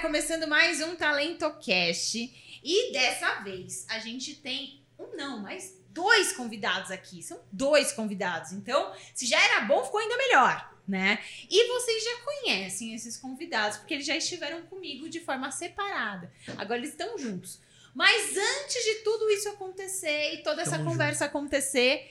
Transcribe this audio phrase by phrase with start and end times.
[0.00, 2.18] começando mais um Talento Cast.
[2.64, 7.22] E dessa vez a gente tem um não, mas dois convidados aqui.
[7.22, 8.52] São dois convidados.
[8.52, 11.22] Então, se já era bom, ficou ainda melhor, né?
[11.50, 16.32] E vocês já conhecem esses convidados, porque eles já estiveram comigo de forma separada.
[16.56, 17.60] Agora eles estão juntos.
[17.94, 22.10] Mas antes de tudo isso acontecer e toda essa Tamo conversa acontecer,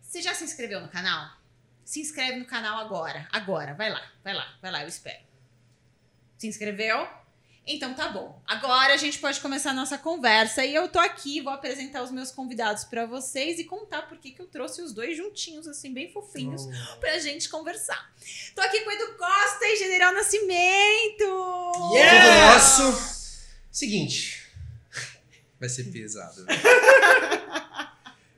[0.00, 1.36] você já se inscreveu no canal?
[1.84, 3.28] Se inscreve no canal agora.
[3.30, 3.74] Agora.
[3.74, 5.22] Vai lá, vai lá, vai lá, eu espero.
[6.38, 7.25] Se inscreveu?
[7.66, 8.40] Então tá bom.
[8.46, 12.12] Agora a gente pode começar a nossa conversa e eu tô aqui, vou apresentar os
[12.12, 15.92] meus convidados pra vocês e contar por que que eu trouxe os dois juntinhos, assim,
[15.92, 16.62] bem fofinhos,
[17.00, 18.12] pra gente conversar.
[18.54, 21.72] Tô aqui com o Edu Costa e General Nascimento!
[21.74, 23.26] Tudo nosso.
[23.72, 24.46] Seguinte.
[25.58, 26.46] Vai ser pesado.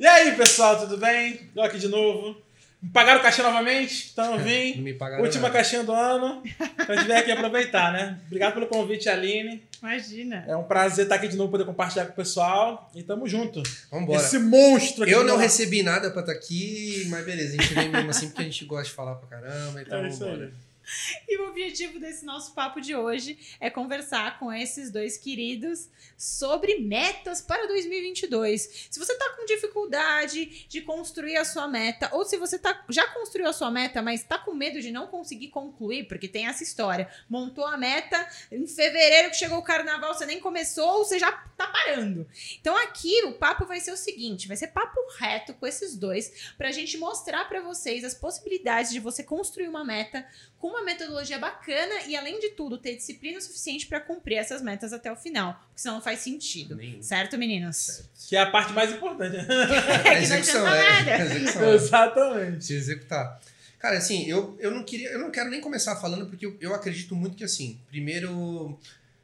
[0.00, 1.50] E aí, pessoal, tudo bem?
[1.52, 2.40] Tô aqui de novo.
[2.80, 4.10] Me Pagaram o cachê novamente?
[4.12, 4.76] Então vim.
[4.76, 5.54] Não me pagaram Última nada.
[5.54, 6.42] caixinha do ano.
[6.44, 8.18] Então a gente veio aqui aproveitar, né?
[8.26, 9.62] Obrigado pelo convite, Aline.
[9.82, 10.44] Imagina.
[10.46, 12.88] É um prazer estar aqui de novo, poder compartilhar com o pessoal.
[12.94, 13.62] E tamo junto.
[13.90, 14.20] Vambora.
[14.20, 15.12] Esse monstro aqui.
[15.12, 18.42] Eu não recebi nada pra estar aqui, mas beleza, a gente vem mesmo assim porque
[18.42, 20.44] a gente gosta de falar pra caramba, então É isso vambora.
[20.46, 20.52] aí.
[21.28, 26.78] E o objetivo desse nosso papo de hoje é conversar com esses dois queridos sobre
[26.78, 28.88] metas para 2022.
[28.90, 33.06] Se você tá com dificuldade de construir a sua meta, ou se você tá, já
[33.08, 36.62] construiu a sua meta, mas tá com medo de não conseguir concluir, porque tem essa
[36.62, 37.08] história.
[37.28, 41.30] Montou a meta, em fevereiro que chegou o carnaval, você nem começou, ou você já
[41.30, 42.26] tá parando.
[42.60, 46.52] Então aqui o papo vai ser o seguinte, vai ser papo reto com esses dois,
[46.56, 50.26] pra gente mostrar pra vocês as possibilidades de você construir uma meta
[50.58, 54.92] com uma metodologia bacana e, além de tudo, ter disciplina suficiente para cumprir essas metas
[54.92, 55.54] até o final.
[55.54, 56.74] Porque senão não faz sentido.
[56.74, 57.02] Nenhum.
[57.02, 58.02] Certo, meninos?
[58.28, 59.36] Que é a parte mais importante.
[59.38, 60.92] É A que não execução, adianta é.
[60.92, 61.10] nada.
[61.10, 61.74] A execução, é.
[61.74, 62.56] Exatamente.
[62.56, 63.40] Precisa executar.
[63.78, 66.74] Cara, assim, eu, eu não queria, eu não quero nem começar falando porque eu, eu
[66.74, 68.76] acredito muito que assim, primeiro,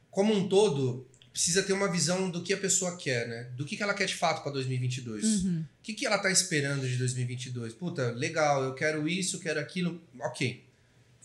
[0.09, 3.47] como um todo, precisa ter uma visão do que a pessoa quer, né?
[3.57, 5.43] Do que, que ela quer de fato para 2022.
[5.43, 5.65] Uhum.
[5.79, 7.73] O que, que ela tá esperando de 2022?
[7.73, 10.01] Puta, legal, eu quero isso, quero aquilo.
[10.21, 10.64] Ok.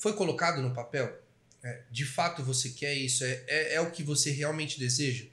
[0.00, 1.14] Foi colocado no papel?
[1.62, 3.22] É, de fato você quer isso?
[3.22, 5.26] É, é, é o que você realmente deseja?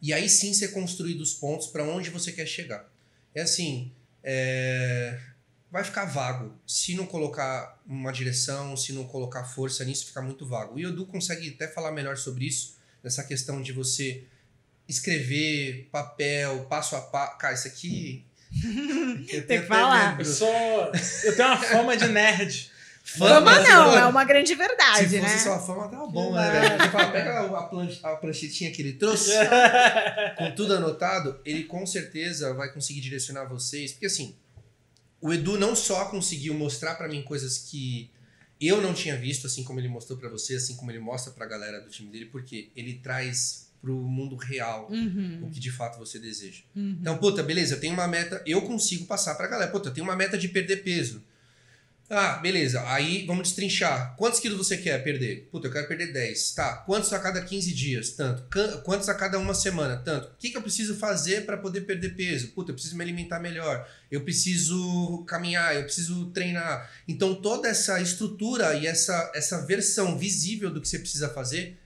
[0.00, 2.88] E aí sim ser construído os pontos para onde você quer chegar.
[3.34, 3.90] É assim,
[4.22, 5.18] é,
[5.68, 6.56] vai ficar vago.
[6.64, 10.78] Se não colocar uma direção, se não colocar força nisso, fica muito vago.
[10.78, 14.22] E o Edu consegue até falar melhor sobre isso, nessa questão de você
[14.88, 17.36] escrever, papel, passo a passo.
[17.38, 18.24] Cara, isso aqui.
[18.62, 20.16] eu Tem tenho que falar.
[20.20, 20.92] Eu sou.
[21.24, 22.73] Eu tenho uma fama de nerd.
[23.06, 25.38] Fama se não, é uma grande Se verdade, fosse né?
[25.38, 26.82] só a fama, tava bom, né, velho?
[26.82, 29.30] Você fala, pega a, planch- a pranchetinha que ele trouxe,
[30.38, 33.92] com tudo anotado, ele com certeza vai conseguir direcionar vocês.
[33.92, 34.34] Porque assim,
[35.20, 38.10] o Edu não só conseguiu mostrar pra mim coisas que
[38.58, 41.44] eu não tinha visto, assim como ele mostrou pra você, assim como ele mostra pra
[41.44, 45.98] galera do time dele, porque ele traz pro mundo real o Uhum, que de fato
[45.98, 46.62] você deseja.
[46.74, 46.96] uhum.
[46.98, 49.70] Então, puta, beleza, eu tenho uma meta, eu consigo passar pra galera.
[49.70, 51.22] Puta, eu tenho uma meta de perder peso.
[52.08, 52.82] Ah, beleza.
[52.90, 54.14] Aí vamos destrinchar.
[54.16, 55.48] Quantos quilos você quer perder?
[55.50, 56.52] Puta, eu quero perder 10.
[56.52, 56.76] Tá.
[56.78, 58.10] Quantos a cada 15 dias?
[58.10, 58.46] Tanto.
[58.82, 59.96] Quantos a cada uma semana?
[59.96, 60.28] Tanto.
[60.28, 62.48] O que, que eu preciso fazer pra poder perder peso?
[62.48, 63.88] Puta, eu preciso me alimentar melhor.
[64.10, 66.90] Eu preciso caminhar, eu preciso treinar.
[67.08, 71.78] Então, toda essa estrutura e essa, essa versão visível do que você precisa fazer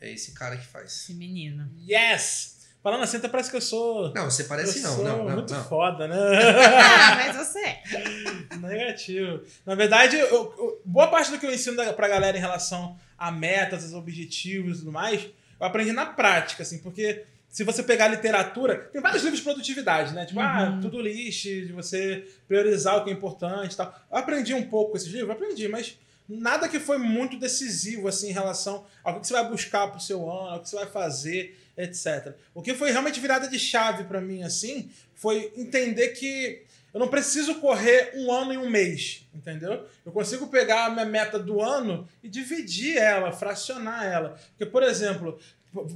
[0.00, 0.92] é esse cara que faz.
[0.92, 1.68] Esse menino.
[1.88, 2.57] Yes!
[2.82, 4.12] Falando assim, até parece que eu sou.
[4.14, 4.94] Não, você parece eu não.
[4.94, 5.64] sou Não, não, muito não.
[5.64, 6.16] foda, né?
[6.16, 7.82] Ah, mas você é.
[8.56, 9.42] Negativo.
[9.66, 12.96] Na verdade, eu- eu- boa parte do que eu ensino da- pra galera em relação
[13.16, 17.82] a metas, os objetivos e tudo mais, eu aprendi na prática, assim, porque se você
[17.82, 20.24] pegar a literatura, tem vários livros de produtividade, né?
[20.26, 20.80] Tipo, ah, Uhum.
[20.80, 23.92] tudo list, de você priorizar o que é importante e tal.
[24.10, 28.28] Eu aprendi um pouco com esses livros, aprendi, mas nada que foi muito decisivo, assim,
[28.28, 31.58] em relação ao que você vai buscar pro seu ano, ao que você vai fazer,
[31.78, 32.34] etc.
[32.52, 36.62] O que foi realmente virada de chave pra mim, assim, foi entender que
[36.92, 39.86] eu não preciso correr um ano em um mês, entendeu?
[40.04, 44.38] Eu consigo pegar a minha meta do ano e dividir ela, fracionar ela.
[44.50, 45.38] Porque, por exemplo,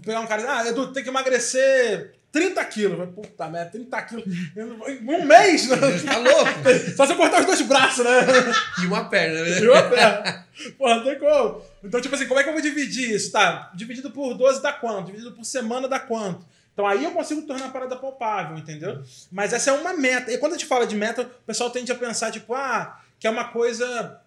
[0.05, 2.99] pegar um cara, ah, Edu, tem que emagrecer 30 quilos.
[2.99, 4.25] Vai, Puta merda, 30 quilos.
[4.57, 5.69] Um mês?
[5.69, 5.77] né?
[6.05, 6.51] Tá louco?
[6.97, 8.11] Só se eu cortar os dois braços, né?
[8.83, 9.61] E uma perna, né?
[9.61, 10.47] E uma perna.
[10.79, 11.63] Porra, não tem como.
[11.85, 13.31] Então, tipo assim, como é que eu vou dividir isso?
[13.31, 15.07] Tá, dividido por 12 dá quanto?
[15.07, 16.45] Dividido por semana dá quanto?
[16.73, 19.03] Então aí eu consigo tornar a parada palpável, entendeu?
[19.31, 20.33] Mas essa é uma meta.
[20.33, 23.27] E quando a gente fala de meta, o pessoal tende a pensar, tipo, ah, que
[23.27, 24.21] é uma coisa.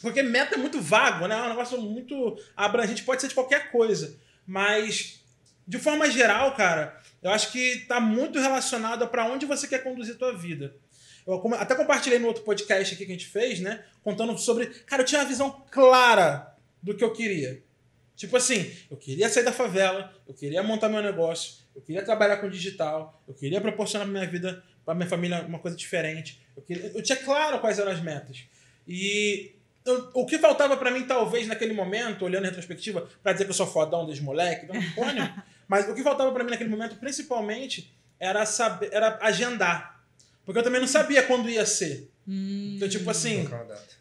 [0.00, 1.36] Porque meta é muito vago, né?
[1.36, 4.16] É um negócio muito abrangente, pode ser de qualquer coisa.
[4.46, 5.20] Mas,
[5.66, 9.82] de forma geral, cara, eu acho que tá muito relacionado a pra onde você quer
[9.82, 10.74] conduzir a tua vida.
[11.26, 13.84] Eu até compartilhei no outro podcast aqui que a gente fez, né?
[14.02, 14.66] Contando sobre.
[14.86, 17.62] Cara, eu tinha uma visão clara do que eu queria.
[18.16, 22.36] Tipo assim, eu queria sair da favela, eu queria montar meu negócio, eu queria trabalhar
[22.38, 26.40] com digital, eu queria proporcionar pra minha vida, pra minha família, uma coisa diferente.
[26.56, 28.44] Eu, queria, eu tinha claro quais eram as metas.
[28.86, 29.52] E
[29.86, 33.50] eu- o que faltava pra mim, talvez, naquele momento, olhando em retrospectiva, pra dizer que
[33.50, 35.44] eu sou fodão desde moleque, não porra.
[35.70, 40.02] Mas o que faltava pra mim naquele momento, principalmente, era saber, era agendar.
[40.44, 42.10] Porque eu também não sabia quando ia ser.
[42.26, 43.44] Hum, Então, tipo assim,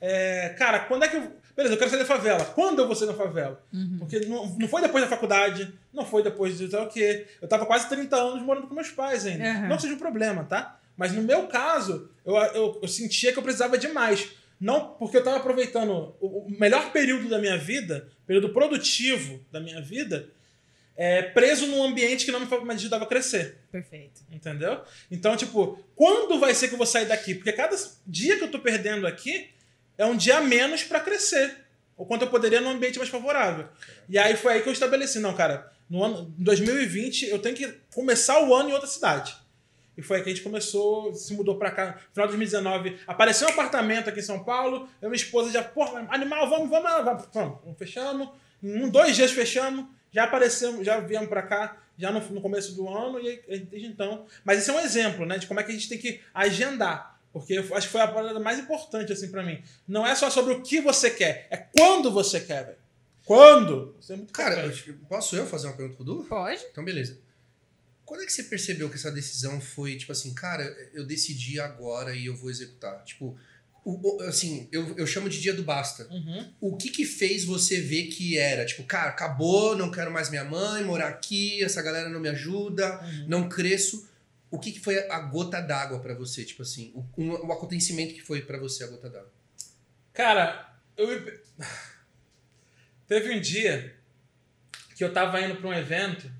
[0.01, 1.31] é, cara, quando é que eu.
[1.55, 2.43] Beleza, eu quero sair da favela.
[2.55, 3.61] Quando eu vou sair da favela?
[3.71, 3.97] uhum.
[3.99, 7.27] Porque não, não foi depois da faculdade, não foi depois de sei lá o quê.
[7.39, 9.43] Eu tava quase 30 anos morando com meus pais ainda.
[9.47, 9.67] Aham.
[9.67, 10.79] Não seja um problema, tá?
[10.97, 14.27] Mas no meu caso, eu, eu, eu sentia que eu precisava de mais.
[14.59, 19.59] Não porque eu tava aproveitando o, o melhor período da minha vida, período produtivo da
[19.59, 20.29] minha vida,
[21.01, 23.59] é, preso num ambiente que não me ajudava a crescer.
[23.71, 24.19] Perfeito.
[24.29, 24.81] Entendeu?
[25.09, 27.35] Então, tipo, quando vai ser que eu vou sair daqui?
[27.35, 27.73] Porque cada
[28.05, 29.49] dia que eu tô perdendo aqui
[29.97, 31.55] é um dia a menos pra crescer.
[31.95, 33.69] Ou quanto eu poderia num ambiente mais favorável.
[34.09, 37.55] E aí foi aí que eu estabeleci, não, cara, no ano em 2020 eu tenho
[37.55, 39.37] que começar o ano em outra cidade.
[39.95, 41.85] E foi aí que a gente começou, se mudou pra cá.
[41.85, 44.89] No final de 2019, apareceu um apartamento aqui em São Paulo.
[45.01, 47.59] Eu e minha esposa já, porra, animal, vamos, vamos, vamos, vamos.
[47.63, 48.29] vamos fechamos.
[48.61, 49.85] Em um, dois dias fechamos.
[50.11, 54.25] Já aparecemos, já viemos pra cá, já no, no começo do ano, e desde então.
[54.43, 57.19] Mas esse é um exemplo, né, de como é que a gente tem que agendar.
[57.31, 59.61] Porque eu acho que foi a parada mais importante, assim, pra mim.
[59.87, 62.77] Não é só sobre o que você quer, é quando você quer, velho.
[63.23, 63.95] Quando?
[64.01, 66.23] Isso é muito Cara, eu- posso eu fazer uma pergunta pro Du?
[66.23, 66.65] Pode?
[66.71, 67.19] Então, beleza.
[68.03, 70.63] Quando é que você percebeu que essa decisão foi, tipo assim, cara,
[70.95, 73.03] eu decidi agora e eu vou executar?
[73.03, 73.37] Tipo,
[73.91, 76.07] o- assim, eu, eu chamo de dia do basta.
[76.09, 76.53] Uhum.
[76.59, 78.65] O que que fez você ver que era?
[78.65, 82.99] Tipo, cara, acabou, não quero mais minha mãe, morar aqui, essa galera não me ajuda,
[83.01, 83.25] Uhum.
[83.27, 84.07] não cresço.
[84.51, 86.43] O que que foi a gota d'água pra você?
[86.43, 89.31] Tipo assim, o, um- o acontecimento que foi pra você a gota d'água?
[90.13, 91.07] Cara, eu.
[93.07, 93.95] Teve um dia
[94.95, 96.31] que eu tava indo pra um evento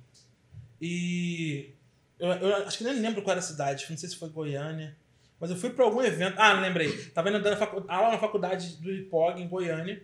[0.82, 1.72] e.
[2.20, 4.96] Eu, eu acho que nem lembro qual era a cidade, não sei se foi Goiânia.
[5.40, 6.36] Mas eu fui pra algum evento.
[6.38, 7.06] Ah, lembrei.
[7.12, 10.04] Tava indo dando facu- aula na faculdade do IPOG, em Goiânia.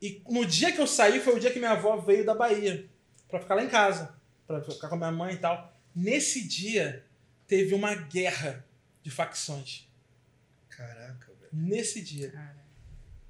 [0.00, 2.86] E no dia que eu saí foi o dia que minha avó veio da Bahia.
[3.28, 4.14] Pra ficar lá em casa.
[4.46, 5.72] Pra ficar com a minha mãe e tal.
[5.94, 7.04] Nesse dia,
[7.46, 8.64] teve uma guerra
[9.02, 9.88] de facções.
[10.68, 11.50] Caraca, velho.
[11.52, 12.30] Nesse dia.
[12.30, 12.58] Cara.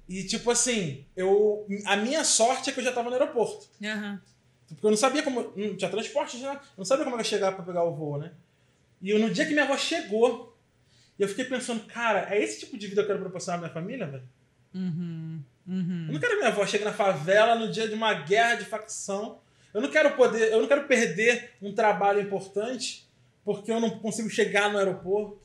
[0.07, 3.67] E tipo assim, eu a minha sorte é que eu já tava no aeroporto.
[3.83, 4.19] Aham.
[4.67, 5.53] Porque eu não sabia como.
[5.55, 6.53] Não tinha transporte já.
[6.53, 8.31] Eu não sabia como eu ia chegar pra pegar o voo, né?
[9.01, 10.48] E eu, no dia que minha avó chegou,
[11.23, 13.73] eu fiquei pensando, cara, é esse tipo de vida que eu quero proporcionar à minha
[13.73, 14.23] família, velho?
[14.73, 15.41] Uhum.
[15.67, 16.07] Eu Uhum.
[16.11, 19.39] não quero que minha avó chegue na favela no dia de uma guerra de facção.
[19.73, 20.51] Eu não quero poder.
[20.51, 23.07] Eu não quero perder um trabalho importante
[23.45, 25.39] porque eu não consigo chegar no aeroporto.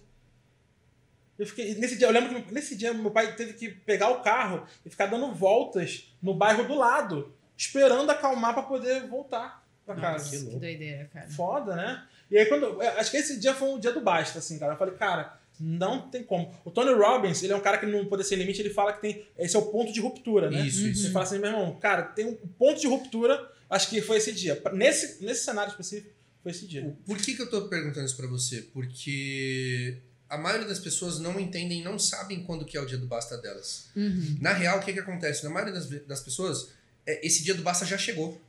[1.39, 1.75] Eu fiquei.
[1.75, 4.91] Nesse dia, eu lembro que nesse dia meu pai teve que pegar o carro e
[4.91, 10.31] ficar dando voltas no bairro do lado, esperando acalmar pra poder voltar pra casa.
[10.31, 11.29] que Que doideira, cara.
[11.29, 12.05] Foda, né?
[12.31, 12.65] E aí quando.
[12.65, 14.73] eu Acho que esse dia foi um dia do basta, assim, cara.
[14.75, 16.53] Eu falei, cara, não tem como.
[16.65, 19.01] O Tony Robbins, ele é um cara que no Poder Sem Limite, ele fala que
[19.01, 19.27] tem.
[19.39, 20.67] Esse é o ponto de ruptura, né?
[20.67, 21.03] Isso, isso.
[21.03, 24.33] Você fala assim, meu irmão, cara, tem um ponto de ruptura, acho que foi esse
[24.33, 24.61] dia.
[24.73, 26.13] Nesse, nesse cenário específico,
[26.43, 26.97] foi esse dia.
[27.07, 28.63] Por que, que eu tô perguntando isso pra você?
[28.63, 29.99] Porque
[30.29, 33.37] a maioria das pessoas não entendem, não sabem quando que é o dia do basta
[33.39, 33.89] delas.
[33.95, 34.39] Uhum.
[34.41, 35.45] Na real, o que, que acontece?
[35.45, 36.71] Na maioria das, das pessoas,
[37.07, 38.41] é, esse dia do basta já chegou.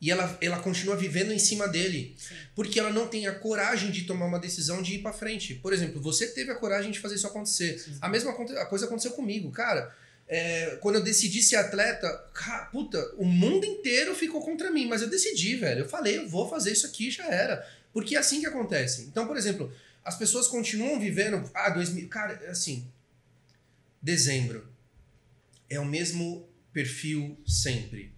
[0.00, 2.16] E ela, ela continua vivendo em cima dele.
[2.54, 5.54] Porque ela não tem a coragem de tomar uma decisão de ir pra frente.
[5.56, 7.84] Por exemplo, você teve a coragem de fazer isso acontecer.
[8.00, 9.92] A mesma a coisa aconteceu comigo, cara.
[10.28, 15.02] É, quando eu decidi ser atleta, ca- puta, o mundo inteiro ficou contra mim, mas
[15.02, 15.80] eu decidi, velho.
[15.80, 17.66] Eu falei, eu vou fazer isso aqui, já era.
[17.92, 19.02] Porque é assim que acontece.
[19.02, 19.72] Então, por exemplo,
[20.04, 21.50] as pessoas continuam vivendo.
[21.54, 22.08] Ah, 2000.
[22.08, 22.86] Cara, é assim.
[24.00, 24.68] Dezembro.
[25.68, 28.12] É o mesmo perfil sempre.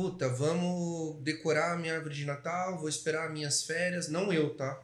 [0.00, 4.08] Puta, vamos decorar a minha árvore de Natal, vou esperar minhas férias.
[4.08, 4.80] Não eu, tá?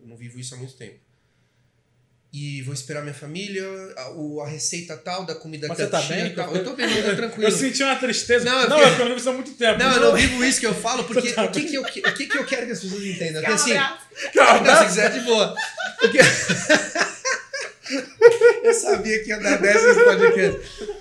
[0.00, 0.98] Eu não vivo isso há muito tempo.
[2.32, 3.62] E vou esperar minha família,
[3.96, 6.34] a, o- a receita tal da comida Mas que você tá bem?
[6.34, 6.56] tal.
[6.56, 7.44] Eu tô bem, eu tô tranquilo.
[7.44, 8.44] Eu senti uma tristeza.
[8.46, 9.78] Não, Não, eu não fiquei- é porque eu não vi isso há muito tempo.
[9.78, 11.84] Não, eu não vivo isso que eu falo, porque tá o que, que, eu, o
[11.86, 13.40] que, que eu quero que as pessoas entendam?
[13.42, 14.64] Calma, assim, abraço.
[14.64, 15.54] não, se quiser, de boa.
[16.00, 16.18] Porque...
[18.66, 20.99] eu sabia que ia dar dessa nesse podcast.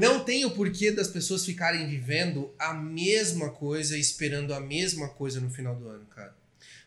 [0.00, 5.40] Não tem o porquê das pessoas ficarem vivendo a mesma coisa, esperando a mesma coisa
[5.40, 6.34] no final do ano, cara.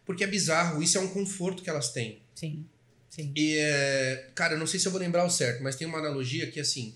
[0.06, 2.20] Porque é bizarro, isso é um conforto que elas têm.
[2.36, 2.66] Sim.
[3.10, 3.32] Sim.
[3.36, 6.00] E, é, cara, eu não sei se eu vou lembrar o certo, mas tem uma
[6.00, 6.94] analogia que, assim,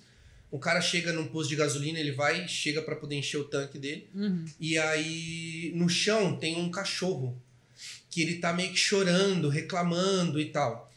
[0.51, 3.77] o cara chega num posto de gasolina, ele vai, chega pra poder encher o tanque
[3.79, 4.43] dele, Uhum.
[4.59, 7.41] e aí no chão tem um cachorro
[8.09, 10.91] que ele tá meio que chorando, reclamando e tal.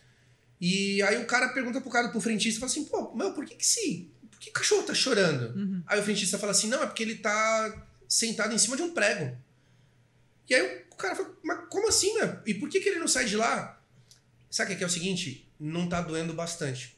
[0.61, 3.55] E aí o cara pergunta pro cara, pro frentista, fala assim, pô, meu, por que
[3.55, 4.09] que sim?
[4.43, 5.57] Que o cachorro tá chorando?
[5.57, 5.83] Uhum.
[5.87, 8.93] Aí o frentista fala assim, não, é porque ele tá sentado em cima de um
[8.93, 9.39] prego.
[10.51, 12.43] E aí o cara falou, mas como assim, né?
[12.45, 13.81] E por que, que ele não sai de lá?
[14.51, 15.49] Sabe o que é, que é o seguinte?
[15.61, 16.97] Não tá doendo bastante.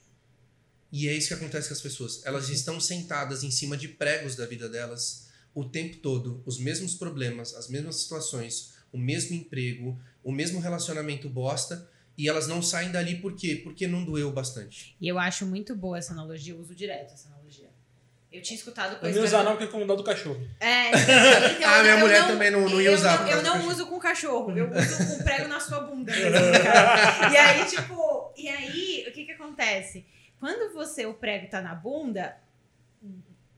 [0.91, 2.23] E é isso que acontece com as pessoas.
[2.25, 6.95] Elas estão sentadas em cima de pregos da vida delas o tempo todo, os mesmos
[6.95, 11.87] problemas, as mesmas situações, o mesmo emprego, o mesmo relacionamento bosta,
[12.17, 13.61] e elas não saem dali por quê?
[13.63, 14.97] Porque não doeu bastante.
[15.01, 17.34] E eu acho muito boa essa analogia, eu uso direto essa.
[18.35, 19.15] Eu tinha escutado Eu coisa.
[19.15, 20.41] não ia usar não, porque é como dó do cachorro.
[20.59, 23.43] É, então, Ah, minha eu mulher também não- não ia eu usar Não, eu do
[23.45, 23.71] não cachorro.
[23.73, 26.11] uso com cachorro, eu uso com prego na sua bunda.
[26.13, 27.33] mesmo, cara.
[27.33, 30.05] e aí, tipo, e aí, o que que acontece?
[30.41, 32.37] Quando você, o prego tá na bunda,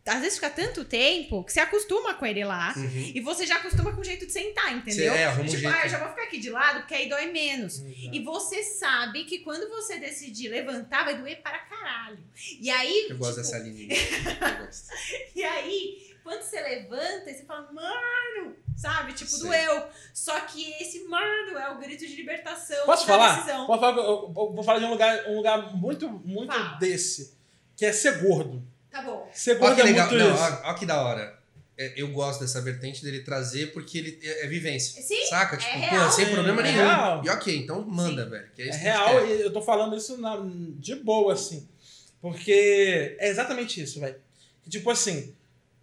[0.07, 2.73] às vezes fica tanto tempo que você acostuma com ele lá.
[2.77, 3.13] Uhum.
[3.15, 5.13] E você já acostuma com o jeito de sentar, entendeu?
[5.13, 5.77] É, arruma um tipo, jeito.
[5.77, 7.79] ah, eu já vou ficar aqui de lado, porque aí dói menos.
[8.13, 12.19] E você sabe que quando você decidir levantar, vai doer para caralho.
[12.61, 13.09] E aí.
[13.11, 13.95] Eu gosto tipo, dessa linha.
[14.61, 14.89] Eu gosto.
[15.35, 19.13] E aí, quando você levanta, você fala, mano, sabe?
[19.13, 19.41] Tipo, Sei.
[19.41, 19.87] doeu.
[20.15, 22.85] Só que esse mano é o grito de libertação.
[22.85, 23.37] Posso falar?
[23.37, 23.67] decisão.
[23.67, 23.97] Posso falar?
[23.97, 26.79] eu vou falar de um lugar, um lugar muito, muito Fala.
[26.79, 27.37] desse,
[27.77, 28.63] que é ser gordo.
[28.97, 29.31] Tá bom.
[29.49, 30.09] Olha gordo que é legal.
[30.11, 30.43] muito Não, isso.
[30.65, 31.37] ó, ó que da hora.
[31.79, 35.03] É, eu gosto dessa vertente dele trazer porque ele é, é vivência.
[35.03, 35.59] Sim, Saca?
[35.59, 36.07] Tipo, real.
[36.07, 36.77] pô, sem problema É nenhum.
[36.79, 37.23] real.
[37.25, 38.49] E ok, então manda, velho.
[38.55, 40.39] Que é, É isso que a gente real, e eu tô falando isso na-
[40.79, 41.69] de boa, assim.
[42.21, 44.17] Porque é exatamente isso, velho.
[44.63, 45.35] Que, Tipo assim,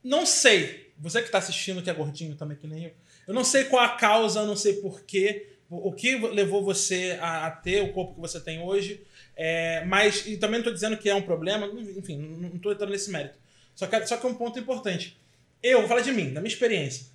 [0.03, 2.91] não sei, você que tá assistindo, que é gordinho também, que nem eu,
[3.27, 7.17] eu não sei qual a causa, eu não sei porquê, o o que levou você
[7.21, 9.01] a, a ter o corpo que você tem hoje,
[9.35, 11.65] é, mas, e também não tô dizendo que é um problema,
[11.97, 13.35] enfim, não, tô entrando nesse mérito.
[13.75, 15.17] Só que, só que é um ponto importante.
[15.61, 17.07] Eu, vou falar de mim, da minha experiência.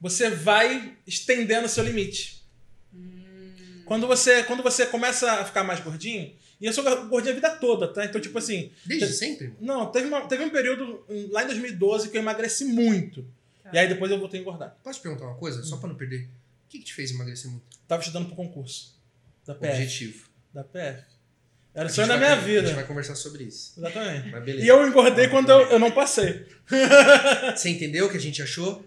[0.00, 2.38] Você vai estendendo seu limite.
[3.84, 7.50] Quando você, quando você começa a ficar mais gordinho, e eu sou gordinho a vida
[7.56, 8.04] toda, tá?
[8.04, 9.54] Então, tipo assim, Desde sempre?
[9.60, 13.24] não, teve, uma- teve um período hum, lá em 2012 que eu emagreci muito.
[13.62, 13.70] Tá.
[13.72, 14.76] E aí depois eu voltei a engordar.
[14.84, 15.60] Posso te perguntar uma coisa?
[15.60, 15.64] Hum.
[15.64, 16.24] Só pra não perder.
[16.24, 17.64] O que, que te fez emagrecer muito?
[17.86, 18.94] Tava estudando pro concurso.
[19.46, 19.72] Da PF.
[19.72, 20.27] Objetivo.
[20.58, 21.04] Da PF.
[21.74, 22.74] Era A o sonho da vai minha con- A gente vida.
[22.74, 23.74] vai conversar sobre isso.
[23.78, 24.28] Exatamente.
[24.30, 24.64] Mas beleza.
[24.64, 26.46] E eu engordei quando eu, eu não passei.
[27.56, 28.84] Você entendeu o que a gente achou?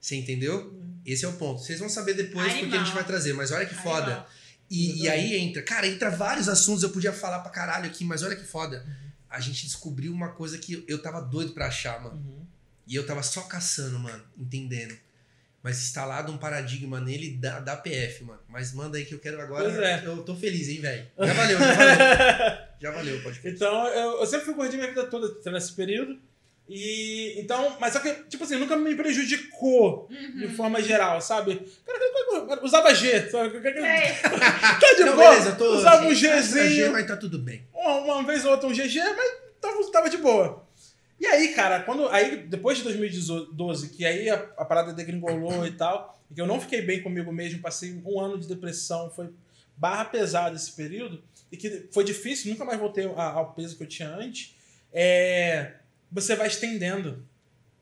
[0.00, 0.72] Você entendeu?
[1.04, 1.60] Esse é o ponto.
[1.60, 3.32] Vocês vão saber depois porque a gente vai trazer.
[3.32, 4.24] Mas olha que foda.
[4.70, 8.22] E, e aí entra, cara, entra vários assuntos, eu podia falar pra caralho aqui, mas
[8.22, 8.86] olha que foda.
[9.28, 12.16] A gente descobriu uma coisa que eu tava doido pra achar, mano.
[12.16, 12.46] Uhum.
[12.86, 14.94] E eu tava só caçando, mano, entendendo.
[15.68, 18.40] Mas instalado um paradigma nele da, da PF, mano.
[18.48, 19.64] Mas manda aí que eu quero agora.
[19.64, 20.02] Pois é.
[20.02, 21.06] Eu tô feliz, hein, velho.
[21.18, 21.98] Já valeu, já valeu.
[22.80, 23.52] já valeu, pode crer.
[23.54, 26.18] Então, eu, eu sempre fui gordinho minha vida toda, nesse período.
[26.66, 30.38] E então, mas só que, tipo assim, nunca me prejudicou Uhum.
[30.38, 31.60] de forma geral, sabe?
[31.86, 33.60] Cara, cara, usava G, sabe?
[33.60, 33.72] Sei.
[34.80, 35.30] Tá de Não, boa.
[35.30, 35.76] beleza, tô.
[35.76, 37.66] usava um Gzinho, Mas tá tudo bem.
[37.74, 40.66] uma, uma vez ou outra um GG, mas tava, tava de boa.
[41.20, 42.08] E aí, cara, quando.
[42.08, 46.46] Aí, depois de 2012, que aí a, a parada degringolou e tal, e que eu
[46.46, 49.30] não fiquei bem comigo mesmo, passei um ano de depressão, foi
[49.76, 53.82] barra pesada esse período, e que foi difícil, nunca mais voltei a- ao peso que
[53.82, 54.54] eu tinha antes.
[54.92, 55.72] É,
[56.10, 57.24] você vai estendendo.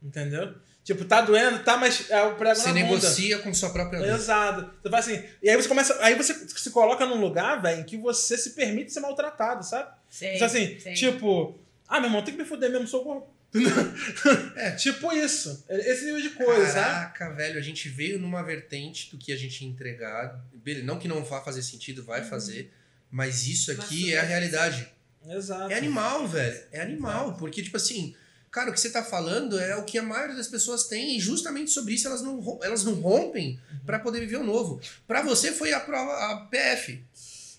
[0.02, 0.54] Entendeu?
[0.84, 2.84] Tipo, tá doendo, tá, mas é o prego Você na bunda.
[2.84, 4.08] negocia com sua própria dor.
[4.08, 4.70] Exato.
[4.82, 5.24] Você faz assim.
[5.42, 5.96] E aí você começa.
[6.00, 9.90] Aí você se coloca num lugar, velho, em que você se permite ser maltratado, sabe?
[10.08, 10.36] Sei.
[10.36, 10.94] Então, assim, sei.
[10.94, 13.26] tipo, ah, meu irmão, tem que me fuder mesmo, sou gordo.
[14.56, 14.72] É.
[14.72, 15.64] Tipo isso.
[15.68, 16.84] Esse nível de coisa, sabe?
[16.86, 20.44] Caraca, velho, a gente veio numa vertente do que a gente ia entregar.
[20.54, 22.28] Beleza, Não que não vá fazer sentido, vai Uhum.
[22.28, 22.72] fazer.
[23.10, 24.88] Mas isso Mas aqui tudo é a realidade.
[25.28, 25.72] Exato.
[25.72, 26.60] É animal, velho.
[26.72, 27.34] É animal.
[27.36, 28.14] Porque, tipo assim,
[28.50, 31.16] cara, o que você tá falando é o que a maioria das pessoas tem.
[31.16, 33.78] E justamente sobre isso elas não, elas não rompem Uhum.
[33.86, 34.80] pra poder viver o novo.
[35.06, 37.02] Pra você foi a prova, a PF.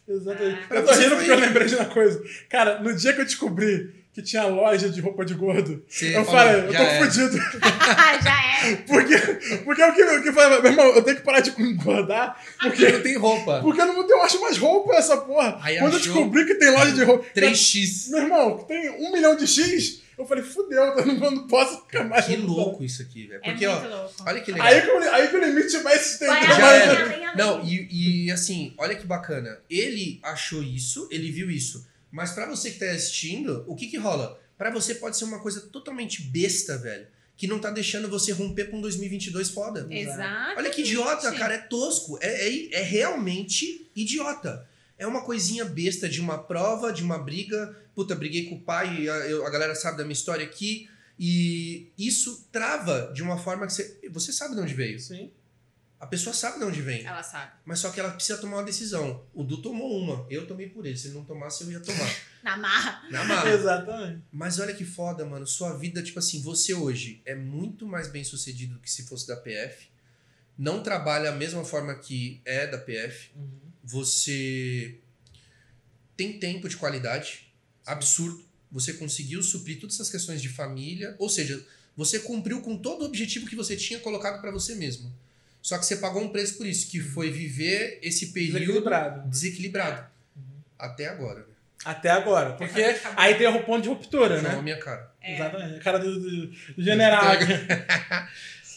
[0.08, 0.62] Exatamente.
[0.70, 0.76] Ah.
[0.76, 2.24] eu tô rindo foi- porque eu lembrei de uma coisa.
[2.50, 6.26] Cara, no dia que eu descobri que tinha loja de roupa de gordo, Você eu
[6.26, 7.00] falei, eu tô é.
[7.00, 7.38] fudido.
[8.24, 8.76] Já é.
[8.78, 9.16] Porque,
[9.64, 12.92] porque o que, o que fala, meu irmão, eu tenho que parar de engordar, Porque
[12.92, 13.60] não tem roupa.
[13.62, 15.60] porque eu não eu acho mais roupa essa porra.
[15.62, 17.26] Aí Quando eu descobri que tem loja de roupa.
[17.36, 18.10] 3x.
[18.10, 21.48] Meu irmão, que tem um milhão de X, eu falei, fudeu, eu não, eu não
[21.48, 22.26] posso ficar mais.
[22.26, 23.40] Que louco isso aqui, velho.
[23.44, 24.16] É Porque, muito ó, louco.
[24.26, 24.68] olha que legal.
[24.68, 26.64] Aí que, o, aí que o limite vai se estender.
[26.64, 27.36] Além.
[27.38, 29.60] Não, e, e assim, olha que bacana.
[29.70, 31.86] Ele achou isso, ele viu isso.
[32.18, 34.40] Mas pra você que tá assistindo, o que que rola?
[34.58, 37.06] Pra você pode ser uma coisa totalmente besta, velho.
[37.38, 39.88] Que não tá deixando você romper com um 2022 foda.
[39.92, 40.58] Exato.
[40.58, 41.54] Olha que idiota, cara.
[41.54, 42.18] É tosco.
[42.20, 44.68] É, é, é realmente idiota.
[44.98, 47.78] É uma coisinha besta de uma prova, de uma briga.
[47.94, 50.90] Puta, briguei com o pai, a, eu- a galera sabe da minha história aqui.
[51.20, 54.00] E isso trava de uma forma que você.
[54.12, 55.00] Você sabe de onde veio.
[55.00, 55.30] Sim.
[56.00, 57.04] A pessoa sabe de onde vem.
[57.04, 57.54] Ela sabe.
[57.66, 59.26] Mas só que ela precisa tomar uma decisão.
[59.34, 60.28] O Du tomou uma.
[60.30, 60.96] Eu tomei por ele.
[60.96, 62.16] Se ele não tomasse, eu ia tomar.
[62.44, 63.10] Na marra.
[63.10, 63.50] Na marra.
[63.50, 64.22] Exatamente.
[64.32, 65.48] Mas olha que foda, mano.
[65.48, 69.28] Sua vida, tipo assim, você hoje é muito mais bem sucedido do que se fosse
[69.28, 69.90] da PF.
[70.56, 73.32] Não trabalha da mesma forma que é da PF.
[73.84, 75.00] Você
[76.16, 77.52] tem tempo de qualidade.
[77.86, 78.46] Absurdo.
[78.72, 81.16] Você conseguiu suprir todas essas questões de família.
[81.18, 85.12] Ou seja, você cumpriu com todo o objetivo que você tinha colocado pra você mesmo.
[85.68, 89.28] Só que você pagou um preço por isso, que foi viver esse período Desequilibrado.
[89.30, 90.08] desequilibrado.
[90.80, 91.54] Até agora, né?
[91.84, 92.54] Até agora.
[92.54, 92.82] Porque
[93.18, 94.62] aí tem o ponto de ruptura, Não, a né?
[94.62, 95.12] minha cara.
[95.22, 95.36] É.
[95.36, 95.76] Exatamente.
[95.76, 97.26] A cara do, do- do general.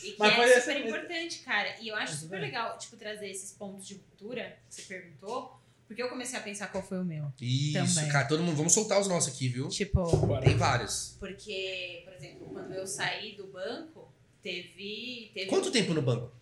[0.02, 1.76] E que Mas foi é super importante, cara.
[1.80, 5.60] E eu acho super legal, tipo, trazer esses pontos de ruptura que você perguntou.
[5.86, 7.30] Porque eu comecei a pensar qual foi o meu.
[7.40, 8.10] Isso, Também.
[8.10, 8.26] cara.
[8.26, 9.68] Todo mundo, vamos soltar os nossos aqui, viu?
[9.68, 10.42] Tipo, Bora.
[10.44, 11.16] Tem vários.
[11.20, 14.10] porque, por exemplo, quando eu saí do banco,
[14.42, 15.30] teve.
[15.34, 16.32] teve Quanto tempo no banco?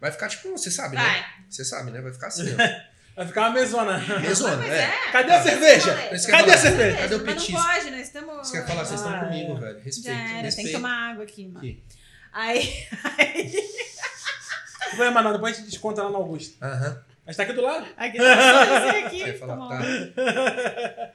[0.00, 1.02] Vai ficar tipo, você sabe, né?
[1.02, 1.26] Vai.
[1.48, 2.00] Você sabe, né?
[2.00, 2.56] Vai ficar assim, ó.
[3.18, 3.98] Vai ficar uma mesona.
[4.20, 4.78] Mesona, é.
[4.78, 5.10] é.
[5.10, 6.08] Cadê a cerveja?
[6.30, 6.98] Cadê a cerveja?
[6.98, 7.50] Cadê o petisco?
[7.50, 8.36] não pode, nós estamos.
[8.48, 9.80] Você quer falar, vocês estão comigo, velho.
[9.80, 10.16] Respeito.
[10.16, 11.58] Já era, tem que tomar água aqui, mano.
[11.58, 11.82] Aqui.
[12.32, 12.86] Aí,
[13.18, 13.52] aí
[14.96, 16.62] Vai, mano, depois a gente desconta lá no Augusto.
[16.62, 17.04] Aham.
[17.26, 17.86] Mas tá aqui do lado.
[17.96, 21.12] aqui, aqui, falar, tá.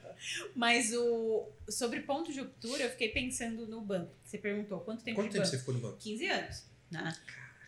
[0.55, 4.11] Mas o sobre ponto de ruptura, eu fiquei pensando no banco.
[4.23, 5.51] Você perguntou quanto tempo Quanto de tempo banco?
[5.51, 5.97] você ficou no banco?
[5.97, 7.15] 15 anos, né?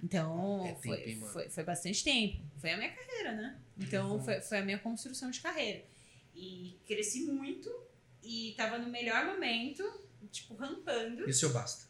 [0.03, 2.41] Então, É tempo, foi, foi, foi bastante tempo.
[2.57, 3.59] Foi a minha carreira, né?
[3.77, 5.83] Então, foi, foi a minha construção de carreira.
[6.35, 7.73] E cresci muito
[8.23, 9.83] e tava no melhor momento,
[10.31, 11.27] tipo, rampando.
[11.27, 11.85] E o seu basta?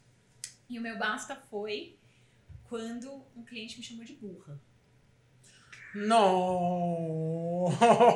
[0.69, 1.97] E o meu basta foi
[2.65, 4.59] quando um cliente me chamou de burra.
[5.95, 7.67] Não.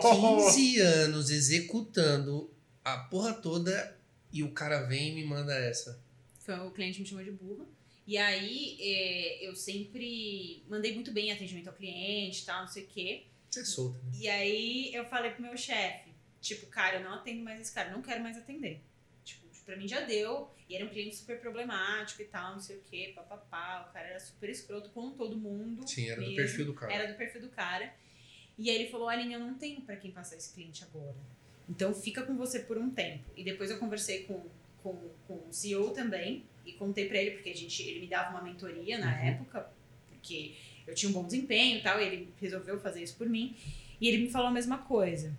[0.01, 2.51] 15 anos executando
[2.83, 3.97] a porra toda
[4.31, 5.99] e o cara vem e me manda essa.
[6.39, 7.65] Foi o cliente me chamou de burra.
[8.09, 12.67] E aí, é, eu sempre mandei muito bem em atendimento ao cliente e tal, não
[12.67, 13.27] sei o quê.
[13.47, 14.11] Você é solta, né?
[14.15, 16.09] E aí eu falei pro meu chefe,
[16.41, 18.81] tipo, cara, eu não atendo mais esse cara, não quero mais atender.
[19.23, 20.49] Tipo, pra mim já deu.
[20.67, 23.85] E era um cliente super problemático e tal, não sei o quê, papapá.
[23.87, 25.87] O cara era super escroto com todo mundo.
[25.87, 26.35] Sim, era do mesmo.
[26.35, 26.91] perfil do cara.
[26.91, 27.93] Era do perfil do cara.
[28.57, 31.15] E aí ele falou, Aline, eu não tenho pra quem passar esse cliente agora.
[31.69, 33.29] Então fica com você por um tempo.
[33.37, 34.49] E depois eu conversei com,
[34.81, 38.31] com, com o CEO também e contei pra ele, porque a gente, ele me dava
[38.31, 39.27] uma mentoria na Uhum.
[39.27, 39.69] época,
[40.09, 40.55] porque
[40.87, 43.55] eu tinha um bom desempenho e tal, e ele resolveu fazer isso por mim.
[44.01, 45.35] E ele me falou a mesma coisa.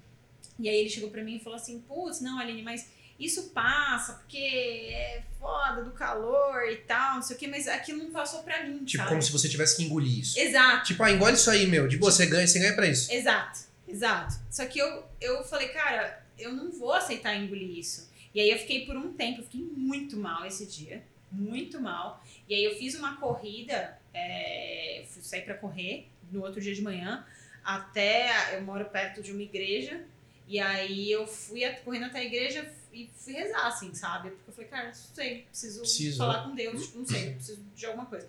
[0.58, 4.14] E aí ele chegou pra mim e falou assim, putz, não, Aline, mas isso passa,
[4.14, 8.42] porque é foda do calor e tal, não sei o quê, mas aquilo não passou
[8.42, 9.08] pra mim, Tipo, sabe?
[9.10, 10.38] como se você tivesse que engolir isso.
[10.38, 10.86] Exato.
[10.86, 11.86] Tipo, ah, engole isso aí, meu.
[11.88, 13.10] De boa, você ganha, você ganha pra isso.
[13.12, 14.34] Exato, exato.
[14.50, 18.10] Só que eu, eu falei, cara, eu não vou aceitar engolir isso.
[18.34, 21.02] E aí eu fiquei por um tempo, eu fiquei muito mal esse dia.
[21.30, 22.24] Muito mal.
[22.48, 26.82] E aí eu fiz uma corrida, é, fui sair pra correr no outro dia de
[26.82, 27.24] manhã,
[27.64, 28.56] até.
[28.56, 30.04] Eu moro perto de uma igreja.
[30.48, 34.30] E aí eu fui correndo até a igreja e fui rezar, assim, sabe?
[34.30, 37.62] Porque eu falei, cara, não sei, preciso Preciso, falar com Deus, tipo, não sei, preciso
[37.74, 38.28] de alguma coisa.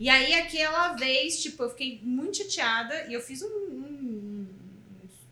[0.00, 4.48] E aí, aquela vez, tipo, eu fiquei muito chateada e eu fiz um, um,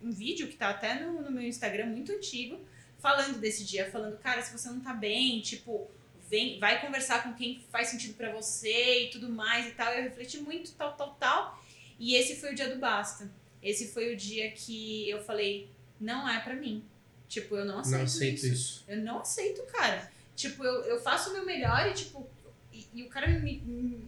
[0.03, 2.61] um vídeo que tá até no, no meu Instagram muito antigo,
[2.99, 5.91] falando desse dia, falando, cara, se você não tá bem, tipo,
[6.31, 9.93] vem, vai conversar com quem faz sentido pra você e tudo mais e tal.
[9.93, 11.63] Eu refleti muito, tal, tal, tal.
[11.99, 13.31] E esse foi o dia do basta.
[13.63, 15.69] Esse foi o dia que eu falei,
[16.01, 16.85] não é pra mim.
[17.29, 18.53] Tipo, eu não aceito, Não aceito isso.
[18.53, 18.85] isso.
[18.89, 20.11] Eu não aceito, cara.
[20.35, 22.27] Tipo, eu, eu faço o meu melhor e, tipo,
[22.73, 24.01] e, e o cara me, me,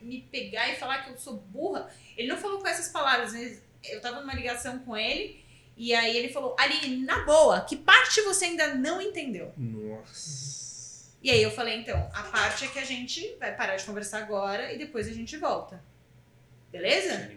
[0.00, 1.90] me pegar e falar que eu sou burra.
[2.16, 3.58] Ele não falou com essas palavras, né?
[3.84, 5.42] Eu tava numa ligação com ele
[5.76, 9.52] e aí ele falou, Aline, na boa, que parte você ainda não entendeu?
[9.56, 10.61] Nossa.
[11.22, 14.18] E aí eu falei, então, a parte é que a gente vai parar de conversar
[14.18, 15.82] agora e depois a gente volta.
[16.70, 17.30] Beleza?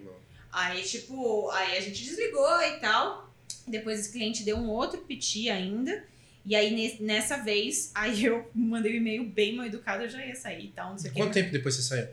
[0.52, 3.30] Aí, tipo, aí a gente desligou e tal.
[3.68, 6.04] Depois esse cliente deu um outro piti ainda.
[6.46, 10.26] E aí, ne- nessa vez, aí eu mandei um e-mail bem mal educado, eu já
[10.26, 11.20] ia sair e tal, não sei o que.
[11.20, 12.08] Quanto tempo depois você saiu?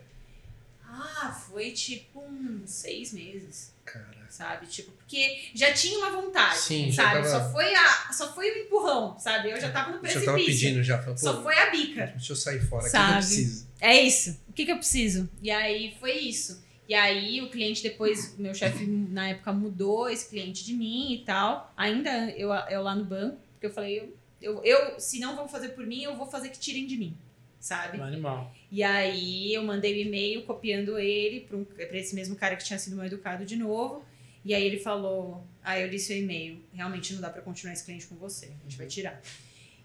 [0.85, 4.22] Ah, foi tipo uns seis meses, Cara.
[4.33, 4.67] Sabe?
[4.67, 7.23] Tipo, porque já tinha uma vontade, Sim, sabe?
[7.23, 9.51] tava- Só, foi a, só foi o empurrão, sabe?
[9.51, 10.27] Eu já tava no precipício.
[10.27, 10.99] já tava pedindo já.
[11.03, 12.07] Falei, Só foi a bica.
[12.07, 12.83] deixa eu sair fora.
[12.83, 13.11] O que Sabe?
[13.13, 13.67] eu preciso?
[13.81, 14.41] É isso.
[14.49, 15.29] O que, que eu preciso?
[15.43, 16.63] E aí foi isso.
[16.89, 21.19] E aí o cliente depois, meu chefe na época mudou esse cliente de mim e
[21.25, 21.73] tal.
[21.77, 25.47] Ainda eu, eu lá no banco, porque eu falei, eu, eu, eu, se não vão
[25.49, 27.17] fazer por mim, eu vou fazer que tirem de mim,
[27.61, 28.01] sabe?
[28.01, 28.53] Animal.
[28.71, 32.65] E aí eu mandei o e-mail copiando ele para um, pra esse mesmo cara que
[32.65, 34.05] tinha sido mal educado de novo.
[34.45, 37.85] E aí ele falou, ah, eu li seu e-mail, realmente não dá pra continuar esse
[37.85, 39.21] cliente com você, a gente vai tirar.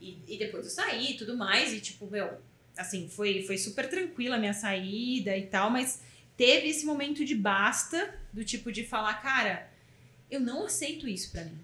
[0.01, 2.39] E, e depois eu saí e tudo mais, e tipo, meu,
[2.75, 6.01] assim, foi, foi super tranquila a minha saída e tal, mas
[6.35, 9.69] teve esse momento de basta, do tipo de falar, cara,
[10.29, 11.57] eu não aceito isso pra mim.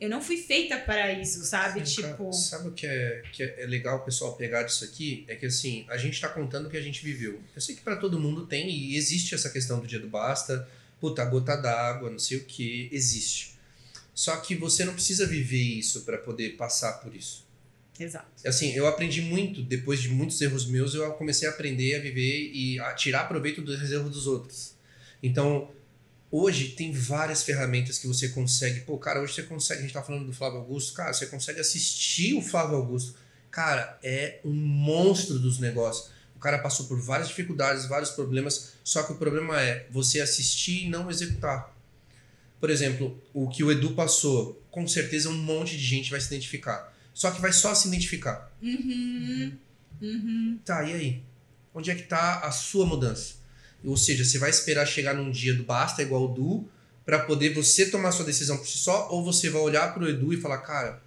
[0.00, 1.86] Eu não fui feita para isso, sabe?
[1.86, 2.16] Sim, tipo.
[2.16, 5.24] cara, sabe o que é, que é legal o pessoal pegar disso aqui?
[5.28, 7.40] É que assim, a gente tá contando o que a gente viveu.
[7.54, 10.68] Eu sei que para todo mundo tem e existe essa questão do dia do basta,
[11.02, 13.58] puta, a gota d'água, não sei o que, existe.
[14.14, 17.44] Só que você não precisa viver isso para poder passar por isso.
[17.98, 18.26] Exato.
[18.46, 22.52] Assim, eu aprendi muito, depois de muitos erros meus, eu comecei a aprender a viver
[22.54, 24.76] e a tirar proveito dos erros dos outros.
[25.20, 25.72] Então,
[26.30, 28.82] hoje tem várias ferramentas que você consegue.
[28.82, 29.80] Pô, cara, hoje você consegue.
[29.80, 33.16] A gente tá falando do Flávio Augusto, cara, você consegue assistir o Flávio Augusto.
[33.50, 36.11] Cara, é um monstro dos negócios.
[36.42, 40.86] O cara passou por várias dificuldades, vários problemas, só que o problema é você assistir
[40.86, 41.72] e não executar.
[42.58, 46.26] Por exemplo, o que o Edu passou, com certeza um monte de gente vai se
[46.26, 46.92] identificar.
[47.14, 48.50] Só que vai só se identificar.
[48.60, 49.52] Uhum.
[50.00, 50.58] Uhum.
[50.64, 51.22] Tá, e aí?
[51.72, 53.34] Onde é que tá a sua mudança?
[53.84, 56.68] Ou seja, você vai esperar chegar num dia do basta igual o Du
[57.04, 60.32] para poder você tomar sua decisão por si só ou você vai olhar pro Edu
[60.32, 61.00] e falar, cara,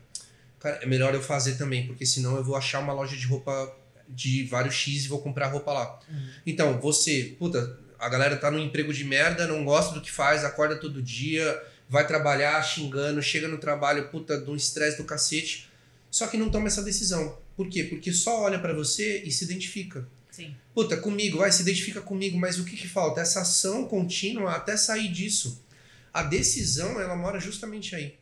[0.61, 3.75] cara, é melhor eu fazer também, porque senão eu vou achar uma loja de roupa
[4.07, 5.99] de vários X e vou comprar roupa lá.
[6.09, 6.29] Uhum.
[6.45, 10.43] Então, você, puta, a galera tá num emprego de merda, não gosta do que faz,
[10.43, 15.69] acorda todo dia, vai trabalhar xingando, chega no trabalho, puta, de um estresse do cacete,
[16.09, 17.37] só que não toma essa decisão.
[17.55, 17.83] Por quê?
[17.83, 20.07] Porque só olha para você e se identifica.
[20.31, 20.53] Sim.
[20.73, 23.21] Puta, comigo, vai, se identifica comigo, mas o que que falta?
[23.21, 25.63] Essa ação contínua até sair disso.
[26.13, 28.15] A decisão, ela mora justamente aí.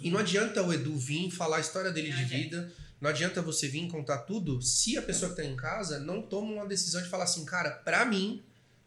[0.00, 2.42] E não adianta o Edu vir falar a história dele Não de adianta.
[2.42, 6.22] vida, não adianta você vir contar tudo se a pessoa que tá em casa não
[6.22, 8.40] toma uma decisão de falar assim, cara, pra mim,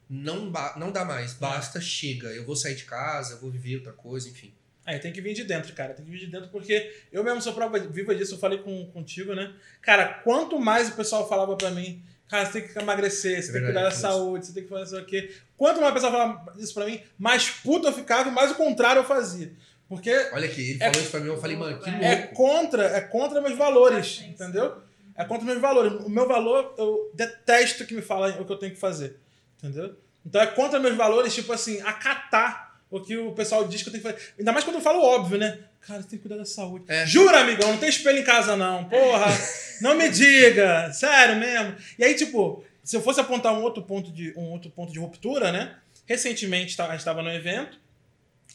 [0.10, 3.92] não, não dá mais, basta, chega, eu vou sair de casa, eu vou viver outra
[3.92, 4.54] coisa, enfim.
[4.86, 5.94] Aí tem que vir de dentro, cara.
[5.94, 8.36] Tem que vir de dentro porque eu mesmo sou prova viva disso.
[8.36, 9.52] Eu falei com, contigo, né?
[9.82, 13.52] Cara, quanto mais o pessoal falava pra mim, cara, você tem que emagrecer, você É
[13.52, 15.36] tem que cuidar da saúde, você tem que fazer isso aqui.
[15.58, 18.56] Quanto mais o pessoal falava isso pra mim, mais puto eu ficava e mais o
[18.56, 19.52] contrário eu fazia.
[19.88, 22.06] Porque Olha aqui, ele É- falou isso pra mim, eu falei, mano, que louco.
[22.06, 24.78] é contra, é contra meus valores, entendeu?
[25.16, 25.94] É contra meus valores.
[26.06, 29.18] O meu valor, eu detesto que me falem o que eu tenho que fazer,
[29.58, 29.96] entendeu?
[30.26, 33.94] Então é contra meus valores, tipo assim, acatar o que o pessoal diz que eu
[33.94, 34.34] tenho que fazer.
[34.40, 35.60] Ainda mais quando eu falo óbvio, né?
[35.82, 36.86] Cara, você tem que cuidar da saúde.
[36.88, 37.06] É.
[37.06, 38.86] Jura, amigão, não tem espelho em casa não.
[38.86, 39.26] Porra,
[39.82, 40.92] não me diga.
[40.92, 41.76] Sério mesmo.
[42.00, 44.98] E aí, tipo, se eu fosse apontar um outro ponto de, um outro ponto de
[45.00, 45.76] ruptura, né?
[46.08, 47.80] Recentemente tá- a gente estava no evento?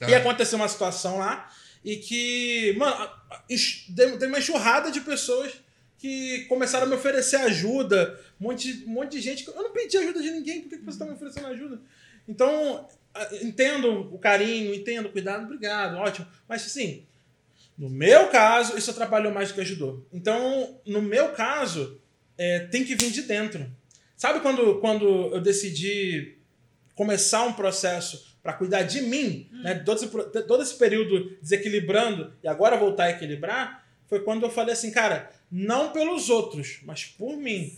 [0.08, 1.50] E aconteceu uma situação lá
[1.84, 3.08] e que, mano,
[3.48, 5.52] teve uma enxurrada de pessoas
[5.98, 8.18] que começaram a me oferecer ajuda.
[8.40, 9.46] Um monte, um monte de gente.
[9.46, 11.80] Eu não pedi ajuda de ninguém, por que que você está me oferecendo ajuda?
[12.26, 12.88] Então,
[13.42, 16.26] entendo o carinho, entendo o cuidado, obrigado, ótimo.
[16.48, 17.04] Mas assim,
[17.76, 20.06] no meu caso, isso atrapalhou mais do que ajudou.
[20.12, 22.00] Então, no meu caso,
[22.36, 23.70] é, tem que vir de dentro.
[24.16, 26.36] Sabe quando, quando eu decidi
[26.94, 30.09] começar um processo para cuidar de mim, né, todo, esse,
[30.46, 35.31] todo esse período desequilibrando e agora voltar a equilibrar, foi quando eu falei assim, cara,
[35.50, 37.76] não pelos outros, mas por mim.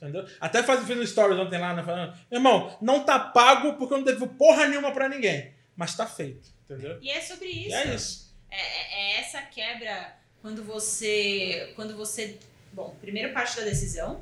[0.00, 0.26] Entendeu?
[0.40, 3.94] Até faz, fiz um stories ontem lá, né, falando, meu irmão, não tá pago porque
[3.94, 6.48] eu não devo porra nenhuma para ninguém, mas tá feito.
[6.68, 6.98] Entendeu?
[7.00, 7.70] E é sobre isso.
[7.70, 8.34] E é isso.
[8.50, 11.72] É, é- é essa quebra quando você.
[11.76, 12.38] Quando você.
[12.72, 14.20] Bom, primeiro parte da decisão.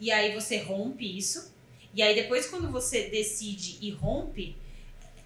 [0.00, 1.51] E aí você rompe isso.
[1.94, 4.56] E aí depois, quando você decide e rompe,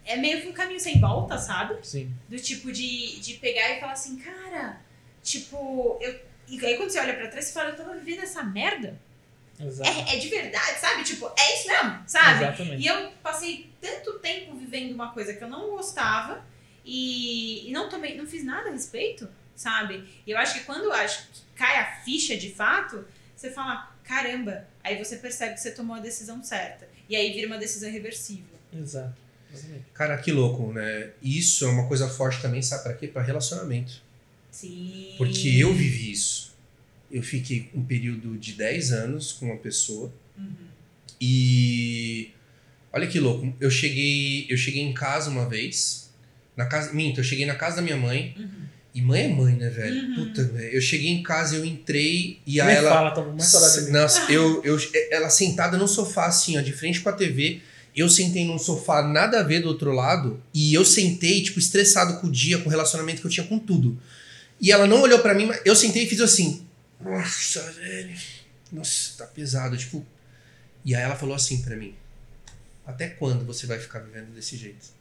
[0.05, 1.76] é meio que um caminho sem volta, sabe?
[1.83, 2.12] Sim.
[2.29, 4.81] Do tipo de, de pegar e falar assim, cara,
[5.22, 6.18] tipo, eu.
[6.48, 9.00] E aí quando você olha pra trás, você fala, eu tava vivendo essa merda.
[9.59, 9.90] Exato.
[9.90, 11.02] É, é de verdade, sabe?
[11.02, 12.44] Tipo, é isso mesmo, sabe?
[12.44, 12.83] Exatamente.
[12.83, 16.44] E eu passei tanto tempo vivendo uma coisa que eu não gostava
[16.85, 20.07] e, e não tomei, não fiz nada a respeito, sabe?
[20.26, 24.66] E eu acho que quando acho que cai a ficha de fato, você fala, caramba,
[24.83, 26.88] aí você percebe que você tomou a decisão certa.
[27.09, 28.45] E aí vira uma decisão irreversível.
[28.73, 29.14] Exato.
[29.53, 29.85] Exatamente.
[29.95, 31.11] Cara, que louco, né?
[31.23, 33.07] Isso é uma coisa forte também, sabe pra quê?
[33.09, 34.03] Pra relacionamento.
[34.51, 35.14] Sim.
[35.16, 36.55] Porque eu vivi isso.
[37.11, 40.66] Eu fiquei um período de 10 anos com uma pessoa Uhum.
[41.21, 42.31] e
[42.92, 46.11] olha que louco, eu cheguei, eu cheguei em casa uma vez,
[46.57, 48.65] na casa, minto, eu cheguei na casa da minha mãe, Uhum.
[48.96, 50.09] E mãe é mãe, né, velho?
[50.09, 50.14] Uhum.
[50.14, 50.70] Puta, velho.
[50.70, 53.90] Eu cheguei em casa, eu entrei e aí ela fala, mais saudade.
[53.90, 54.78] Nossa, eu, eu,
[55.11, 57.61] ela sentada no sofá, assim, ó, de frente com a TV.
[57.94, 60.42] Eu sentei num sofá nada a ver do outro lado.
[60.54, 63.59] E eu sentei, tipo, estressado com o dia, com o relacionamento que eu tinha com
[63.59, 64.00] tudo.
[64.59, 66.64] E ela não olhou pra mim, mas eu sentei e fiz assim.
[66.98, 68.16] Nossa, velho.
[68.72, 69.76] Nossa, tá pesado.
[69.76, 70.06] Tipo.
[70.82, 71.94] E aí ela falou assim pra mim:
[72.87, 74.95] Até quando você vai ficar vivendo desse jeito?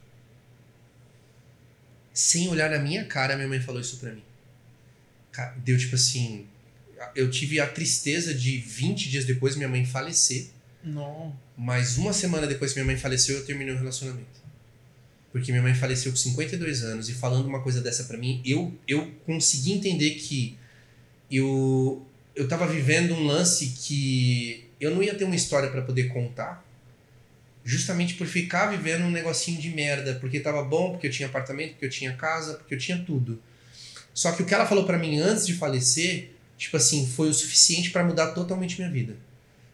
[2.16, 4.22] Sem olhar na minha cara, minha mãe falou isso pra mim.
[5.58, 6.46] Deu tipo assim.
[7.14, 10.46] Eu tive a tristeza de 20 dias depois minha mãe falecer.
[10.82, 11.36] Não.
[11.54, 14.40] Mas uma semana depois que minha mãe faleceu, eu terminei o relacionamento.
[15.30, 18.72] Porque minha mãe faleceu com 52 anos e falando uma coisa dessa pra mim, eu,
[18.88, 20.56] eu consegui entender que
[21.30, 26.04] eu, eu tava vivendo um lance que eu não ia ter uma história pra poder
[26.04, 26.65] contar.
[27.68, 30.14] Justamente por ficar vivendo um negocinho de merda.
[30.20, 33.42] Porque tava bom, porque eu tinha apartamento, porque eu tinha casa, porque eu tinha tudo.
[34.14, 37.34] Só que o que ela falou pra mim antes de falecer, tipo assim, foi o
[37.34, 39.16] suficiente pra mudar totalmente minha vida.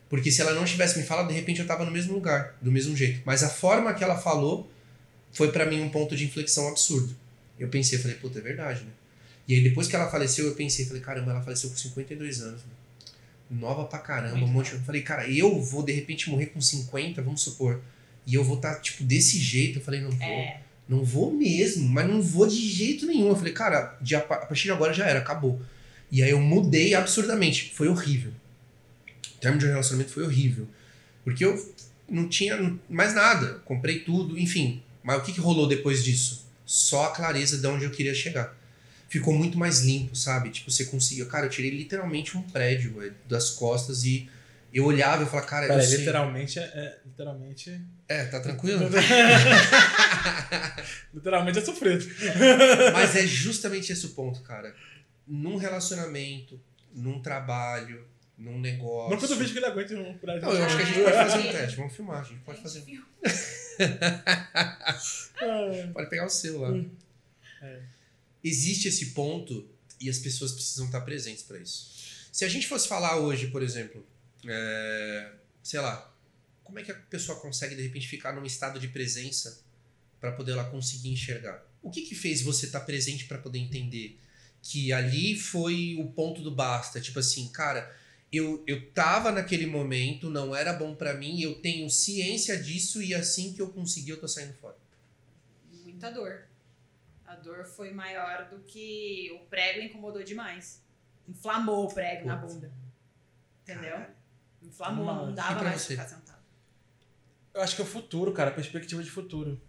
[0.09, 2.73] Porque se ela não tivesse me falado, de repente eu tava no mesmo lugar, do
[2.73, 3.21] mesmo jeito.
[3.27, 4.73] Mas a forma que ela falou
[5.31, 7.15] foi pra mim um ponto de inflexão absurdo.
[7.59, 8.91] Eu pensei, falei, puta, é verdade, né?
[9.47, 12.63] E aí depois que ela faleceu, eu pensei, falei, caramba, ela faleceu com 52 anos,
[12.63, 12.73] né?
[13.53, 14.73] Nova pra caramba, Muito um monte.
[14.73, 17.81] Eu falei, cara, eu vou de repente morrer com 50, vamos supor.
[18.27, 19.79] E eu vou estar, tipo, desse jeito.
[19.79, 20.23] Eu falei, não vou.
[20.23, 20.61] É.
[20.89, 23.29] Não vou mesmo, mas não vou de jeito nenhum.
[23.29, 25.61] Eu falei, cara, de, a partir de agora já era, acabou.
[26.11, 27.73] E aí eu mudei absurdamente.
[27.75, 28.33] Foi horrível.
[29.37, 30.67] O termo de relacionamento foi horrível.
[31.25, 31.75] Porque eu
[32.09, 33.61] não tinha mais nada.
[33.65, 34.83] Comprei tudo, enfim.
[35.03, 36.47] Mas o que, que rolou depois disso?
[36.65, 38.57] Só a clareza de onde eu queria chegar.
[39.13, 40.49] Ficou muito mais limpo, sabe?
[40.49, 41.27] Tipo, você conseguiu.
[41.29, 44.27] Cara, eu tirei literalmente um prédio velho, das costas e
[44.73, 45.99] eu olhava e falava, cara, Pera, eu sei.
[45.99, 47.81] literalmente é, é- Literalmente.
[48.09, 48.89] É, tá tranquilo?
[51.13, 52.07] literalmente é sofrido.
[52.95, 54.75] Mas é justamente esse o ponto, cara.
[55.27, 56.59] Num relacionamento,
[56.95, 58.07] num trabalho,
[58.39, 59.11] num negócio.
[59.11, 60.41] Não que eu vejo que ele aguente um aí.
[60.41, 61.77] Não, eu acho que a gente pode fazer um teste.
[61.77, 62.81] Vamos filmar, a gente pode fazer.
[62.81, 63.03] um-
[65.43, 65.87] É.
[65.89, 66.71] Pode pegar o seu lá.
[66.71, 66.89] Hum.
[67.61, 67.79] É.
[68.43, 69.69] Existe esse ponto
[70.01, 71.93] e as pessoas precisam estar presentes para isso.
[72.33, 74.05] Se a gente fosse falar hoje, por exemplo,
[74.47, 76.13] é, sei lá,
[76.65, 79.63] como é que a pessoa consegue de repente ficar num estado de presença
[80.21, 81.63] para poder ela conseguir enxergar?
[81.83, 84.19] O que que fez você estar presente para poder entender
[84.63, 87.01] que ali foi o ponto do basta?
[87.01, 87.95] Tipo assim, cara,
[88.33, 93.15] eu, eu tava naquele momento, não era bom para mim, eu tenho ciência disso e
[93.15, 94.77] assim que eu consegui eu tô saindo fora.
[95.85, 96.49] Muita dor.
[97.43, 100.83] Dor foi maior do que o prego incomodou demais.
[101.29, 102.55] Inflamou o prego na Putz.
[102.55, 102.73] bunda.
[103.63, 103.93] Entendeu?
[103.93, 104.15] Caralho.
[104.63, 105.27] Inflamou, Nossa.
[105.27, 105.95] não dava mais você?
[105.95, 106.43] ficar sentado.
[107.55, 109.61] Eu acho que é o futuro, cara, perspectiva de futuro.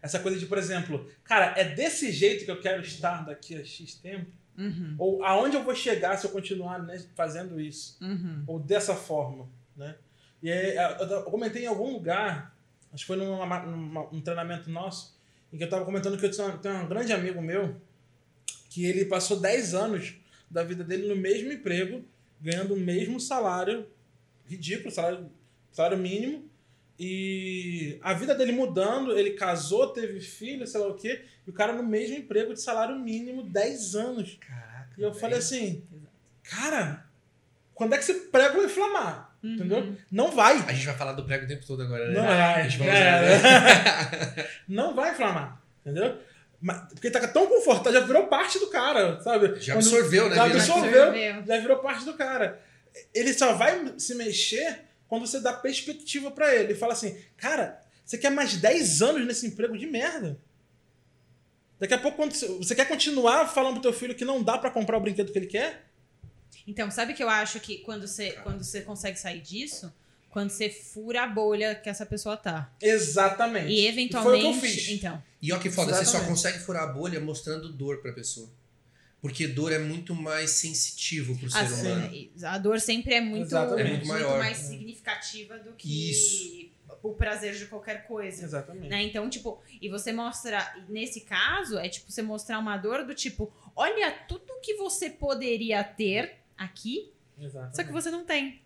[0.00, 3.64] Essa coisa de, por exemplo, cara, é desse jeito que eu quero estar daqui a
[3.64, 4.30] X tempo?
[4.56, 7.98] Uhum, Ou aonde eu vou chegar se eu continuar né, fazendo isso?
[8.00, 8.44] uhum.
[8.46, 9.96] Ou dessa forma, né?
[10.42, 12.54] E aí, eu, comentei em algum lugar,
[12.92, 15.13] acho que foi num treinamento nosso,
[15.54, 17.80] em que eu tava comentando que eu tinha, tenho um grande amigo meu,
[18.68, 20.16] que ele passou 10 anos
[20.50, 22.04] da vida dele no mesmo emprego,
[22.40, 23.86] ganhando o mesmo salário,
[24.46, 25.30] ridículo, salário,
[25.70, 26.50] salário mínimo,
[26.98, 31.52] e a vida dele mudando, ele casou, teve filho, sei lá o quê, e o
[31.52, 34.36] cara no mesmo emprego de salário mínimo 10 anos.
[34.40, 34.94] Caraca.
[34.98, 35.84] E eu falei assim,
[36.42, 37.06] cara,
[37.72, 39.23] quando é que esse prego vai inflamar?
[39.44, 39.54] Uhum.
[39.56, 39.96] Entendeu?
[40.10, 40.56] Não vai.
[40.66, 42.14] A gente vai falar do prego o tempo todo agora, né?
[42.14, 42.62] Não A vai.
[42.64, 44.46] gente vai É, usar, né?
[44.66, 45.60] Não vai inflamar.
[45.82, 46.18] Entendeu?
[46.60, 49.60] Mas, porque tá tão confortável, já virou parte do cara, sabe?
[49.60, 50.36] Já Quando- absorveu, né?
[50.36, 51.12] Já Vira- absorveu.
[51.46, 52.58] Já virou parte do cara.
[53.12, 56.74] Ele só vai se mexer quando você dá perspectiva pra ele.
[56.74, 60.38] Fala assim, cara, você quer mais 10 anos nesse emprego de merda?
[61.78, 64.56] Daqui a pouco, quando você, você quer continuar falando pro teu filho que não dá
[64.56, 65.83] pra comprar o brinquedo que ele quer?
[66.66, 69.92] Então, sabe que eu acho que quando você, quando você consegue sair disso?
[70.30, 72.72] Quando você fura a bolha que essa pessoa tá.
[72.82, 73.68] Exatamente.
[73.70, 74.42] E eventualmente.
[74.42, 74.88] foi o que eu fiz.
[74.88, 75.22] Então.
[75.40, 76.28] E ó que foda, você só Exatamente.
[76.30, 78.50] consegue furar a bolha mostrando dor pra pessoa.
[79.20, 82.30] Porque dor é muito mais sensitivo pro ser A, humano.
[82.44, 83.86] a dor sempre é muito, Exatamente.
[83.86, 84.38] É muito maior.
[84.38, 86.68] mais significativa do que Isso.
[87.02, 88.44] o prazer de qualquer coisa.
[88.44, 88.88] Exatamente.
[88.88, 89.02] Né?
[89.04, 93.50] Então, tipo, e você mostra, nesse caso, é tipo você mostrar uma dor do tipo,
[93.74, 97.76] olha tudo que você poderia ter aqui, Exatamente.
[97.76, 98.60] só que você não tem.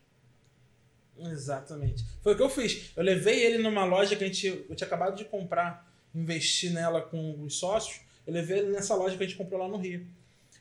[1.20, 2.04] Exatamente.
[2.22, 2.90] Foi o que eu fiz.
[2.96, 7.00] Eu levei ele numa loja que a gente, eu tinha acabado de comprar, investir nela
[7.02, 8.00] com os sócios.
[8.26, 10.06] Eu levei ele nessa loja que a gente comprou lá no Rio.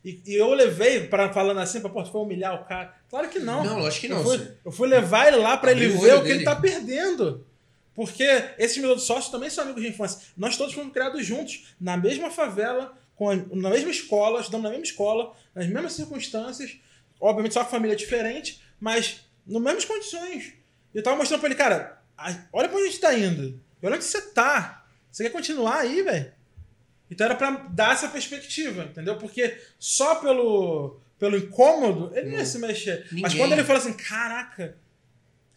[0.03, 2.95] E, e eu levei, para falando assim, pra pô, tu foi humilhar o cara.
[3.09, 3.63] Claro que não.
[3.63, 4.17] Não, lógico que não.
[4.17, 6.33] Eu fui, eu fui levar ele lá para ele ver o que dele.
[6.39, 7.45] ele tá perdendo.
[7.93, 8.23] Porque
[8.57, 10.21] esses meus sócios também são amigos de infância.
[10.37, 14.69] Nós todos fomos criados juntos, na mesma favela, com a- na mesma escola, estudamos na
[14.69, 16.77] mesma escola, nas mesmas circunstâncias.
[17.19, 20.53] Obviamente só família diferente, mas nas mesmas condições.
[20.93, 22.01] E eu tava mostrando pra ele, cara,
[22.51, 23.59] olha pra onde a gente tá indo.
[23.81, 24.85] Olha onde você tá.
[25.11, 26.31] Você quer continuar aí, velho?
[27.09, 29.17] Então era pra dar essa perspectiva, entendeu?
[29.17, 32.45] Porque só pelo, pelo incômodo, ele não ia Não.
[32.45, 33.07] se mexer.
[33.11, 33.37] Mas Ninguém.
[33.37, 34.77] quando ele fala assim, caraca.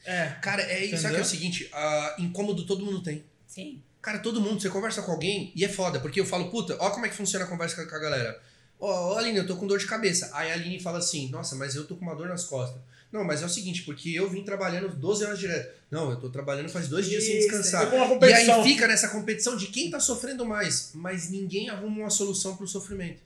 [0.04, 0.26] É.
[0.40, 1.08] Cara, é isso.
[1.08, 1.68] Que é o seguinte?
[1.72, 3.24] ah, incômodo todo mundo tem.
[3.46, 3.82] Sim.
[4.00, 6.88] Cara, todo mundo, você conversa com alguém e é foda, porque eu falo, puta, ó
[6.90, 8.40] como é que funciona a conversa com a galera.
[8.80, 10.30] Ó, ó, Aline, eu tô com dor de cabeça.
[10.32, 12.80] Aí a Aline fala assim, nossa, mas eu tô com uma dor nas costas.
[13.12, 15.74] Não, mas é o seguinte, porque eu vim trabalhando 12 horas direto.
[15.90, 17.92] Não, eu tô trabalhando faz dois dias sem Isso, descansar.
[17.92, 22.02] é uma E aí fica nessa competição de quem tá sofrendo mais, mas ninguém arruma
[22.02, 23.20] uma solução pro sofrimento.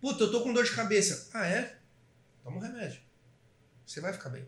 [0.00, 1.28] Puta, eu tô com dor de cabeça.
[1.34, 1.76] Ah, é?
[2.42, 2.98] Toma um remédio.
[3.86, 4.46] Você vai ficar bem.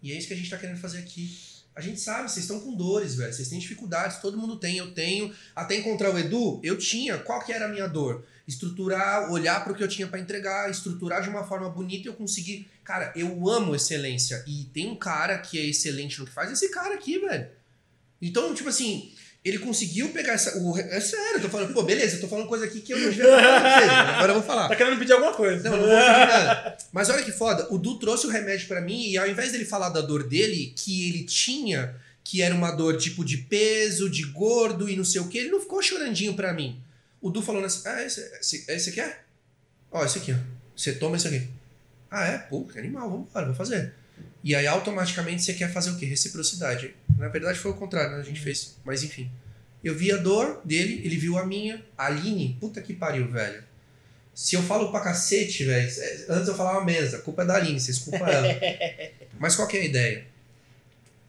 [0.00, 1.36] E é isso que a gente tá querendo fazer aqui.
[1.74, 3.32] A gente sabe, vocês estão com dores, velho.
[3.32, 5.34] Vocês têm dificuldades, todo mundo tem, eu tenho.
[5.56, 7.18] Até encontrar o Edu, eu tinha.
[7.18, 8.24] Qual que era a minha dor?
[8.46, 12.10] Estruturar, olhar para o que eu tinha para entregar, estruturar de uma forma bonita e
[12.10, 12.68] eu conseguir.
[12.84, 14.42] Cara, eu amo excelência.
[14.46, 17.48] E tem um cara que é excelente no que faz, esse cara aqui, velho.
[18.20, 19.12] Então, tipo assim,
[19.44, 20.56] ele conseguiu pegar essa.
[20.58, 22.98] O, é sério, eu tô falando, pô, beleza, eu tô falando coisa aqui que eu
[22.98, 24.68] não devia falar mas agora eu vou falar.
[24.68, 25.68] Tá querendo pedir alguma coisa.
[25.68, 26.76] Não, não vou pedir nada.
[26.92, 29.64] Mas olha que foda, o Du trouxe o remédio pra mim e ao invés dele
[29.64, 34.22] falar da dor dele, que ele tinha, que era uma dor tipo de peso, de
[34.24, 36.80] gordo e não sei o que, ele não ficou chorandinho pra mim.
[37.22, 37.88] O Du falou nessa.
[37.88, 39.20] Ah, esse, esse, esse aqui é?
[39.92, 40.36] Ó, esse aqui, ó.
[40.76, 41.48] Você toma esse aqui.
[42.10, 42.38] Ah, é?
[42.38, 43.94] Pô, que animal, vambora, vou fazer.
[44.42, 46.04] E aí automaticamente você quer fazer o quê?
[46.04, 46.94] Reciprocidade.
[47.16, 48.20] Na verdade foi o contrário, né?
[48.20, 48.76] A gente fez.
[48.84, 49.30] Mas enfim.
[49.84, 51.82] Eu vi a dor dele, ele viu a minha.
[51.96, 53.62] A Aline, puta que pariu, velho.
[54.34, 55.88] Se eu falo pra cacete, velho.
[56.28, 58.48] Antes eu falava mesa, a culpa é da Aline, vocês culpam ela.
[59.38, 60.26] Mas qual que é a ideia?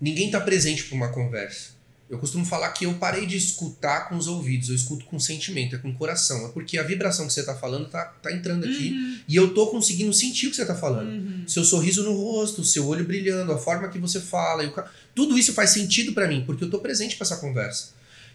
[0.02, 1.72] Ninguém tá presente pra uma conversa.
[2.14, 5.76] Eu costumo falar que eu parei de escutar com os ouvidos, eu escuto com sentimento,
[5.76, 6.46] é com o coração.
[6.46, 9.68] É porque a vibração que você tá falando tá, tá entrando aqui e eu tô
[9.68, 11.10] conseguindo sentir o que você tá falando.
[11.10, 11.44] Uhum.
[11.48, 14.64] Seu sorriso no rosto, seu olho brilhando, a forma que você fala.
[14.64, 17.90] e ca- Tudo isso faz sentido pra mim, porque eu tô presente pra essa conversa.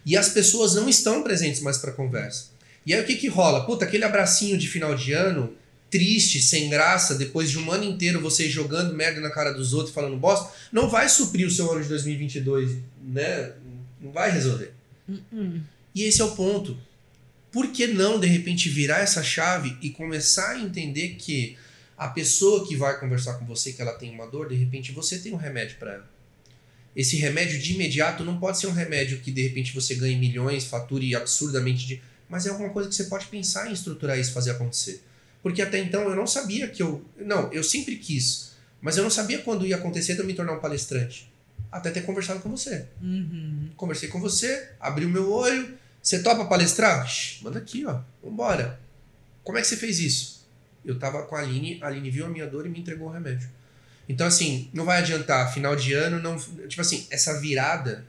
[0.06, 2.46] E as pessoas não estão presentes mais pra conversa.
[2.86, 3.64] E aí o que que rola?
[3.66, 5.52] Puta, aquele abracinho de final de ano,
[5.90, 9.94] triste, sem graça, depois de um ano inteiro você jogando merda na cara dos outros,
[9.94, 13.52] falando bosta, não vai suprir o seu ano de 2022, né?
[14.00, 14.72] Não vai resolver.
[15.08, 15.62] Uhum.
[15.94, 16.78] E esse é o ponto.
[17.50, 21.56] Por que não, de repente, virar essa chave e começar a entender que
[21.96, 25.18] a pessoa que vai conversar com você, que ela tem uma dor, de repente você
[25.18, 26.10] tem um remédio para ela.
[26.94, 30.64] Esse remédio de imediato não pode ser um remédio que de repente você ganhe milhões,
[30.64, 32.02] fature absurdamente de.
[32.28, 35.02] Mas é alguma coisa que você pode pensar em estruturar isso, fazer acontecer.
[35.42, 37.04] Porque até então eu não sabia que eu.
[37.16, 38.52] Não, eu sempre quis.
[38.80, 41.30] Mas eu não sabia quando ia acontecer de eu me tornar um palestrante.
[41.70, 42.86] Até ter conversado com você.
[43.02, 43.70] Uhum.
[43.76, 45.76] Conversei com você, abri o meu olho.
[46.02, 47.06] Você topa palestrar?
[47.06, 48.00] Shhh, manda aqui, ó.
[48.22, 48.80] Vambora.
[49.44, 50.46] Como é que você fez isso?
[50.84, 53.12] Eu tava com a Aline, a Aline viu a minha dor e me entregou o
[53.12, 53.48] remédio.
[54.08, 55.52] Então, assim, não vai adiantar.
[55.52, 56.38] Final de ano, não.
[56.66, 58.06] Tipo assim, essa virada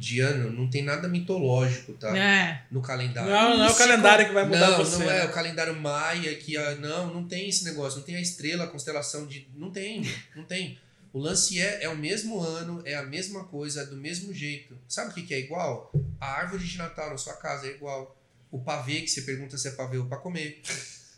[0.00, 2.16] de ano não tem nada mitológico, tá?
[2.16, 2.62] É.
[2.70, 3.30] No calendário.
[3.30, 4.98] Não, não é o calendário que vai mudar não, você.
[4.98, 5.24] Não é né?
[5.26, 6.56] o calendário maia que.
[6.56, 7.98] ah, Não, não tem esse negócio.
[7.98, 9.46] Não tem a estrela, a constelação de.
[9.54, 10.02] Não tem,
[10.34, 10.78] não tem.
[11.12, 14.78] O lance é, é o mesmo ano, é a mesma coisa, é do mesmo jeito.
[14.88, 15.92] Sabe o que, que é igual?
[16.20, 18.16] A árvore de Natal na sua casa é igual.
[18.50, 20.60] O pavê, que você pergunta se é pavê ou pra comer.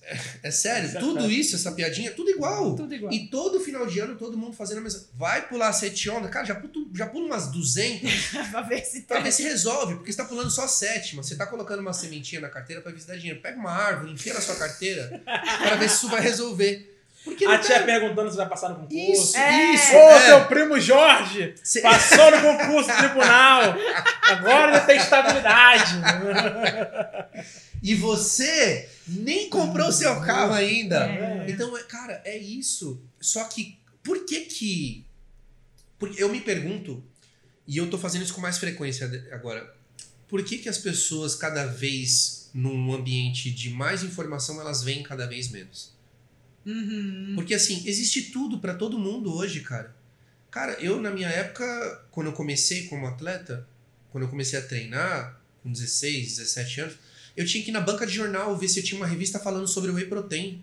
[0.02, 2.74] É, é sério, tudo isso, essa piadinha, é tudo igual.
[2.74, 3.12] Tudo igual.
[3.12, 5.00] E todo final de ano, todo mundo fazendo a mesma.
[5.14, 8.10] Vai pular sete ondas, cara, já pula, já pula umas 200
[8.50, 9.22] pra ver se Pra tá.
[9.22, 11.22] ver se resolve, porque você tá pulando só a sétima.
[11.22, 13.40] Você tá colocando uma sementinha na carteira pra ver se dá dinheiro.
[13.40, 16.91] Pega uma árvore, enfia na sua carteira pra ver se isso vai resolver.
[17.24, 17.84] Porque A tia tá...
[17.84, 18.96] perguntando se vai passar no concurso.
[19.12, 19.72] Isso, É.
[19.74, 19.92] isso.
[19.94, 20.26] Ô, é.
[20.26, 23.74] teu primo Jorge Cê- passou no concurso do tribunal.
[24.22, 25.94] Agora ele tem estabilidade.
[27.82, 31.04] E você nem comprou o seu carro ainda.
[31.06, 31.46] É.
[31.48, 33.00] Então, é, cara, é isso.
[33.20, 35.04] Só que, por que que...
[35.98, 37.02] Porque eu me pergunto,
[37.66, 39.72] e eu tô fazendo isso com mais frequência agora,
[40.28, 45.26] por que que as pessoas, cada vez, num ambiente de mais informação, elas veem cada
[45.26, 45.91] vez menos?
[46.64, 47.32] Uhum.
[47.34, 49.94] Porque assim, existe tudo pra todo mundo hoje, cara.
[50.50, 53.66] Cara, eu na minha época, quando eu comecei como atleta,
[54.10, 56.94] quando eu comecei a treinar, com 16, 17 anos,
[57.36, 59.66] eu tinha que ir na banca de jornal ver se eu tinha uma revista falando
[59.66, 60.62] sobre o whey protein.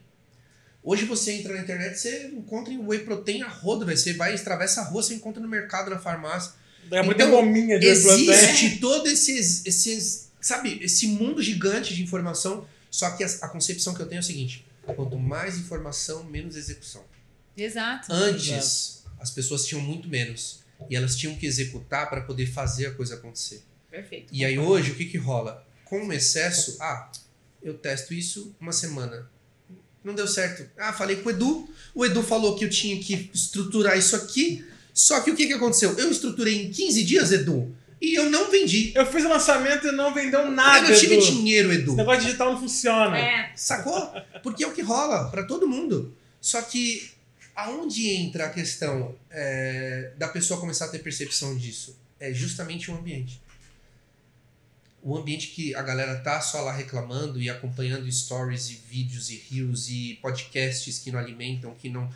[0.83, 3.97] Hoje você entra na internet, você encontra o whey protein a rodo, velho.
[3.97, 6.53] Você vai, atravessa a rua, você encontra no mercado, na farmácia.
[6.91, 8.29] É muita Então, gominha de whey protein.
[8.29, 13.93] Existe todo esses, esses, sabe, esse mundo gigante de informação, só que a, a concepção
[13.93, 17.03] que eu tenho é o seguinte, quanto mais informação, menos execução.
[17.55, 18.11] Exato.
[18.11, 20.59] Antes, as pessoas tinham muito menos.
[20.89, 23.63] E elas tinham que executar para poder fazer a coisa acontecer.
[23.89, 24.33] Perfeito.
[24.33, 25.65] E aí hoje, o que que rola?
[25.83, 27.11] Com o excesso, ah,
[27.61, 29.29] eu testo isso uma semana.
[30.03, 30.69] Não deu certo.
[30.77, 31.69] Ah, falei com o Edu.
[31.93, 34.65] O Edu falou que eu tinha que estruturar isso aqui.
[34.93, 35.97] Só que o que que aconteceu?
[35.97, 37.75] Eu estruturei em 15 dias, Edu.
[38.01, 38.91] E eu não vendi.
[38.95, 40.87] Eu fiz o lançamento e não vendeu nada.
[40.87, 41.25] eu não tive Edu.
[41.25, 41.91] dinheiro, Edu.
[41.91, 43.17] Esse negócio digital não funciona.
[43.17, 43.51] É.
[43.55, 44.13] Sacou?
[44.41, 46.15] Porque é o que rola pra todo mundo.
[46.39, 47.11] Só que
[47.55, 51.97] aonde entra a questão é, da pessoa começar a ter percepção disso?
[52.19, 53.41] É justamente o ambiente.
[55.01, 59.43] O ambiente que a galera tá só lá reclamando e acompanhando stories e vídeos e
[59.49, 62.09] reels e podcasts que não alimentam, que não.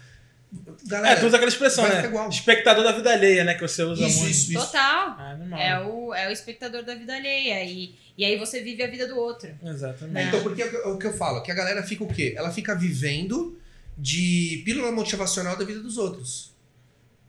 [0.86, 2.06] Galera, é, tu usa aquela expressão, né?
[2.06, 2.30] igual.
[2.30, 3.54] Espectador da vida alheia, né?
[3.56, 4.32] Que você usa Isso, muito.
[4.32, 4.66] isso, isso.
[4.66, 5.16] Total.
[5.18, 5.60] Ah, animal.
[5.60, 7.64] É o, é o espectador da vida alheia.
[7.64, 9.50] E, e aí você vive a vida do outro.
[9.64, 10.14] Exatamente.
[10.14, 10.26] Né?
[10.28, 12.14] Então, porque é o que- é o que eu falo, que a galera fica o
[12.14, 12.34] quê?
[12.38, 13.58] Ela fica vivendo
[13.98, 16.52] de pílula motivacional da vida dos outros.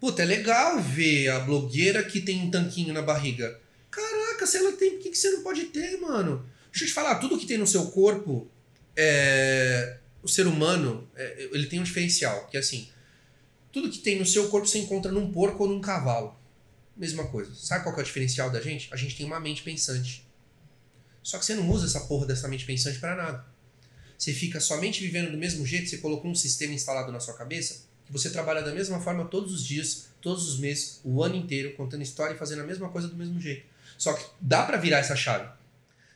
[0.00, 3.58] Puta, é legal ver a blogueira que tem um tanquinho na barriga.
[3.90, 6.44] Caraca, se ela tem, por que, que você não pode ter, mano?
[6.70, 8.50] Deixa eu te falar, tudo que tem no seu corpo,
[8.96, 12.88] é, o ser humano, é, ele tem um diferencial, que é assim,
[13.74, 16.38] tudo que tem no seu corpo você encontra num porco ou num cavalo.
[16.96, 17.52] Mesma coisa.
[17.56, 18.88] Sabe qual é o diferencial da gente?
[18.94, 20.24] A gente tem uma mente pensante.
[21.24, 23.44] Só que você não usa essa porra dessa mente pensante pra nada.
[24.16, 27.86] Você fica somente vivendo do mesmo jeito, você colocou um sistema instalado na sua cabeça,
[28.06, 31.74] que você trabalha da mesma forma todos os dias, todos os meses, o ano inteiro,
[31.74, 33.66] contando história e fazendo a mesma coisa do mesmo jeito.
[33.98, 35.48] Só que dá pra virar essa chave.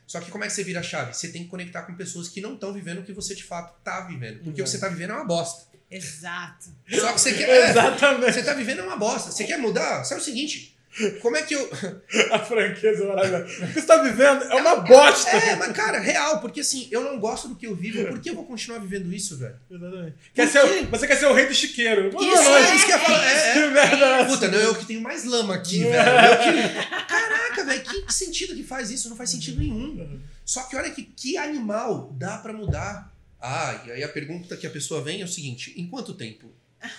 [0.07, 1.13] Só que como é que você vira a chave?
[1.13, 3.77] Você tem que conectar com pessoas que não estão vivendo o que você de fato
[3.83, 4.43] tá vivendo.
[4.43, 5.68] Porque o que você tá vivendo é uma bosta.
[5.91, 6.65] Exato.
[6.91, 7.49] Só que você quer.
[7.49, 8.33] é, Exatamente.
[8.33, 9.31] você tá vivendo é uma bosta.
[9.31, 10.03] Você quer mudar?
[10.03, 10.75] Sabe o seguinte?
[11.21, 11.69] Como é que eu.
[12.33, 13.45] A franqueza maravilhosa.
[13.63, 15.29] O que você tá vivendo é uma bosta.
[15.29, 18.29] É, mas cara, real, porque assim, eu não gosto do que eu vivo, por que
[18.31, 19.55] eu vou continuar vivendo isso, velho?
[19.69, 20.15] Exatamente.
[20.33, 22.07] Quer ser, o- você quer ser o rei do chiqueiro.
[22.09, 22.17] Isso,
[22.49, 22.71] noite.
[22.71, 23.23] é isso que eu ia falar.
[23.23, 23.69] É, Que é.
[23.69, 24.25] merda é?
[24.25, 25.93] Puta, não, eu que tenho mais lama aqui, velho.
[25.93, 27.05] Que...
[27.07, 29.09] Caraca, velho, que sentido que faz isso?
[29.09, 30.19] Não faz sentido nenhum.
[30.43, 33.13] Só que olha que, que animal dá pra mudar.
[33.41, 36.51] Ah, e aí a pergunta que a pessoa vem é o seguinte: em quanto tempo?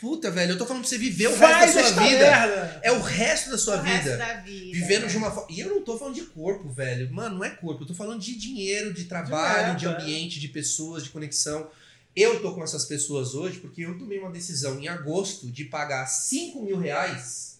[0.00, 2.18] Puta, velho, eu tô falando pra você viver o Faz resto da sua vida.
[2.18, 2.80] merda.
[2.82, 4.16] É o resto da sua O resto vida.
[4.16, 4.72] da vida.
[4.72, 5.48] Vivendo de uma forma.
[5.50, 7.12] E eu não tô falando de corpo, velho.
[7.12, 7.82] Mano, não é corpo.
[7.82, 11.68] Eu tô falando de dinheiro, de trabalho, de, merda, ambiente, de pessoas, de conexão.
[12.14, 16.06] Eu tô com essas pessoas hoje porque eu tomei uma decisão em agosto de pagar
[16.06, 17.55] 5 mil reais.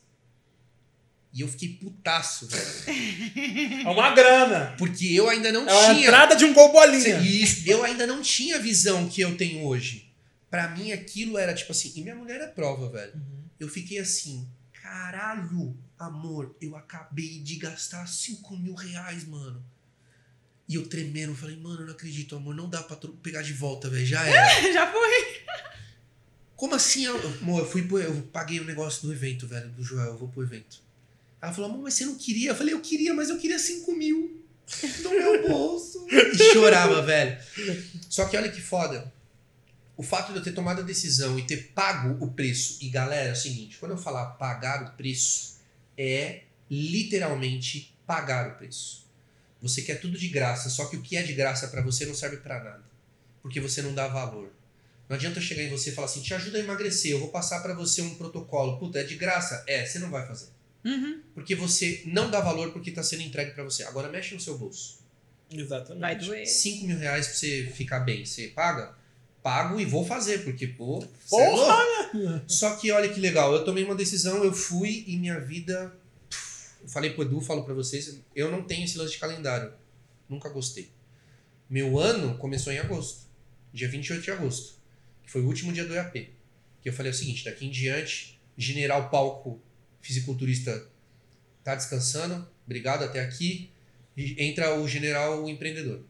[1.37, 3.83] E eu fiquei putaço, velho.
[3.87, 4.75] É uma grana.
[4.79, 6.07] Porque eu ainda não É tinha.
[6.07, 7.19] entrada de um gol bolinha.
[7.21, 10.11] Isso, eu ainda não tinha a visão que eu tenho hoje.
[10.51, 11.93] Pra mim aquilo era tipo assim.
[11.95, 13.13] E minha mulher é prova, velho.
[13.61, 14.49] Eu fiquei assim,
[14.83, 19.63] caralho, amor, eu acabei de gastar 5 mil reais, mano.
[20.67, 23.91] E eu tremendo, falei, mano, eu não acredito, amor, não dá pra pegar de volta,
[23.91, 24.73] velho, já era.
[24.73, 25.43] Já foi.
[26.57, 30.07] Como assim, amor, eu fui pro, eu paguei o negócio do evento, velho, do Joel,
[30.07, 30.86] eu vou pro evento.
[31.47, 32.51] Ela falou, mas você não queria?
[32.51, 34.45] Eu falei, eu queria, mas eu queria 5 mil
[35.05, 36.05] no meu bolso.
[36.11, 37.39] E chorava, velho.
[38.11, 39.13] Só que olha que foda.
[39.97, 42.79] O fato de eu ter tomado a decisão e ter pago o preço.
[42.81, 45.59] E galera, é o seguinte: quando eu falar pagar o preço,
[45.97, 49.07] é literalmente pagar o preço.
[49.63, 52.15] Você quer tudo de graça, só que o que é de graça pra você não
[52.15, 52.85] serve pra nada.
[53.41, 54.51] Porque você não dá valor.
[55.09, 57.61] Não adianta chegar em você e falar assim: te ajuda a emagrecer, eu vou passar
[57.61, 58.81] pra você um protocolo.
[58.81, 59.63] Puta, é de graça?
[59.69, 60.56] É, você não vai fazer.
[60.87, 61.21] Uhum.
[61.35, 63.83] Porque você não dá valor porque tá sendo entregue pra você.
[63.83, 65.01] Agora mexe no seu bolso.
[65.51, 66.01] Exatamente.
[66.01, 66.47] Vai doer.
[66.47, 68.25] 5 mil reais pra você ficar bem.
[68.25, 68.95] Você paga?
[69.43, 71.03] Pago e vou fazer, porque, pô.
[71.03, 72.45] é Porra.
[72.47, 75.93] Só que olha que legal, eu tomei uma decisão, eu fui e minha vida.
[76.81, 79.73] Eu falei pro Edu, falo pra vocês, eu não tenho esse lance de calendário.
[80.29, 80.89] Nunca gostei.
[81.69, 83.27] Meu ano começou em agosto,
[83.73, 84.75] dia 28 de agosto,
[85.23, 86.31] que foi o último dia do EAP.
[86.81, 89.61] Que eu falei o seguinte: daqui em diante, general palco
[90.07, 90.87] fisiculturista
[91.65, 93.71] tá descansando, obrigado até aqui.
[94.17, 96.03] E entra o general o empreendedor.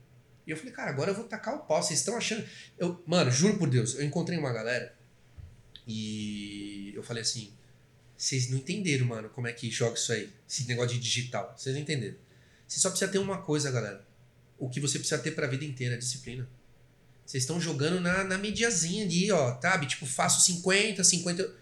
[0.47, 1.83] E eu falei, cara, agora eu vou tacar o pau.
[1.83, 2.47] Vocês estão achando.
[2.79, 4.95] Eu, mano, juro por Deus, eu encontrei uma galera
[5.87, 7.53] e eu falei assim:
[8.17, 11.55] vocês não entenderam, mano, como é que joga isso aí, esse negócio de digital.
[11.57, 12.17] Vocês não entenderam.
[12.67, 14.07] Você só precisa ter uma coisa, galera.
[14.59, 16.49] O que você precisa ter pra vida inteira, disciplina.
[17.25, 19.87] Vocês estão jogando na, na mediazinha ali, ó, sabe?
[19.87, 21.55] Tipo, faço 50, 50.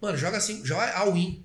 [0.00, 1.44] Mano, joga assim, joga all-in.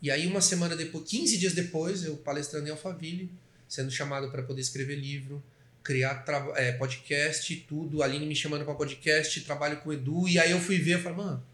[0.00, 3.30] E aí, uma semana depois, 15 dias depois, eu palestrando em Alphaville,
[3.68, 5.42] sendo chamado para poder escrever livro,
[5.82, 6.24] criar
[6.54, 8.02] é, podcast, tudo.
[8.02, 10.28] A Aline me chamando para podcast, trabalho com o Edu.
[10.28, 11.44] E aí eu fui ver, eu falei, mano,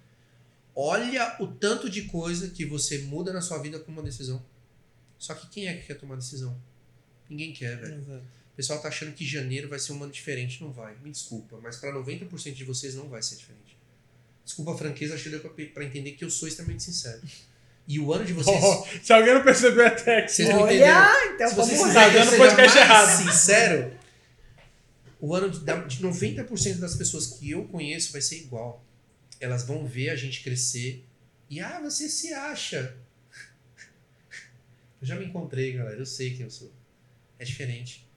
[0.74, 4.44] olha o tanto de coisa que você muda na sua vida com uma decisão.
[5.18, 6.60] Só que quem é que quer tomar decisão?
[7.30, 7.94] Ninguém quer, velho.
[7.94, 8.24] Exato.
[8.52, 10.62] O pessoal tá achando que janeiro vai ser um ano diferente.
[10.62, 11.58] Não vai, me desculpa.
[11.62, 13.76] Mas para 90% de vocês não vai ser diferente.
[14.44, 17.22] Desculpa a franqueza, pra, pra entender que eu sou extremamente sincero.
[17.86, 18.58] E o ano de vocês.
[18.62, 20.32] Oh, se alguém não percebeu até aqui.
[20.32, 21.06] Vocês não entenderam.
[21.06, 22.02] Olha, então Se vamos vocês lá.
[22.02, 23.22] Tá dando seja podcast errado.
[23.22, 23.92] sincero,
[25.20, 28.82] o ano de, de 90% das pessoas que eu conheço vai ser igual.
[29.40, 31.04] Elas vão ver a gente crescer
[31.50, 32.96] e, ah, você se acha.
[35.00, 35.98] Eu já me encontrei, galera.
[35.98, 36.72] Eu sei quem eu sou.
[37.38, 38.08] É diferente.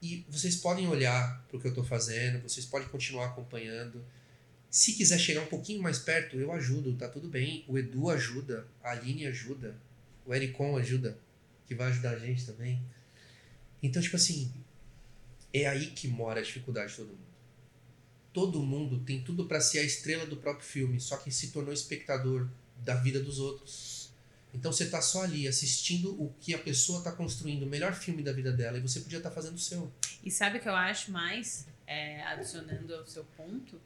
[0.00, 4.04] E vocês podem olhar para o que eu estou fazendo, vocês podem continuar acompanhando.
[4.74, 7.64] Se quiser chegar um pouquinho mais perto, eu ajudo, tá tudo bem.
[7.68, 9.78] O Edu ajuda, a Aline ajuda,
[10.26, 11.16] o Ericon ajuda,
[11.64, 12.82] que vai ajudar a gente também.
[13.80, 14.52] Então, tipo assim,
[15.52, 17.26] é aí que mora a dificuldade de todo mundo.
[18.32, 21.72] todo mundo tem tudo pra ser a estrela do próprio filme, só que se tornou
[21.72, 22.48] espectador
[22.78, 24.12] da vida dos outros.
[24.52, 28.24] Então você tá só ali assistindo o que a pessoa tá construindo, o melhor filme
[28.24, 29.92] da vida dela, e você podia estar fazendo o seu.
[30.24, 33.80] E sabe o que eu acho mais, é, adicionando ao seu ponto?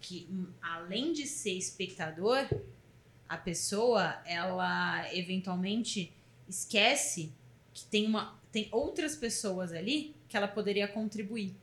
[0.00, 2.46] Que hum, além de ser espectador,
[3.28, 6.12] a pessoa, ela eventualmente
[6.48, 7.32] esquece
[7.74, 11.54] que tem, uma, tem outras pessoas ali que ela poderia contribuir,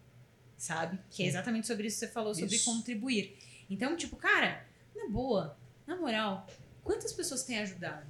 [0.58, 1.00] sabe?
[1.10, 2.66] Que é exatamente sobre isso que você falou, sobre Isso.
[2.66, 3.38] contribuir.
[3.70, 4.66] Então, tipo, cara,
[4.96, 6.48] na boa, na moral,
[6.84, 8.06] quantas pessoas têm ajudado?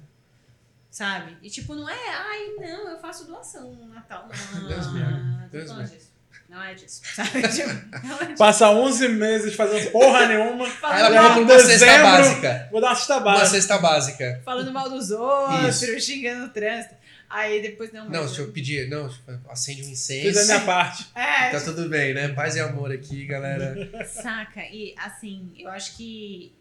[0.90, 1.36] Sabe?
[1.42, 4.28] E tipo, não é, ai, não, eu faço doação no Natal.
[4.28, 6.10] Não, Deus me não, tô Deus falando me disso.
[6.10, 6.15] Não
[6.62, 7.02] é disso.
[7.14, 7.42] Sabe?
[7.48, 7.68] Tipo,
[8.06, 8.36] não é disso.
[8.38, 10.66] Passa 11 meses fazendo porra nenhuma.
[10.82, 12.68] Aí ela compra uma cesta dezembro- básica.
[12.70, 13.48] Vou dar uma cesta Uma básica.
[13.50, 14.42] cesta básica.
[14.44, 16.00] falando mal dos outros, Isso.
[16.00, 16.94] xingando o trânsito.
[17.28, 18.08] Aí depois não.
[18.08, 18.88] Não, deixa eu pedir.
[18.88, 19.10] Não,
[19.50, 20.38] acende um Fiz incenso.
[20.40, 21.06] a minha parte.
[21.16, 22.28] É, Tá tudo bem, né?
[22.28, 23.74] Paz e amor aqui, galera.
[24.06, 24.60] Saca?
[24.60, 26.54] E assim, eu acho que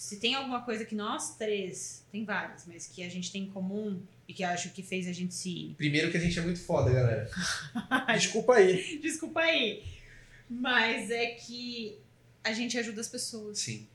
[0.00, 3.50] se tem alguma coisa que nós três, tem várias, mas que a gente tem em
[3.50, 5.74] comum e que acho que fez a gente se.
[5.76, 7.30] Primeiro que a gente é muito foda, galera.
[8.16, 8.98] Desculpa aí.
[9.02, 9.84] Desculpa aí.
[10.48, 11.98] Mas é que
[12.42, 13.58] a gente ajuda as pessoas.
[13.58, 13.86] Sim.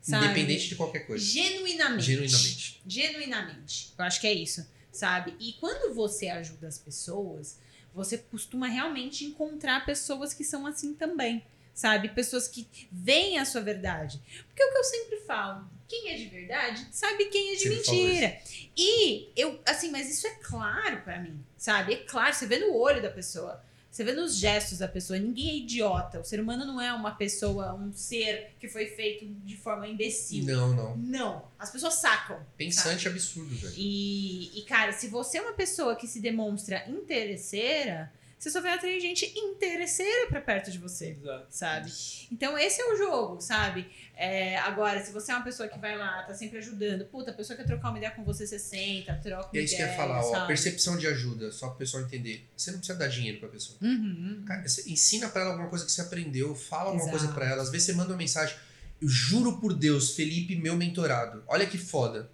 [0.00, 0.26] Sabe?
[0.26, 1.24] Independente de qualquer coisa.
[1.24, 2.04] Genuinamente.
[2.04, 2.82] Genuinamente.
[2.86, 3.94] Genuinamente.
[3.98, 5.34] Eu acho que é isso, sabe?
[5.40, 7.58] E quando você ajuda as pessoas,
[7.92, 11.42] você costuma realmente encontrar pessoas que são assim também,
[11.74, 12.08] sabe?
[12.08, 14.20] Pessoas que veem a sua verdade.
[14.46, 17.68] Porque é o que eu sempre falo, quem é de verdade sabe quem é de
[17.68, 18.38] mentira.
[18.76, 21.94] E eu, assim, mas isso é claro pra mim, sabe?
[21.94, 23.62] É claro, você vê no olho da pessoa.
[23.92, 26.18] Você vê nos gestos da pessoa, ninguém é idiota.
[26.18, 30.46] O ser humano não é uma pessoa, um ser que foi feito de forma imbecil.
[30.46, 30.96] Não, não.
[30.96, 31.44] Não.
[31.58, 32.40] As pessoas sacam.
[32.56, 33.74] Pensante absurdo, velho.
[33.76, 38.10] E, e, cara, se você é uma pessoa que se demonstra interesseira,
[38.42, 41.46] você só vai atrair gente interesseira pra perto de você, Exato.
[41.48, 41.92] sabe?
[42.32, 43.86] Então esse é o jogo, sabe?
[44.16, 47.34] É, agora, se você é uma pessoa que vai lá, tá sempre ajudando, puta, a
[47.34, 49.82] pessoa quer trocar uma ideia com você, você senta, troca uma E é isso que
[49.82, 50.30] eu ideia, ia falar, ó.
[50.32, 50.46] sabe?
[50.48, 52.44] Percepção de ajuda, só pro pessoal entender.
[52.56, 53.78] Você não precisa dar dinheiro pra pessoa.
[53.80, 54.42] Uhum.
[54.44, 57.18] Cara, você ensina pra ela alguma coisa que você aprendeu, fala alguma Exato.
[57.18, 57.62] coisa pra ela.
[57.62, 58.56] Às vezes você manda uma mensagem.
[59.00, 61.44] Eu juro por Deus, Felipe, meu mentorado.
[61.46, 62.28] Olha que foda.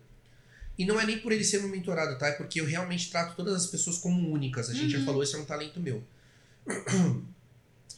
[0.79, 2.29] E não é nem por ele ser meu mentorado, tá?
[2.29, 4.71] É porque eu realmente trato todas as pessoas como únicas.
[4.71, 5.05] A gente já Uhum.
[5.05, 6.03] falou, esse é um talento meu.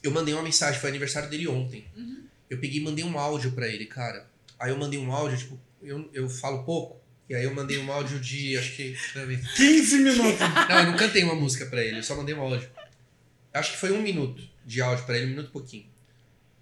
[0.03, 1.85] Eu mandei uma mensagem, foi aniversário dele ontem.
[1.95, 2.23] Uhum.
[2.49, 4.27] Eu peguei e mandei um áudio pra ele, cara.
[4.59, 6.99] Aí eu mandei um áudio, tipo, eu, eu falo pouco.
[7.29, 8.85] E aí eu mandei um áudio de, acho que.
[8.91, 9.41] deixa eu ver.
[9.57, 10.41] 15 minutos.
[10.69, 12.69] Não, eu não cantei uma música pra ele, eu só mandei um áudio.
[13.53, 15.87] Acho que foi um minuto de áudio pra ele, um minuto e pouquinho.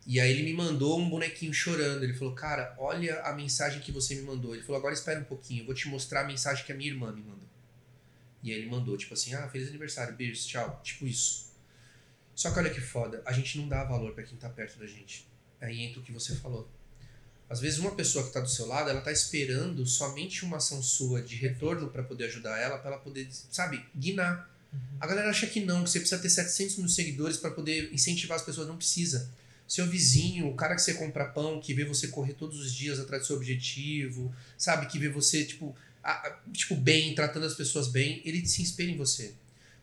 [0.08, 2.02] E aí ele me mandou um bonequinho chorando.
[2.02, 4.54] Ele falou, cara, olha a mensagem que você me mandou.
[4.54, 6.90] Ele falou, agora espera um pouquinho, eu vou te mostrar a mensagem que a minha
[6.90, 7.46] irmã me mandou.
[8.42, 10.80] E aí ele mandou, tipo assim, ah, feliz aniversário, beijos, tchau.
[10.82, 11.52] Tipo isso.
[12.34, 14.86] Só que olha que foda, a gente não dá valor pra quem tá perto da
[14.86, 15.28] gente.
[15.60, 16.66] Aí entra o que você falou.
[17.50, 20.82] Às vezes uma pessoa que tá do seu lado, ela tá esperando somente uma ação
[20.82, 24.48] sua de retorno pra poder ajudar ela, pra ela poder, sabe, guinar.
[24.98, 28.36] A galera acha que não, que você precisa ter 700 mil seguidores pra poder incentivar
[28.38, 28.68] as pessoas.
[28.68, 29.30] Não precisa.
[29.68, 32.98] Seu vizinho, o cara que você compra pão, que vê você correr todos os dias
[32.98, 37.54] atrás do seu objetivo, sabe, que vê você, tipo, a- a- tipo bem, tratando as
[37.54, 39.34] pessoas bem, ele se inspira em você.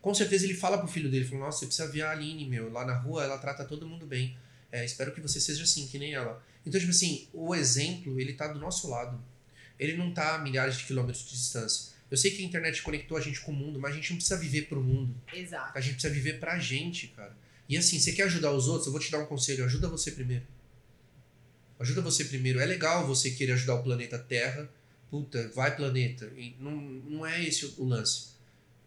[0.02, 2.70] Com certeza ele fala pro filho dele, fala, nossa, você precisa ver a Aline, meu,
[2.70, 4.36] lá na rua ela trata todo mundo bem.
[4.72, 6.42] É, espero que você seja assim, que nem ela.
[6.66, 9.18] Então, tipo assim, o exemplo, ele tá do nosso lado.
[9.78, 11.92] Ele não tá a milhares de quilômetros de distância.
[12.10, 14.16] Eu sei que a internet conectou a gente com o mundo, mas a gente não
[14.16, 15.14] precisa viver pro mundo.
[15.32, 15.76] Exato.
[15.76, 17.36] A gente precisa viver pra gente, cara.
[17.68, 18.86] E assim, você quer ajudar os outros?
[18.86, 19.64] Eu vou te dar um conselho.
[19.64, 20.46] Ajuda você primeiro.
[21.78, 22.60] Ajuda você primeiro.
[22.60, 24.68] É legal você querer ajudar o planeta Terra.
[25.10, 26.26] Puta, vai planeta.
[26.36, 28.28] E não, não é esse o lance.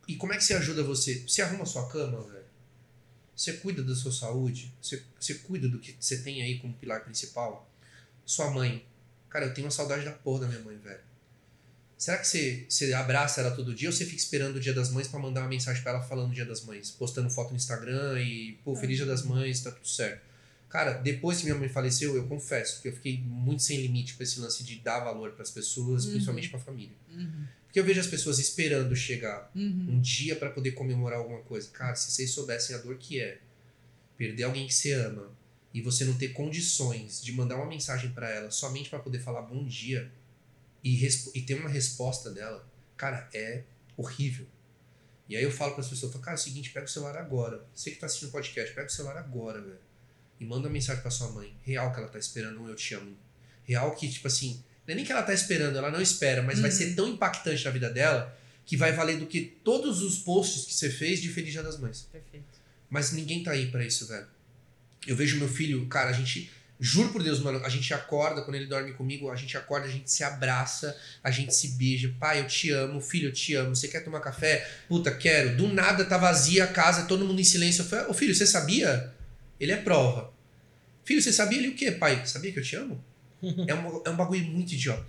[0.07, 1.23] E como é que você ajuda você?
[1.27, 2.45] Você arruma sua cama, velho?
[3.35, 4.73] Você cuida da sua saúde?
[4.81, 7.69] Você, você cuida do que você tem aí como pilar principal?
[8.25, 8.85] Sua mãe.
[9.29, 11.08] Cara, eu tenho uma saudade da porra da minha mãe, velho.
[11.99, 14.89] Será que você, você abraça ela todo dia ou você fica esperando o dia das
[14.89, 16.89] mães pra mandar uma mensagem pra ela falando dia das mães?
[16.91, 20.21] Postando foto no Instagram e, pô, feliz dia das mães, tá tudo certo.
[20.69, 24.23] Cara, depois que minha mãe faleceu, eu confesso que eu fiquei muito sem limite pra
[24.23, 26.11] esse lance de dar valor pras pessoas, Uhum.
[26.11, 26.95] principalmente pra família.
[27.11, 27.43] Uhum.
[27.65, 29.87] Porque eu vejo as pessoas esperando chegar Uhum.
[29.89, 31.69] um dia pra poder comemorar alguma coisa.
[31.71, 33.39] Cara, se vocês soubessem a dor que é
[34.17, 35.29] perder alguém que você ama
[35.73, 39.41] e você não ter condições de mandar uma mensagem pra ela somente pra poder falar
[39.41, 40.09] bom dia
[40.83, 41.05] e,
[41.35, 42.67] e ter uma resposta dela,
[42.97, 43.63] cara, é
[43.97, 44.45] horrível.
[45.27, 47.17] E aí eu falo para as pessoas, falo, cara, é o seguinte, pega o celular
[47.17, 47.63] agora.
[47.75, 49.77] Você que tá assistindo o podcast, pega o celular agora, velho.
[50.39, 51.53] E manda uma mensagem pra sua mãe.
[51.63, 53.15] Real que ela tá esperando um eu te amo.
[53.65, 56.59] Real que, tipo assim, não é nem que ela tá esperando, ela não espera, mas
[56.59, 56.75] vai Uhum.
[56.77, 60.73] ser tão impactante na vida dela que vai valer do que todos os posts que
[60.73, 62.07] você fez de Feliz Dia das Mães.
[62.11, 62.45] Perfeito.
[62.89, 64.25] Mas ninguém tá aí pra isso, velho.
[65.05, 66.51] Eu vejo meu filho, cara, a gente.
[66.81, 69.91] Juro por Deus, mano, a gente acorda, quando ele dorme comigo, a gente acorda, a
[69.91, 72.15] gente se abraça, a gente se beija.
[72.17, 73.75] Pai, eu te amo, filho, eu te amo.
[73.75, 74.65] Você quer tomar café?
[74.87, 75.57] Puta, quero.
[75.57, 77.81] Do nada tá vazia a casa, todo mundo em silêncio.
[77.81, 79.13] Eu falei, ô filho, você sabia?
[79.59, 80.31] Ele é prova.
[81.03, 82.25] Filho, você sabia ele o quê, pai?
[82.25, 83.03] Sabia que eu te amo?
[83.67, 85.05] é, um, é um bagulho muito idiota.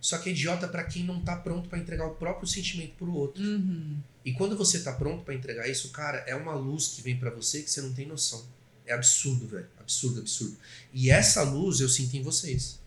[0.00, 3.12] Só que é idiota para quem não tá pronto para entregar o próprio sentimento pro
[3.12, 3.42] outro.
[3.42, 3.98] Uhum.
[4.24, 7.28] E quando você tá pronto para entregar isso, cara, é uma luz que vem para
[7.30, 8.46] você que você não tem noção.
[8.86, 9.68] É absurdo, velho.
[9.78, 10.56] Absurdo, absurdo.
[10.92, 12.80] E essa luz eu sinto em vocês.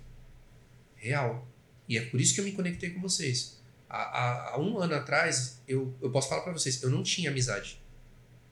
[0.95, 1.47] Real.
[1.87, 3.59] E é por isso que eu me conectei com vocês.
[3.89, 7.29] Há, há, há um ano atrás, eu, eu posso falar para vocês, eu não tinha
[7.31, 7.79] amizade.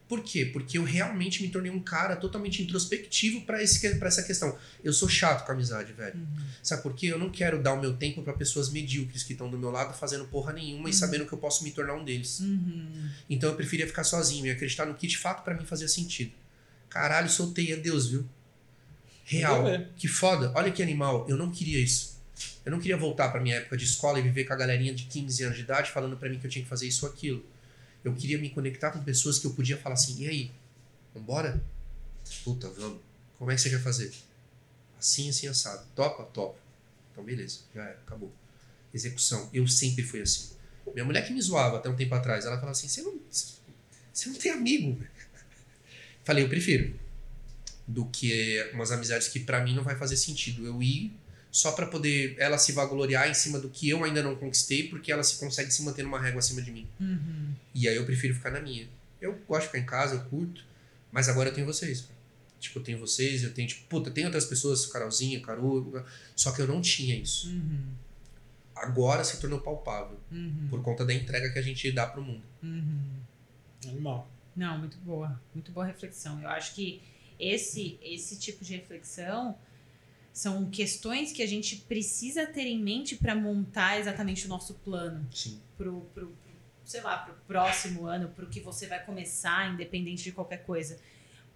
[0.07, 0.45] Por quê?
[0.45, 4.57] Porque eu realmente me tornei um cara totalmente introspectivo para essa questão.
[4.81, 6.17] Eu sou chato com a amizade, velho.
[6.17, 6.45] Uhum.
[6.63, 7.07] Sabe por quê?
[7.07, 9.93] Eu não quero dar o meu tempo para pessoas medíocres que estão do meu lado
[9.93, 10.89] fazendo porra nenhuma Uhum.
[10.89, 12.39] e sabendo que eu posso me tornar um deles.
[12.39, 13.09] Uhum.
[13.29, 16.31] Então eu preferia ficar sozinho e acreditar no que de fato para mim fazia sentido.
[16.89, 18.27] Caralho, soltei a Deus, viu?
[19.25, 19.63] Real.
[19.63, 19.87] Bem.
[19.97, 20.51] Que foda.
[20.55, 21.25] Olha que animal.
[21.27, 22.17] Eu não queria isso.
[22.65, 25.05] Eu não queria voltar pra minha época de escola e viver com a galerinha de
[25.05, 27.45] 15 anos de idade falando pra mim que eu tinha que fazer isso ou aquilo.
[28.03, 30.51] Eu queria me conectar com pessoas que eu podia falar assim: e aí?
[31.13, 31.61] Vambora?
[32.43, 32.99] Puta, vamos.
[33.37, 34.13] Como é que você quer fazer?
[34.99, 35.85] Assim, assim, assado.
[35.95, 36.23] Topa?
[36.25, 36.57] Topa.
[37.11, 37.59] Então, beleza.
[37.73, 37.99] Já era.
[38.05, 38.31] Acabou.
[38.93, 39.49] Execução.
[39.53, 40.55] Eu sempre fui assim.
[40.93, 44.29] Minha mulher que me zoava até um tempo atrás, ela falava assim: você não, você
[44.29, 44.95] não tem amigo.
[44.95, 45.16] velho."
[46.27, 46.93] Falei, eu prefiro.
[47.87, 50.65] Do que umas amizades que pra mim não vai fazer sentido.
[50.67, 51.13] Eu ir
[51.49, 55.09] só pra poder ela se vangloriar em cima do que eu ainda não conquistei, porque
[55.09, 56.85] ela se consegue se manter numa régua acima de mim.
[56.99, 57.53] Uhum.
[57.73, 58.85] E aí eu prefiro ficar na minha.
[59.21, 60.65] Eu gosto de ficar em casa, eu curto,
[61.13, 62.01] mas agora eu tenho vocês.
[62.01, 62.17] cara.
[62.59, 66.03] Tipo, eu tenho vocês, eu tenho, tipo, puta, tem outras pessoas, Carolzinha, Caru,
[66.35, 67.47] só que eu não tinha isso.
[67.49, 67.85] Uhum.
[68.75, 70.67] Agora se tornou palpável, Uhum.
[70.69, 72.43] por conta da entrega que a gente dá pro mundo.
[72.61, 72.99] Uhum.
[73.87, 74.29] Animal.
[74.57, 75.39] Não, muito boa.
[75.53, 76.41] Muito boa reflexão.
[76.41, 77.03] Eu acho que
[77.39, 79.55] esse, esse tipo de reflexão
[80.33, 85.27] são questões que a gente precisa ter em mente para montar exatamente o nosso plano
[85.31, 85.61] Sim.
[85.77, 86.35] pro, pro, pro,
[86.83, 90.99] sei lá, pro próximo ano, pro que você vai começar, independente de qualquer coisa.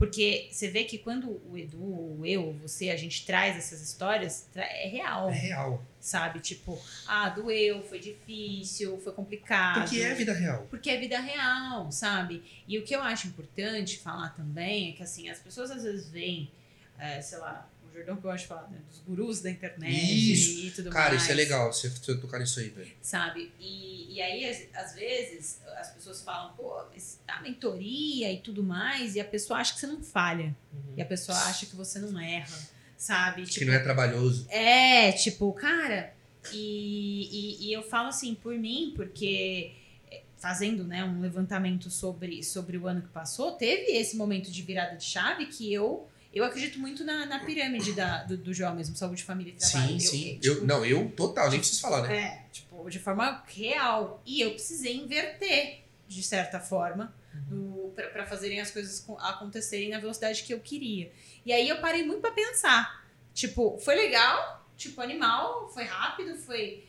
[0.02, 4.48] Porque você vê que quando o Edu, ou eu, você, a gente traz essas histórias,
[4.56, 5.86] é real, É real.
[6.00, 6.40] sabe?
[6.40, 9.82] Tipo, ah, doeu, foi difícil, foi complicado.
[9.82, 10.66] Porque é vida real.
[10.72, 12.44] Porque é vida real, sabe?
[12.68, 16.10] E o que eu acho importante falar também é que, assim, as pessoas às vezes
[16.10, 16.52] veem,
[16.98, 18.80] é, sei lá, o Jordão que eu gosto de falar, né?
[18.88, 20.66] Dos gurus da internet Isso.
[20.66, 21.24] e tudo Cara, mais.
[21.24, 22.92] isso é legal, você você tocar nisso aí, velho.
[23.02, 23.52] Sabe?
[23.60, 29.16] E, e aí, às, vezes, as pessoas falam, pô, mas tá mentoria e tudo mais,
[29.16, 30.56] e a pessoa acha que você não falha.
[30.96, 32.58] E a pessoa acha que você não erra,
[32.98, 33.44] sabe?
[33.44, 34.48] Que não é trabalhoso.
[34.50, 36.14] É, tipo, cara,
[36.54, 39.74] e, e, e eu falo assim por mim, porque
[40.10, 44.62] é, fazendo né, um levantamento sobre, sobre o ano que passou, teve esse momento de
[44.62, 48.76] virada de chave que eu eu acredito muito na, na pirâmide da, do, do João
[48.76, 50.00] mesmo, saúde, família e trabalho.
[50.00, 50.40] Sim, Eu- sim.
[50.44, 52.16] eu, Eu, tipo, não, eu total, nem preciso falar, né?
[52.18, 54.22] é, tipo, de forma real.
[54.26, 57.14] E eu precisei inverter, de certa forma,
[57.50, 57.94] Uhum.
[58.14, 61.12] para fazerem as coisas co- acontecerem na velocidade que eu queria.
[61.46, 63.06] E aí eu parei muito para pensar.
[63.34, 66.86] Tipo, foi legal, tipo, animal, foi rápido, foi.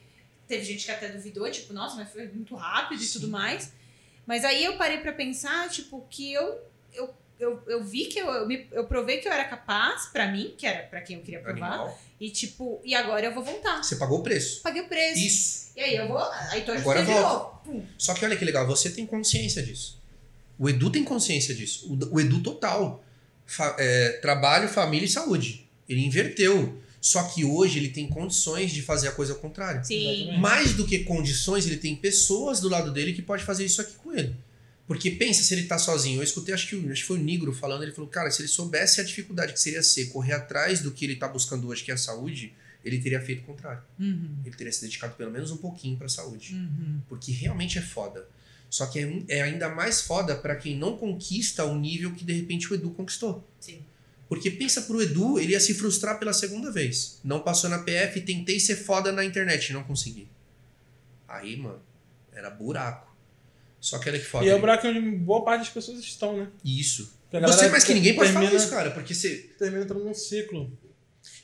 [0.48, 3.30] Teve gente que até duvidou, tipo, nossa, mas foi muito rápido e tudo Sim.
[3.32, 3.72] mais.
[4.26, 6.60] Mas aí eu parei para pensar, tipo, que eu.
[6.92, 10.30] eu eu, eu vi que eu, eu, me- eu provei que eu era capaz, pra
[10.30, 12.00] mim, que era pra quem eu queria provar, Animal.
[12.20, 13.82] e tipo, e agora eu vou voltar.
[13.82, 14.60] Você pagou o preço.
[14.62, 15.18] Paguei o preço.
[15.20, 15.62] Isso.
[15.76, 16.18] E aí eu vou.
[16.50, 17.28] Aí tô Agora de volta.
[17.28, 17.60] novo.
[17.64, 17.86] Pum.
[17.98, 20.00] Só que olha que legal, você tem consciência disso.
[20.58, 21.86] O Edu tem consciência disso.
[21.92, 23.02] O, o Edu total.
[23.46, 25.66] Fa- é, trabalho, família e saúde.
[25.88, 26.78] Ele inverteu.
[27.00, 29.84] Só que hoje ele tem condições de fazer a coisa ao contrário.
[29.84, 30.08] Sim.
[30.08, 30.38] Exatamente.
[30.40, 33.94] Mais do que condições, ele tem pessoas do lado dele que pode fazer isso aqui
[33.96, 34.36] com ele.
[34.92, 36.20] Porque pensa se ele tá sozinho.
[36.20, 38.48] Eu escutei, acho que, acho que foi o Nigro falando, ele falou, cara, se ele
[38.48, 41.90] soubesse a dificuldade que seria ser correr atrás do que ele tá buscando hoje, que
[41.90, 42.52] é a saúde,
[42.84, 43.82] ele teria feito o contrário.
[43.98, 44.36] Uhum.
[44.44, 46.54] Ele teria se dedicado pelo menos um pouquinho pra saúde.
[46.54, 47.00] Uhum.
[47.08, 48.28] Porque realmente é foda.
[48.68, 52.34] Só que é, é ainda mais foda pra quem não conquista o nível que de
[52.34, 53.48] repente o Edu conquistou.
[53.58, 53.80] Sim.
[54.28, 57.18] Porque pensa pro Edu, ele ia se frustrar pela segunda vez.
[57.24, 60.28] Não passou na PF, tentei ser foda na internet, não consegui.
[61.26, 61.80] Aí, mano,
[62.30, 63.11] era buraco.
[63.82, 64.46] Só que olha que foda.
[64.46, 66.48] E é o buraco onde boa parte das pessoas estão, né?
[66.64, 67.18] Isso.
[67.32, 68.90] Você mais que ninguém pode falar termina- isso, cara.
[68.92, 69.38] Porque você.
[69.58, 70.70] termina entrando num ciclo.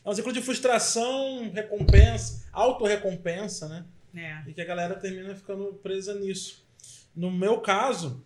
[0.05, 3.84] É um ciclo de frustração, recompensa, autorrecompensa, né?
[4.14, 4.49] É.
[4.49, 6.64] E que a galera termina ficando presa nisso.
[7.14, 8.24] No meu caso,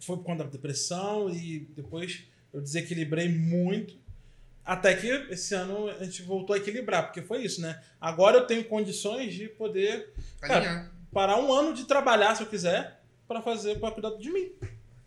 [0.00, 3.96] foi por conta da depressão e depois eu desequilibrei muito.
[4.64, 7.80] Até que esse ano a gente voltou a equilibrar, porque foi isso, né?
[8.00, 10.92] Agora eu tenho condições de poder Cara, Alinhar.
[11.12, 14.50] Parar um ano de trabalhar, se eu quiser, para fazer, para cuidar de mim.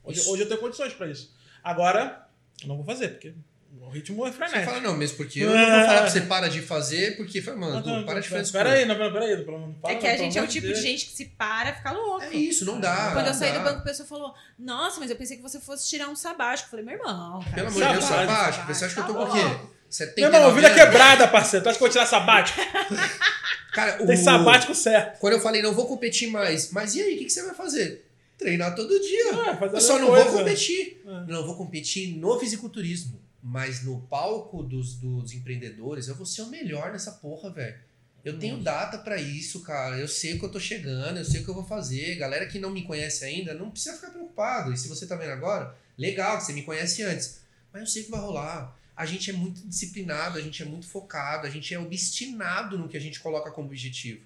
[0.04, 1.34] Hoje, hoje eu tenho condições para isso.
[1.64, 2.28] Agora,
[2.62, 3.34] eu não vou fazer, porque
[3.82, 4.66] O ritmo é Você frenético.
[4.66, 7.56] fala, não, mesmo porque eu não vou falar pra você para de fazer, porque foi,
[7.56, 9.44] mano, Não, não, para de não, fazer Peraí, não, não, peraí.
[9.44, 11.12] Pelo não fala, É que a pelo gente é o amor tipo de gente que
[11.12, 12.24] se para, fica louco.
[12.24, 13.12] É isso, não dá.
[13.14, 13.58] Quando eu saí dá.
[13.60, 16.68] do banco, a pessoa falou: Nossa, mas eu pensei que você fosse tirar um sabático.
[16.68, 17.40] Eu falei: Meu irmão.
[17.42, 18.68] Cara, Pelo amor de Deus, Sabático, sabático.
[18.74, 19.44] Você acha que eu tô com o quê?
[19.44, 19.76] louco.
[19.90, 21.64] 79 Meu irmão, vida quebrada, parceiro.
[21.64, 22.60] Tu acha que eu vou tirar sabático?
[23.76, 24.08] Cara, o...
[24.08, 25.20] Tem sabático certo.
[25.20, 27.54] Quando eu falei, não vou competir mais, mas e aí, o que, que você vai
[27.54, 28.10] fazer?
[28.38, 29.30] Treinar todo dia.
[29.32, 30.30] É, fazer a eu só não coisa.
[30.30, 31.02] vou competir.
[31.06, 31.32] É.
[31.32, 33.22] Não vou competir no fisiculturismo.
[33.44, 37.76] Mas no palco dos, dos empreendedores, eu vou ser o melhor nessa porra, velho.
[38.24, 40.00] Eu tenho data pra isso, cara.
[40.00, 42.16] Eu sei que eu tô chegando, eu sei o que eu vou fazer.
[42.16, 44.74] Galera que não me conhece ainda, não precisa ficar preocupado.
[44.74, 47.42] E se você tá vendo agora, legal, que você me conhece antes.
[47.72, 48.76] Mas eu sei que vai rolar.
[48.96, 52.88] A gente é muito disciplinado, a gente é muito focado, a gente é obstinado no
[52.88, 54.22] que a gente coloca como objetivo.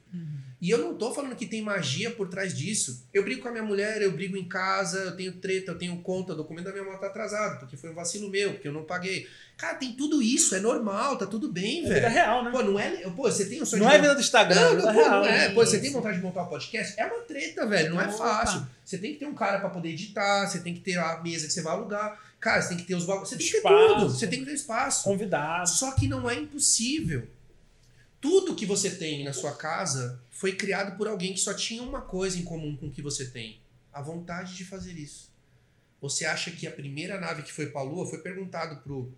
[0.62, 3.06] E eu não tô falando que tem magia por trás disso.
[3.14, 5.98] Eu brigo com a minha mulher, eu brigo em casa, eu tenho treta, eu tenho
[6.02, 8.74] conta, o documento da minha moto tá atrasado, porque foi um vacilo meu, porque eu
[8.74, 9.28] não paguei.
[9.58, 12.14] Cara, tem tudo isso, é normal, tá tudo bem, É vida velho.
[12.14, 12.52] real, né?
[12.52, 12.90] Pô, não é.
[13.10, 14.94] Pô, você tem o sonho Não de é vida do Instagram, não, é não, vida
[14.94, 15.12] pô, real.
[15.22, 15.48] não é.
[15.48, 15.50] né?
[15.54, 17.00] Pô, você tem vontade de montar um podcast?
[17.00, 17.90] É uma treta, velho.
[17.96, 18.66] Não é fácil.
[18.86, 21.48] Você tem que ter um cara pra poder editar, você tem que ter a mesa
[21.48, 22.20] que você vai alugar.
[22.40, 23.30] Cara, você tem que ter os bagulhos.
[23.30, 24.10] Você tem que ter tudo.
[24.10, 25.04] Você tem que ter espaço.
[25.04, 25.70] Convidado.
[25.70, 27.28] Só que não é impossível.
[28.22, 32.02] Tudo que você tem na sua casa foi criado por alguém que só tinha uma
[32.02, 33.60] coisa em comum com o que você tem:
[33.94, 35.30] a vontade de fazer isso.
[36.02, 39.14] Você acha que a primeira nave que foi pra Lua foi perguntado pro,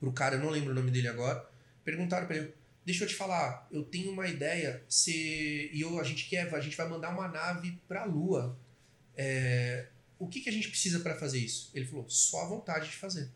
[0.00, 1.46] pro cara, eu não lembro o nome dele agora,
[1.84, 2.54] perguntaram pra ele:
[2.84, 6.60] Deixa eu te falar, eu tenho uma ideia, se, e eu, a gente quer, a
[6.60, 8.56] gente vai mandar uma nave pra Lua.
[9.16, 9.86] É,
[10.18, 11.70] o que, que a gente precisa pra fazer isso?
[11.74, 13.30] Ele falou: só a vontade de fazer.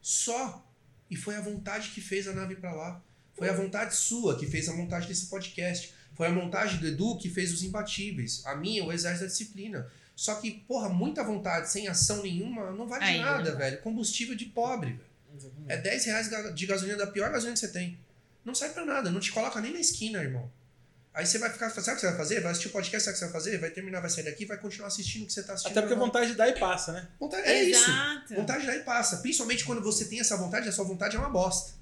[0.00, 0.64] Só.
[1.10, 3.02] E foi a vontade que fez a nave pra lá.
[3.34, 5.92] Foi a vontade sua que fez a montagem desse podcast.
[6.14, 8.42] Foi a montagem do Edu que fez os imbatíveis.
[8.46, 9.90] A minha, o exército da disciplina.
[10.14, 13.56] Só que, porra, muita vontade sem ação nenhuma não vale Aí, nada, né?
[13.58, 13.82] velho.
[13.82, 15.14] Combustível de pobre, velho.
[15.66, 17.98] É 10 reais de gasolina da pior gasolina que você tem.
[18.44, 20.50] Não serve pra nada, não te coloca nem na esquina, irmão.
[21.14, 22.40] Aí você vai ficar, sabe o que você vai fazer?
[22.40, 23.58] Vai assistir o podcast, sabe o que você vai fazer?
[23.58, 25.70] Vai terminar, vai sair daqui, vai continuar assistindo o que você tá assistindo.
[25.72, 26.08] Até porque normal.
[26.12, 27.06] vontade dá e passa, né?
[27.20, 27.88] Vontade- é isso.
[27.88, 28.34] Exato.
[28.34, 29.18] Vontade daí passa.
[29.18, 31.72] Principalmente quando você tem essa vontade, a sua vontade é uma bosta.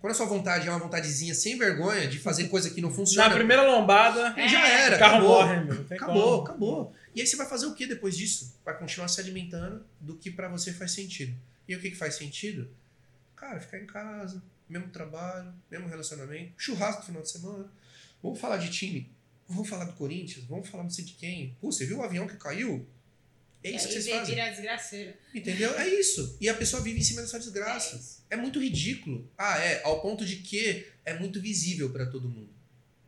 [0.00, 3.28] Quando a sua vontade é uma vontadezinha sem vergonha de fazer coisa que não funciona.
[3.28, 4.48] Na primeira lombada, É.
[4.48, 5.46] já era, o carro acabou.
[5.46, 5.86] morre, meu.
[5.88, 6.42] Acabou, como.
[6.42, 6.94] acabou.
[7.14, 8.52] E aí você vai fazer o que depois disso?
[8.64, 11.32] Vai continuar se alimentando do que pra você faz sentido.
[11.68, 12.68] E o que, que faz sentido?
[13.36, 17.70] Cara, ficar em casa, mesmo trabalho, mesmo relacionamento, churrasco no final de semana.
[18.22, 19.10] Vamos falar de time.
[19.48, 21.56] Vamos falar do Corinthians, vamos falar não sei de quem.
[21.60, 22.86] Pô, você viu o avião que caiu?
[23.64, 24.34] É isso que Aí vocês fazem.
[24.34, 25.16] vira desgraceira.
[25.34, 25.78] Entendeu?
[25.78, 26.36] É isso.
[26.40, 28.22] E a pessoa vive em cima dessa desgraça.
[28.30, 28.34] É.
[28.34, 29.28] É muito ridículo.
[29.38, 32.48] Ah, é, ao ponto de que é muito visível pra todo mundo.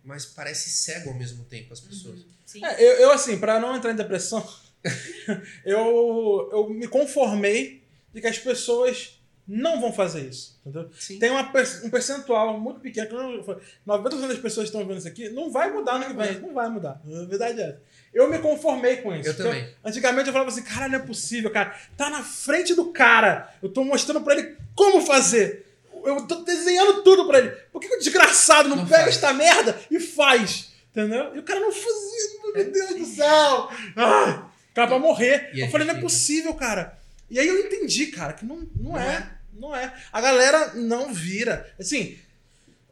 [0.05, 2.21] Mas parece cego ao mesmo tempo as pessoas.
[2.21, 2.29] Uhum.
[2.45, 2.65] Sim.
[2.65, 4.47] É, eu, eu, assim, pra não entrar em depressão,
[5.65, 10.59] eu, eu me conformei de que as pessoas não vão fazer isso.
[10.65, 10.91] Entendeu?
[10.99, 11.19] Sim.
[11.19, 11.43] Tem uma,
[11.85, 15.51] um percentual muito pequeno, que eu- 90% das pessoas que estão vendo isso aqui não
[15.51, 17.01] vai mudar no que vem, não vai mudar.
[17.07, 17.81] A verdade é essa.
[18.13, 19.29] Eu me conformei com isso.
[19.31, 19.69] Eu também.
[19.85, 21.75] Antigamente eu falava assim, cara, não é possível, cara.
[21.97, 23.53] Tá na frente do cara.
[23.63, 25.67] Eu tô mostrando pra ele como fazer.
[26.05, 27.51] Eu tô desenhando tudo pra ele.
[27.73, 29.17] Por que, que o desgraçado não, Não pega faz.
[29.17, 30.73] esta merda e faz?
[30.93, 31.35] Entendeu?
[31.35, 32.53] E o cara não fazia.
[32.55, 33.69] Meu Deus do céu.
[33.97, 35.51] Ai, cara, pra morrer.
[35.53, 36.97] E a eu falei, não é possível, cara.
[37.35, 39.17] E aí eu entendi, cara, que não, não, Não é.
[39.17, 39.31] é.
[39.59, 39.93] Não é.
[40.13, 41.69] A galera não vira.
[41.81, 42.17] Assim,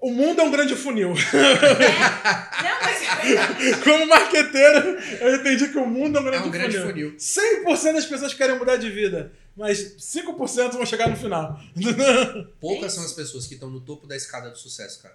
[0.01, 1.11] o mundo é um grande funil.
[1.11, 3.79] Não, mas.
[3.85, 7.11] Como marqueteiro, eu entendi que o mundo é um É grande, um grande funil.
[7.11, 7.67] funil.
[7.69, 11.57] 100% das pessoas querem mudar de vida, mas 5% vão chegar no final.
[12.61, 15.15] Poucas são as pessoas que estão no topo da escada do sucesso, cara.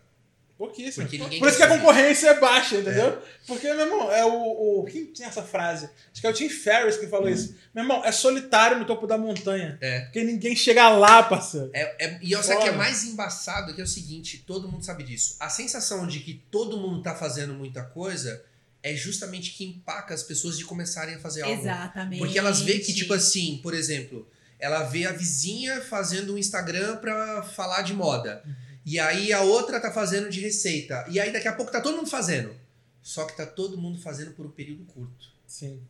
[0.57, 1.05] Pouquíssimo.
[1.05, 3.21] Porque ninguém Por isso que a concorrência é baixa, entendeu?
[3.45, 4.85] Porque, meu irmão, é o, o.
[4.85, 5.87] Quem tinha essa frase?
[6.11, 7.55] Acho que é o Tim Ferriss que falou isso.
[7.75, 9.77] Meu irmão, é solitário no topo da montanha.
[9.79, 10.01] É.
[10.01, 11.69] Porque ninguém chega lá, parceiro.
[11.73, 14.83] É, é, e eu sei que é mais embaçado que é o seguinte, todo mundo
[14.83, 15.35] sabe disso.
[15.39, 18.43] A sensação de que todo mundo tá fazendo muita coisa
[18.81, 21.61] é justamente que empaca as pessoas de começarem a fazer algo.
[21.61, 22.19] Exatamente.
[22.19, 24.27] Porque elas veem que, tipo assim, por exemplo,
[24.59, 28.43] ela vê a vizinha fazendo um Instagram pra falar de moda.
[28.89, 31.05] E aí a outra tá fazendo de receita.
[31.09, 32.55] E aí daqui a pouco tá todo mundo fazendo.
[33.01, 35.25] Só que tá todo mundo fazendo por um período curto.
[35.45, 35.81] Sim.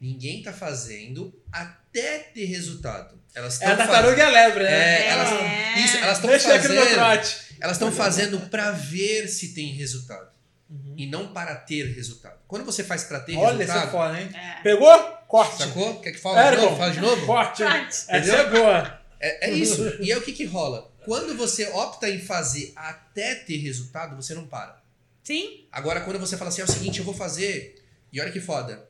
[0.00, 3.20] Ninguém tá fazendo até ter resultado.
[3.34, 4.70] Elas É a estão tartaruga e a lebre, né?
[4.72, 5.08] É, É.
[5.08, 7.40] elas, isso, elas estão fazendo.
[7.60, 10.30] Elas estão fazendo pra ver se tem resultado.
[10.70, 10.94] Uhum.
[10.96, 12.38] E não para ter resultado.
[12.48, 13.90] Quando você faz pra ter Olha, isso é resultado.
[13.90, 14.30] foda, hein?
[14.34, 14.62] É.
[14.62, 14.98] Pegou?
[15.28, 15.58] Corte.
[15.58, 16.00] Sacou?
[16.00, 16.76] Quer que fale de novo?
[16.76, 17.26] Fala de novo?
[17.26, 17.62] Corte.
[17.62, 18.04] Corte.
[18.08, 19.00] Essa é boa.
[19.20, 19.84] É, é isso.
[20.00, 20.89] E aí o que, que rola?
[21.04, 24.82] Quando você opta em fazer até ter resultado, você não para.
[25.22, 25.66] Sim?
[25.70, 27.82] Agora, quando você fala assim, é o seguinte, eu vou fazer.
[28.12, 28.88] E olha que foda.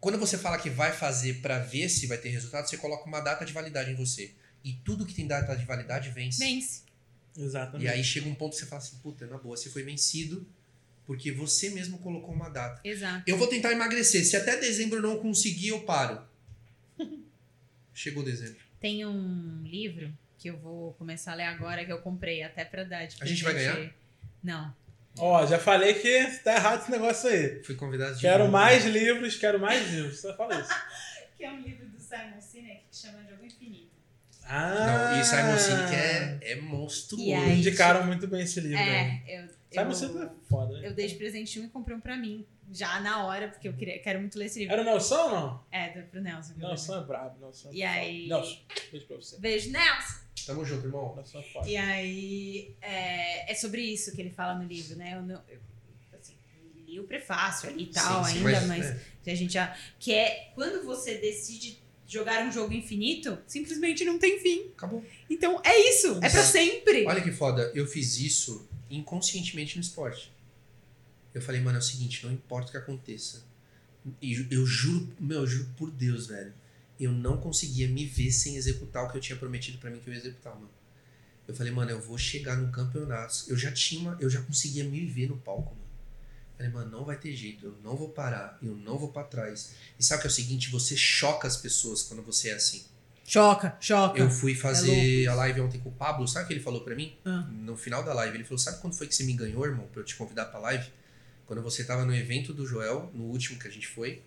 [0.00, 3.20] Quando você fala que vai fazer pra ver se vai ter resultado, você coloca uma
[3.20, 4.32] data de validade em você.
[4.62, 6.38] E tudo que tem data de validade vence.
[6.38, 6.82] Vence.
[7.36, 7.84] Exatamente.
[7.84, 10.46] E aí chega um ponto que você fala assim, puta, na boa, você foi vencido
[11.06, 12.80] porque você mesmo colocou uma data.
[12.82, 13.22] Exato.
[13.26, 14.24] Eu vou tentar emagrecer.
[14.26, 16.20] Se até dezembro eu não conseguir, eu paro.
[17.94, 18.60] Chegou dezembro.
[18.80, 20.12] Tem um livro
[20.46, 23.26] que eu vou começar a ler agora que eu comprei até pra dar de A
[23.26, 23.92] gente vai presente.
[24.42, 24.72] Não.
[25.18, 27.62] Ó, já falei que tá errado esse negócio aí.
[27.64, 28.52] Fui convidado de Quero novo.
[28.52, 30.20] mais livros, quero mais livros.
[30.20, 30.70] Só fala isso.
[31.36, 33.90] Que é um livro do Simon Sinek que chama Jogo Infinito.
[34.48, 37.22] Ah, Não, e Simon Sinek é, é monstruoso.
[37.28, 38.78] E aí- Indicaram muito bem esse livro.
[38.78, 39.22] né?
[39.26, 40.88] É, eu, Simon Sinek é foda, né?
[40.88, 42.46] eu dei de presente um e comprei um pra mim.
[42.72, 44.72] Já na hora, porque eu queria, quero muito ler esse livro.
[44.72, 45.64] Era o Nelson ou não?
[45.70, 46.54] É, do- pro Nelson.
[46.56, 48.58] Nelson é brabo, Nelson é E aí- Nelson,
[48.90, 49.38] beijo pra você.
[49.38, 50.25] Beijo, Nelson!
[50.44, 51.18] Tamo junto, irmão.
[51.64, 51.68] É.
[51.68, 55.14] E aí, é, é sobre isso que ele fala no livro, né?
[55.14, 55.58] Eu, não, eu
[56.12, 56.34] assim,
[56.86, 59.32] li o prefácio ali e tal Sim, sim, ainda, mas, é.
[59.32, 59.76] a gente já...
[59.98, 64.68] Que é, quando você decide jogar um jogo infinito, simplesmente não tem fim.
[64.76, 65.04] Acabou.
[65.28, 66.16] Então, é isso!
[66.18, 66.48] É pra Exato.
[66.48, 67.06] sempre!
[67.06, 70.32] Olha que foda, eu fiz isso inconscientemente no esporte.
[71.34, 73.44] Eu falei, mano, é o seguinte, não importa o que aconteça.
[74.22, 76.54] E eu juro, meu, eu juro por Deus, velho.
[76.98, 80.08] Eu não conseguia me ver sem executar o que eu tinha prometido pra mim que
[80.08, 80.70] eu ia executar, mano.
[81.46, 83.44] Eu falei, mano, eu vou chegar no campeonato.
[83.48, 85.86] Eu já tinha, eu já conseguia me ver no palco, mano.
[86.56, 89.74] Falei, mano, não vai ter jeito, eu não vou parar, eu não vou pra trás.
[89.98, 90.70] E sabe o que é o seguinte?
[90.70, 92.84] Você choca as pessoas quando você é assim.
[93.26, 94.18] Choca, choca.
[94.18, 96.80] Eu fui É fazer a live ontem com o Pablo, sabe o que ele falou
[96.82, 97.14] pra mim?
[97.24, 97.40] Ah.
[97.50, 100.00] No final da live, ele falou: Sabe quando foi que você me ganhou, irmão, pra
[100.00, 100.88] eu te convidar pra live?
[101.44, 104.22] Quando você tava no evento do Joel, no último que a gente foi,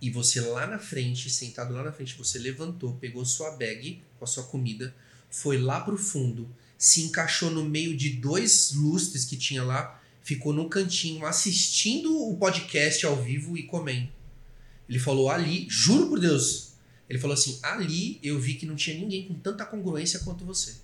[0.00, 4.24] e você lá na frente, sentado lá na frente, você levantou, pegou sua bag com
[4.24, 4.94] a sua comida,
[5.28, 6.48] foi lá pro fundo,
[6.78, 12.36] se encaixou no meio de dois lustres que tinha lá, ficou no cantinho assistindo o
[12.36, 14.08] podcast ao vivo e comendo.
[14.88, 16.70] Ele falou ali, juro por Deus,
[17.10, 20.76] ele falou assim: ali eu vi que não tinha ninguém com tanta congruência quanto você.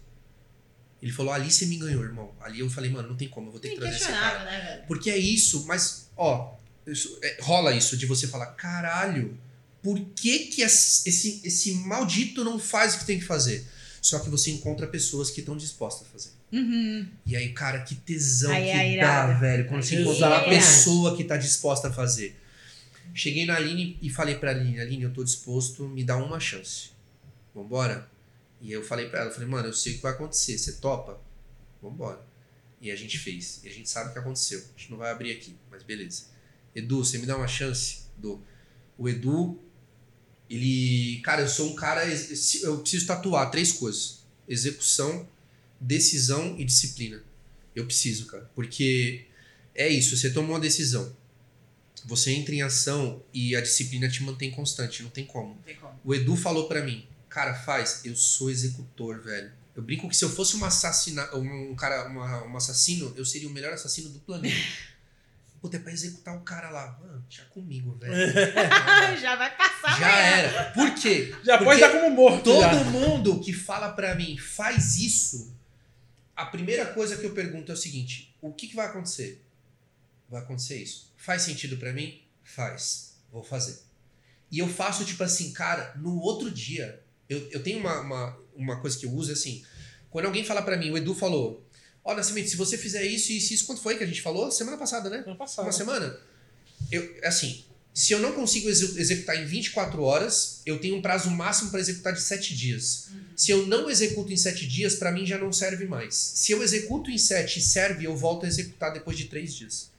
[1.00, 2.34] Ele falou: ali você me ganhou, irmão.
[2.40, 4.44] Ali eu falei: mano, não tem como, eu vou ter que trazer esse cara.
[4.44, 4.86] Né, velho?
[4.88, 6.55] Porque é isso, mas, ó,
[6.86, 9.38] isso- é, rola isso de você falar: caralho,
[9.82, 13.66] por que que esse, esse, esse maldito não faz o que tem que fazer?
[14.02, 16.30] Só que você encontra pessoas que estão dispostas a fazer.
[16.52, 17.08] Uhum.
[17.26, 19.40] E aí, cara, que tesão Aí é que dá, irado.
[19.40, 22.40] velho, quando você Aí encontra uma é pessoa que tá disposta a fazer.
[23.12, 26.90] Cheguei na Aline e falei pra Aline, Aline, eu tô disposto, me dá uma chance.
[27.54, 28.08] Vambora?
[28.60, 31.20] E eu falei pra ela, falei, mano, eu sei o que vai acontecer, você topa?
[31.82, 32.20] Vambora.
[32.80, 33.60] E a gente fez.
[33.64, 34.58] E a gente sabe o que aconteceu.
[34.58, 36.24] A gente não vai abrir aqui, mas beleza.
[36.76, 38.02] Edu, você me dá uma chance?
[38.16, 38.40] Do
[38.98, 39.58] O Edu,
[40.48, 41.20] ele.
[41.24, 42.02] Cara, eu sou um cara.
[42.62, 45.28] Eu preciso tatuar três coisas: execução,
[45.80, 47.22] decisão e disciplina.
[47.74, 48.48] Eu preciso, cara.
[48.54, 49.26] Porque
[49.74, 51.14] é isso, você toma uma decisão.
[52.04, 55.54] Você entra em ação e a disciplina te mantém constante, não tem como.
[55.56, 55.98] Não tem como.
[56.04, 59.50] O Edu falou pra mim, cara, faz, eu sou executor, velho.
[59.74, 63.48] Eu brinco que se eu fosse um assassina, um cara, uma- um assassino, eu seria
[63.48, 64.54] o melhor assassino do planeta.
[65.66, 66.96] Puta, é pra executar o cara lá.
[67.00, 68.14] Mano, já comigo, velho.
[69.20, 70.26] já vai passar já amanhã.
[70.26, 70.64] era.
[70.70, 71.34] Por quê?
[71.42, 72.44] Já pode estar como morto.
[72.44, 72.84] Todo já.
[72.84, 75.52] mundo que fala pra mim, faz isso,
[76.36, 79.44] a primeira coisa que eu pergunto é o seguinte: o que, que vai acontecer?
[80.28, 81.12] Vai acontecer isso.
[81.16, 82.22] Faz sentido pra mim?
[82.44, 83.16] Faz.
[83.32, 83.80] Vou fazer.
[84.52, 88.80] E eu faço tipo assim, cara, no outro dia, eu, eu tenho uma, uma, uma
[88.80, 89.64] coisa que eu uso é assim:
[90.10, 91.65] quando alguém fala pra mim, o Edu falou,
[92.06, 94.50] ó, Nascimento, se você fizer isso, isso, isso, quanto foi que a gente falou?
[94.50, 95.22] Semana passada, né?
[95.26, 95.64] Ano passado.
[95.66, 96.18] Uma semana?
[96.90, 101.30] Eu, assim, se eu não consigo execu- executar em 24 horas, eu tenho um prazo
[101.30, 103.08] máximo para executar de 7 dias.
[103.34, 106.14] Se eu não executo em 7 dias, para mim já não serve mais.
[106.14, 109.90] Se eu executo em 7 e serve, eu volto a executar depois de 3 dias.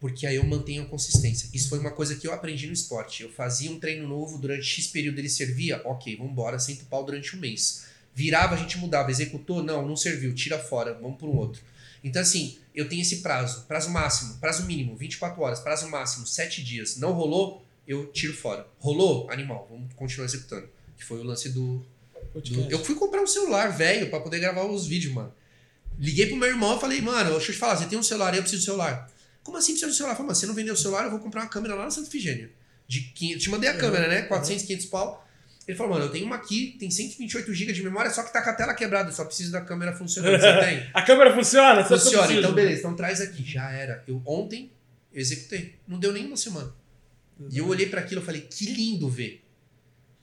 [0.00, 1.48] Porque aí eu mantenho a consistência.
[1.52, 3.24] Isso foi uma coisa que eu aprendi no esporte.
[3.24, 7.04] Eu fazia um treino novo, durante X período ele servia, ok, vambora, senta o pau
[7.04, 7.82] durante um mês.
[8.18, 9.12] Virava, a gente mudava.
[9.12, 9.62] Executou?
[9.62, 11.62] Não, não serviu, tira fora, vamos para um outro.
[12.02, 16.60] Então, assim, eu tenho esse prazo, prazo máximo, prazo mínimo, 24 horas, prazo máximo, 7
[16.64, 16.96] dias.
[16.96, 18.66] Não rolou, eu tiro fora.
[18.80, 19.30] Rolou?
[19.30, 20.68] Animal, vamos continuar executando.
[20.96, 21.80] Que foi o lance do.
[22.34, 22.66] do-.
[22.68, 25.32] Eu fui comprar um celular velho pra poder gravar os vídeos, mano.
[25.96, 28.30] Liguei pro meu irmão e falei, mano, deixa eu te falar, você tem um celular
[28.32, 29.08] aí, eu preciso de celular.
[29.44, 30.14] Como assim precisa de celular?
[30.16, 32.10] Falei, mano, você não vendeu o celular, eu vou comprar uma câmera lá na Santa
[32.10, 32.50] Figênia.
[32.88, 34.22] De 500, te mandei a Uhum, câmera, né?
[34.22, 34.28] uhum.
[34.28, 35.27] 400, 500 pau.
[35.68, 38.40] Ele falou, mano, eu tenho uma aqui, tem 128 GB de memória, só que tá
[38.42, 40.40] com a tela quebrada, eu só preciso da câmera funcionando.
[40.40, 40.90] Você tem?
[40.94, 41.82] A câmera funciona?
[41.82, 42.40] Você Funciona, precisa.
[42.40, 43.44] então beleza, então traz aqui.
[43.44, 44.02] Já era.
[44.08, 44.72] Eu ontem
[45.12, 45.74] eu executei.
[45.86, 46.72] Não deu nem uma semana.
[47.50, 49.44] E eu olhei para aquilo e falei, que lindo ver.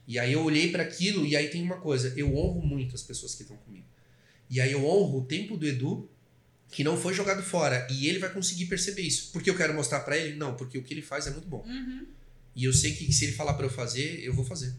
[0.04, 3.02] E aí eu olhei para aquilo e aí tem uma coisa, eu honro muito as
[3.02, 3.86] pessoas que estão comigo.
[4.50, 6.10] E aí eu honro o tempo do Edu,
[6.72, 9.30] que não foi jogado fora, e ele vai conseguir perceber isso.
[9.32, 10.36] Porque eu quero mostrar para ele?
[10.36, 11.64] Não, porque o que ele faz é muito bom.
[11.66, 12.04] Uhum.
[12.56, 14.74] E eu sei que se ele falar para eu fazer, eu vou fazer.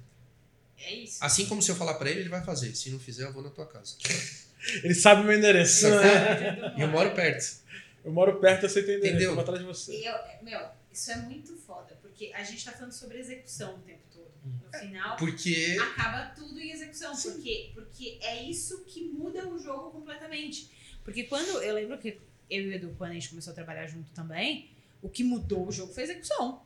[0.78, 1.24] É isso.
[1.24, 2.76] Assim como se eu falar pra ele, ele vai fazer.
[2.76, 3.96] Se não fizer, eu vou na tua casa.
[4.84, 5.90] Ele sabe o meu endereço.
[5.90, 6.74] Né?
[6.78, 7.62] E eu moro perto.
[8.04, 9.16] Eu moro perto, eu sei teu endereço.
[9.16, 9.30] Entendeu?
[9.30, 9.94] Eu vou atrás de você.
[10.06, 10.60] Eu, meu,
[10.92, 14.28] isso é muito foda, porque a gente tá falando sobre execução o tempo todo.
[14.44, 15.78] No final, Porque.
[15.80, 17.16] acaba tudo em execução.
[17.16, 20.72] Porque, porque é isso que muda o jogo completamente.
[21.04, 21.62] Porque quando.
[21.62, 22.20] Eu lembro que
[22.50, 24.72] eu e o Edu, quando a gente começou a trabalhar junto também,
[25.02, 26.62] o que mudou o jogo foi a execução.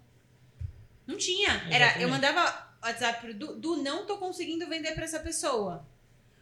[1.07, 1.49] Não tinha.
[1.49, 2.01] Era, Exatamente.
[2.03, 5.85] eu mandava WhatsApp pro Du, Du, não tô conseguindo vender pra essa pessoa.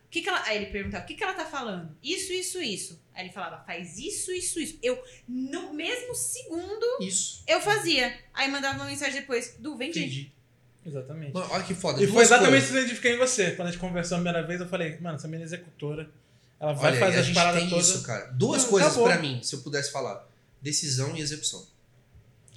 [0.06, 1.96] O que que ela, aí ele perguntava, o que, que ela tá falando?
[2.02, 3.00] Isso, isso, isso.
[3.14, 4.80] Aí ele falava, faz isso, isso, isso.
[4.82, 7.44] Eu, no mesmo segundo, Isso.
[7.46, 8.18] eu fazia.
[8.34, 10.00] Aí mandava uma mensagem depois, Du, vende.
[10.00, 10.32] Entendi.
[10.86, 11.34] Exatamente.
[11.34, 12.02] Mano, olha que foda.
[12.02, 13.52] E foi exatamente isso que eu identifiquei em você.
[13.52, 16.10] Quando a gente conversou a primeira vez, eu falei, mano, essa menina é executora.
[16.60, 17.88] Ela vai Olha, fazer a as paradas tem todas.
[17.90, 18.26] isso, cara.
[18.32, 20.28] Duas Não, coisas pra mim, se eu pudesse falar:
[20.62, 21.66] decisão e execução.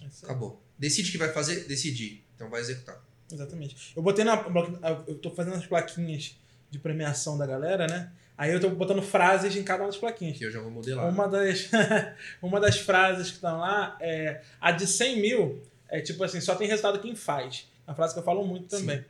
[0.00, 0.08] Aí.
[0.22, 0.60] Acabou.
[0.78, 2.24] Decide o que vai fazer, decidi.
[2.34, 3.00] Então vai executar.
[3.32, 3.92] Exatamente.
[3.96, 4.44] Eu botei na.
[5.06, 6.36] Eu tô fazendo as plaquinhas
[6.70, 8.12] de premiação da galera, né?
[8.36, 10.38] Aí eu tô botando frases em cada uma das plaquinhas.
[10.38, 11.08] Que eu já vou modelar.
[11.08, 11.68] Uma das,
[12.42, 14.40] uma das frases que estão lá é.
[14.60, 17.68] A de 100 mil é tipo assim: só tem resultado quem faz.
[17.86, 19.04] É uma frase que eu falo muito também.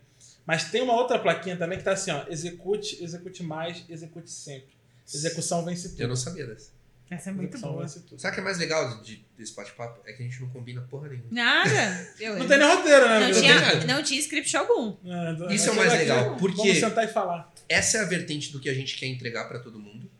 [0.44, 2.24] Mas tem uma outra plaquinha também que tá assim: ó.
[2.28, 4.74] Execute, execute mais, execute sempre.
[5.12, 6.00] Execução vence tudo.
[6.00, 6.70] Eu não sabia dessa.
[7.14, 7.86] Essa é muito boa.
[7.86, 10.00] Sabe o que é mais legal de, desse bate-papo?
[10.06, 11.28] É que a gente não combina porra nenhuma.
[11.30, 12.08] Nada.
[12.18, 13.20] Eu, Não tem nem roteiro, né?
[13.20, 13.84] não, tinha, nada.
[13.86, 14.96] não tinha script algum.
[15.04, 17.52] É, Isso é o eu mais legal, porque- Vamos sentar e falar.
[17.68, 20.10] Essa é a vertente do que a gente quer entregar pra todo mundo.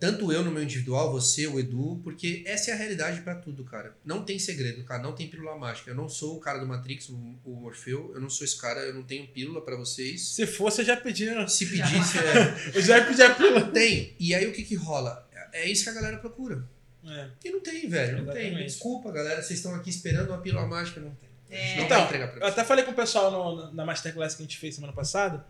[0.00, 3.64] Tanto eu no meu individual, você, o Edu, porque essa é a realidade pra tudo,
[3.64, 3.96] cara.
[4.04, 5.02] Não tem segredo, cara.
[5.02, 5.90] Não tem pílula mágica.
[5.90, 8.12] Eu não sou o cara do Matrix, o, o Morfeu.
[8.14, 8.78] Eu não sou esse cara.
[8.82, 10.24] Eu não tenho pílula pra vocês.
[10.24, 11.26] Se fosse, eu já pedi.
[11.50, 12.76] Se pedisse, é.
[12.78, 13.58] Eu já pedi a pílula.
[13.58, 14.14] Não tenho.
[14.20, 15.27] E aí o que que rola?
[15.52, 16.62] É isso que a galera procura.
[17.06, 17.26] É.
[17.44, 18.24] E não tem, velho.
[18.24, 18.54] Não tem.
[18.56, 19.42] Desculpa, galera.
[19.42, 21.00] Vocês estão aqui esperando uma pílula mágica.
[21.00, 21.28] Não tem.
[21.50, 21.76] É.
[21.76, 24.42] Não Então, vai entregar pra Eu até falei com o pessoal no- na Masterclass que
[24.42, 25.44] a gente fez semana passada,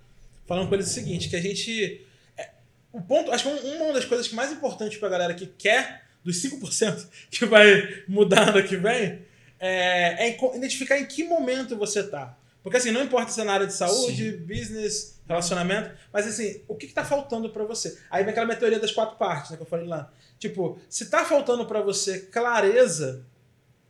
[0.46, 2.06] falando com eles o seguinte, que a gente...
[2.36, 2.50] é,
[2.92, 6.04] o ponto, acho que um- uma das coisas que mais importantes pra galera que quer,
[6.24, 9.22] dos 5% que vai mudar ano que vem,
[9.58, 12.37] é, é identificar em que momento você tá.
[12.68, 16.74] Porque assim, não importa se é na área de saúde, business, relacionamento, mas assim, o
[16.74, 17.98] que, que tá faltando pra você?
[18.10, 20.12] Aí vem aquela minha teoria das quatro partes, né, que eu falei lá.
[20.38, 23.24] Tipo, se tá faltando pra você clareza,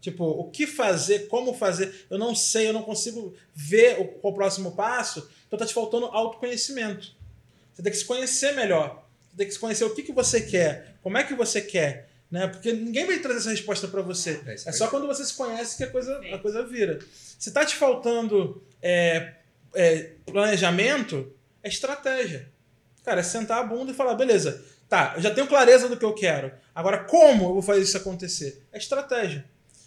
[0.01, 4.33] tipo, o que fazer, como fazer, eu não sei, eu não consigo ver o, qual
[4.33, 7.17] o próximo passo, então tá te faltando autoconhecimento.
[7.75, 9.05] Você tem que se conhecer melhor.
[9.29, 12.08] Você tem que se conhecer o que, que você quer, como é que você quer,
[12.31, 12.47] né?
[12.49, 14.41] Porque ninguém vai trazer essa resposta pra você.
[14.47, 16.99] É, É só quando você se conhece que a coisa, a coisa vira.
[17.39, 19.33] Se tá te faltando é,
[19.75, 22.49] é, planejamento, é estratégia.
[23.05, 26.05] Cara, é sentar a bunda e falar, beleza, tá, eu já tenho clareza do que
[26.05, 26.53] eu quero.
[26.75, 28.63] Agora, como eu vou fazer isso acontecer?
[28.73, 29.45] É estratégia.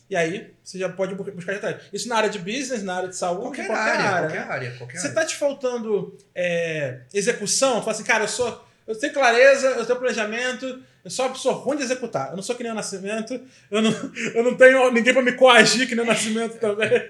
[0.09, 1.87] E aí, você já pode bu- buscar estratégia.
[1.93, 4.19] Isso na área de business, na área de saúde, Qualquer, qualquer, área, área.
[4.27, 4.53] qualquer né?
[4.53, 5.15] área, qualquer Se área.
[5.21, 8.67] tá te faltando é, execução, fala assim, cara, eu sou.
[8.87, 12.29] Eu tenho clareza, eu tenho planejamento, eu sou uma pessoa ruim de executar.
[12.29, 13.39] Eu não sou que nem o Nascimento,
[13.69, 13.91] eu não,
[14.35, 17.09] eu não tenho ninguém pra me coagir que nem o Nascimento também.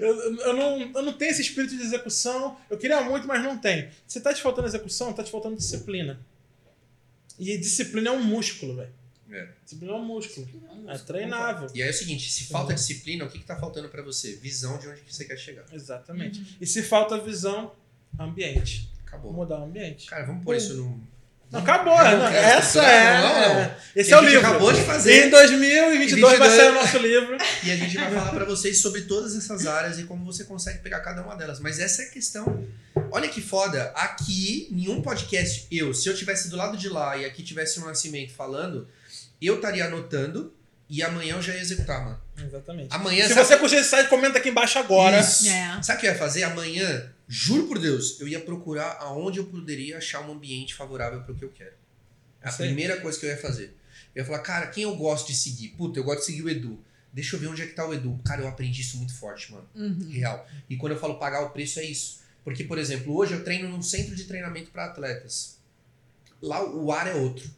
[0.00, 2.56] eu, eu, não, eu não tenho esse espírito de execução.
[2.70, 3.90] Eu queria muito, mas não tenho.
[4.06, 6.18] Se tá te faltando execução, tá te faltando disciplina.
[7.38, 8.92] E disciplina é um músculo, velho.
[9.30, 9.48] É.
[9.62, 10.48] Disciplina é um músculo.
[10.88, 11.68] É treinável.
[11.74, 14.34] E aí é o seguinte, se falta disciplina, o que, que tá faltando pra você?
[14.36, 15.64] Visão de onde que você quer chegar.
[15.72, 16.56] Exatamente.
[16.60, 17.72] E se falta visão,
[18.18, 18.90] ambiente.
[19.06, 19.32] Acabou.
[19.32, 20.06] Mudar o ambiente.
[20.06, 21.17] Cara, vamos pôr isso no.
[21.50, 21.96] Não, acabou.
[21.96, 23.20] Não, não, essa não, é.
[23.20, 23.60] não, não.
[23.60, 23.78] é.
[23.96, 24.46] Esse é a o gente livro.
[24.46, 25.26] acabou de fazer.
[25.26, 26.52] Em 2022 vai 22.
[26.56, 27.38] sair o nosso livro.
[27.64, 30.80] E a gente vai falar pra vocês sobre todas essas áreas e como você consegue
[30.80, 31.58] pegar cada uma delas.
[31.58, 32.66] Mas essa é a questão.
[33.10, 33.92] Olha que foda.
[33.94, 37.86] Aqui, nenhum podcast, eu, se eu tivesse do lado de lá e aqui tivesse um
[37.86, 38.86] nascimento falando,
[39.40, 40.52] eu estaria anotando
[40.88, 42.20] e amanhã eu já ia executar, mano.
[42.42, 42.88] Exatamente.
[42.94, 45.20] Amanhã, Se sabe- você curtir esse site, comenta aqui embaixo agora.
[45.20, 45.48] Isso.
[45.48, 45.82] É.
[45.82, 46.42] Sabe o que eu ia fazer?
[46.44, 51.32] Amanhã, juro por Deus, eu ia procurar aonde eu poderia achar um ambiente favorável para
[51.32, 51.74] o que eu quero.
[52.40, 52.56] É a aí.
[52.56, 53.76] primeira coisa que eu ia fazer.
[54.14, 55.68] Eu ia falar, cara, quem eu gosto de seguir?
[55.70, 56.82] Puta, eu gosto de seguir o Edu.
[57.12, 58.18] Deixa eu ver onde é que tá o Edu.
[58.24, 59.68] Cara, eu aprendi isso muito forte, mano.
[59.74, 60.08] Uhum.
[60.10, 60.46] Real.
[60.70, 62.20] E quando eu falo pagar o preço, é isso.
[62.44, 65.58] Porque, por exemplo, hoje eu treino num centro de treinamento para atletas.
[66.40, 67.50] Lá o ar é outro.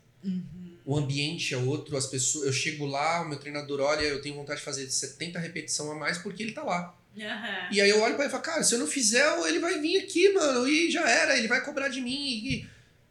[0.84, 2.46] O ambiente é outro, as pessoas.
[2.46, 5.94] Eu chego lá, o meu treinador olha, eu tenho vontade de fazer 70 repetição a
[5.94, 6.96] mais porque ele tá lá.
[7.16, 7.68] Aham.
[7.72, 9.80] E aí eu olho pra ele e falo, cara, se eu não fizer, ele vai
[9.80, 12.12] vir aqui, mano, e já era, ele vai cobrar de mim.
[12.12, 12.66] E...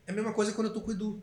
[0.07, 1.22] É a mesma coisa quando eu tô com o Edu.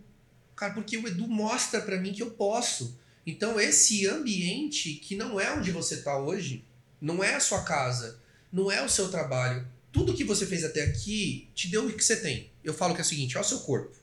[0.54, 2.96] Cara, porque o Edu mostra pra mim que eu posso.
[3.26, 6.64] Então esse ambiente, que não é onde você tá hoje,
[7.00, 8.20] não é a sua casa,
[8.52, 9.66] não é o seu trabalho.
[9.90, 12.50] Tudo que você fez até aqui te deu o que você tem.
[12.62, 13.96] Eu falo que é o seguinte, olha o seu corpo.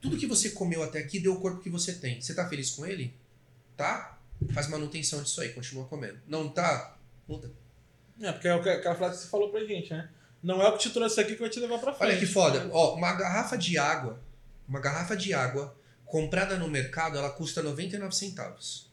[0.00, 2.20] Tudo que você comeu até aqui deu o corpo que você tem.
[2.20, 3.14] Você tá feliz com ele?
[3.76, 4.18] Tá?
[4.54, 6.18] Faz manutenção disso aí, continua comendo.
[6.26, 6.96] Não tá?
[7.28, 7.50] Muda.
[8.20, 10.08] É, porque é o que- aquela frase que você falou pra gente, né?
[10.42, 12.10] não é o que te trouxe aqui que vai te levar pra frente.
[12.12, 12.68] Olha que foda.
[12.72, 14.18] Ó, uma garrafa de água,
[14.66, 15.76] uma garrafa de água
[16.06, 18.88] comprada no mercado, ela custa 99 centavos.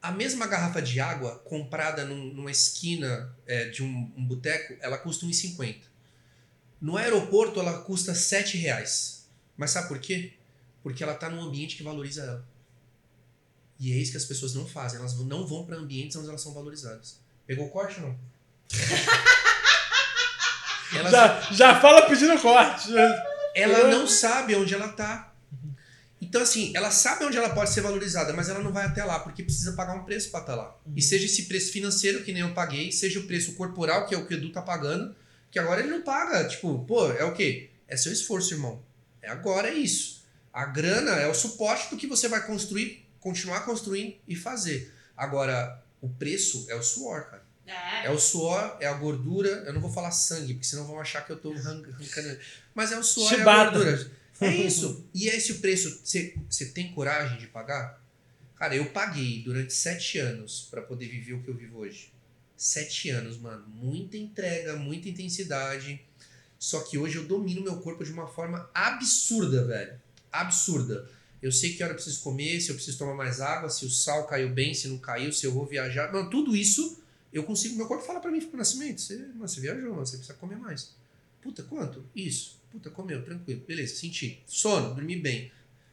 [0.00, 4.96] A mesma garrafa de água comprada num- numa esquina é, de um, um boteco, ela
[4.98, 5.80] custa 1,50.
[6.80, 9.17] No aeroporto, ela custa 7 reais.
[9.58, 10.32] Mas sabe por quê?
[10.82, 12.44] Porque ela tá num ambiente que valoriza ela.
[13.78, 14.98] E é isso que as pessoas não fazem.
[14.98, 17.18] Elas não vão para ambientes onde elas são valorizadas.
[17.46, 18.18] Pegou o corte ou não?
[20.94, 22.88] Elas- Já, já fala pedindo corte.
[23.54, 25.32] ela não sabe onde ela tá.
[26.20, 29.20] Então, assim, ela sabe onde ela pode ser valorizada, mas ela não vai até lá,
[29.20, 30.76] porque precisa pagar um preço pra estar lá.
[30.96, 34.18] E seja esse preço financeiro, que nem eu paguei, seja o preço corporal, que é
[34.18, 35.14] o que o Edu tá pagando,
[35.50, 36.48] que agora ele não paga.
[36.48, 37.70] Tipo, pô, é o quê?
[37.86, 38.82] É seu esforço, irmão.
[39.28, 40.24] Agora, é isso.
[40.52, 44.92] A grana é o suporte do que você vai construir, continuar construindo e fazer.
[45.16, 47.46] Agora, o preço é o suor, cara.
[47.66, 48.06] É.
[48.06, 49.48] É o suor, é a gordura.
[49.66, 52.38] Eu não vou falar sangue, porque senão vão achar que eu tô arran- arrancando.
[52.74, 53.70] Mas é o suor, é a Chibata.
[53.78, 54.18] gordura.
[54.40, 55.04] É isso.
[55.12, 56.00] E é esse o preço.
[56.04, 58.00] Você você tem coragem de pagar?
[58.54, 62.12] Cara, eu paguei durante sete anos pra poder viver o que eu vivo hoje.
[62.56, 63.64] Sete anos, mano.
[63.66, 66.00] Muita entrega, muita intensidade.
[66.58, 70.00] Só que hoje eu domino meu corpo de uma forma absurda, velho.
[70.32, 71.08] Absurda.
[71.40, 73.90] Eu sei que hora eu preciso comer, se eu preciso tomar mais água, se o
[73.90, 76.12] sal caiu bem, se não caiu, se eu vou viajar.
[76.12, 77.00] Mano, tudo isso
[77.32, 77.76] eu consigo.
[77.76, 80.56] Meu corpo fala pra mim pro nascimento: você, mano, você viajou, mano, você precisa comer
[80.56, 80.94] mais.
[81.40, 82.04] Puta, quanto?
[82.14, 82.58] Isso.
[82.70, 83.62] Puta, comeu, tranquilo.
[83.66, 84.42] Beleza, senti.
[84.46, 85.50] Sono, dormi bem.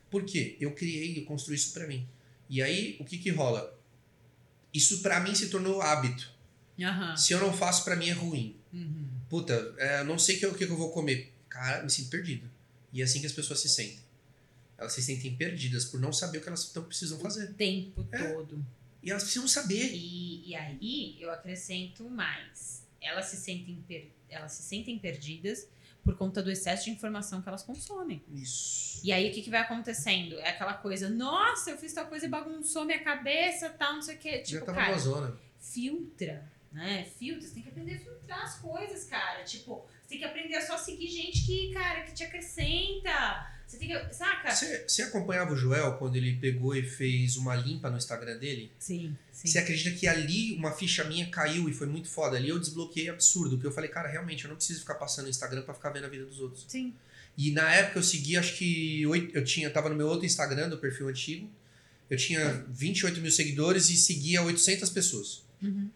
[0.10, 0.58] Por quê?
[0.60, 2.08] Eu criei, eu construí isso pra mim.
[2.50, 3.78] E aí, o que que rola?
[4.74, 6.30] Isso pra mim se tornou hábito.
[6.80, 7.16] Aham.
[7.16, 8.56] Se eu não faço, pra mim é ruim.
[8.74, 9.08] Uhum.
[9.40, 11.34] Puta, é, eu não sei o que, o que eu vou comer.
[11.50, 12.50] Cara, me sinto perdido.
[12.94, 14.00] E é assim que as pessoas se sentem.
[14.78, 17.50] Elas se sentem perdidas por não saber o que elas tão, precisam fazer.
[17.50, 18.32] O tempo É.
[18.34, 18.66] todo.
[19.04, 19.92] E elas precisam saber.
[19.94, 22.84] E, e aí eu acrescento mais.
[23.02, 25.68] Elas se sentem per- elas se sentem perdidas
[26.04, 28.22] por conta do excesso de informação que elas consomem.
[28.34, 29.02] Isso.
[29.04, 30.36] E aí o que, que vai acontecendo?
[30.40, 34.16] É aquela coisa, nossa, eu fiz tal coisa e bagunçou minha cabeça, tal, não sei
[34.16, 34.38] o quê.
[34.38, 35.38] Já Tipo, tava cara, zona.
[35.60, 37.08] filtra, né?
[37.18, 39.44] Filtra, você tem que aprender a filtrar as coisas, cara.
[39.44, 43.50] Tipo, você tem que aprender a só seguir gente que, cara, que te acrescenta.
[43.66, 44.14] Você tem que.
[44.14, 44.54] Saca?
[44.54, 48.72] Você, você acompanhava o Joel quando ele pegou e fez uma limpa no Instagram dele?
[48.78, 49.48] Sim, sim.
[49.48, 52.36] Você acredita que ali uma ficha minha caiu e foi muito foda?
[52.36, 53.58] Ali eu desbloqueei absurdo.
[53.58, 56.06] Que eu falei, cara, realmente, eu não preciso ficar passando no Instagram pra ficar vendo
[56.06, 56.66] a vida dos outros.
[56.68, 56.94] Sim.
[57.38, 60.70] E na época eu segui, acho que oito, eu tinha, tava no meu outro Instagram,
[60.70, 61.50] do perfil antigo.
[62.10, 65.44] Eu tinha 28 mil seguidores e seguia 800 pessoas.
[65.62, 65.90] Uhum.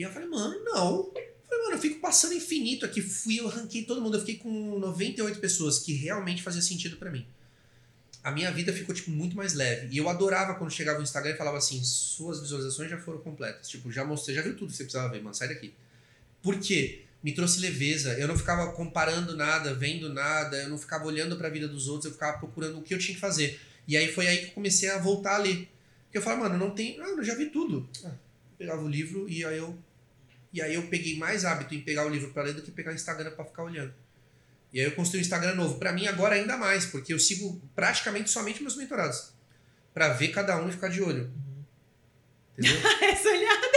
[0.00, 1.12] E eu falei, mano, não.
[1.14, 3.02] Eu falei, mano, eu fico passando infinito aqui.
[3.02, 4.16] Fui, eu ranquei todo mundo.
[4.16, 7.26] Eu fiquei com 98 pessoas que realmente fazia sentido pra mim.
[8.24, 9.88] A minha vida ficou, tipo, muito mais leve.
[9.94, 13.68] E eu adorava quando chegava no Instagram e falava assim, suas visualizações já foram completas.
[13.68, 15.34] Tipo, já mostrei, já viu tudo que você precisava ver, mano.
[15.34, 15.74] Sai daqui.
[16.42, 17.02] Por quê?
[17.22, 18.14] Me trouxe leveza.
[18.14, 20.56] Eu não ficava comparando nada, vendo nada.
[20.62, 22.06] Eu não ficava olhando pra vida dos outros.
[22.06, 23.60] Eu ficava procurando o que eu tinha que fazer.
[23.86, 25.68] E aí foi aí que eu comecei a voltar a ler.
[26.04, 26.98] Porque eu falava, mano, não tem...
[27.02, 27.86] Ah, eu já vi tudo.
[28.02, 28.14] Ah,
[28.56, 29.78] pegava o livro e aí eu
[30.52, 32.90] e aí eu peguei mais hábito em pegar o livro para ler do que pegar
[32.90, 33.94] o Instagram para ficar olhando.
[34.72, 35.78] E aí eu construí um Instagram novo.
[35.78, 39.32] Para mim agora ainda mais, porque eu sigo praticamente somente meus mentorados.
[39.92, 41.32] para ver cada um e ficar de olho.
[42.56, 42.80] Entendeu?
[43.02, 43.68] Essa olhada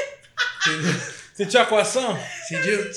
[0.68, 1.02] Entendeu?
[1.34, 2.18] Sentiu a coação?
[2.46, 2.92] Entendeu?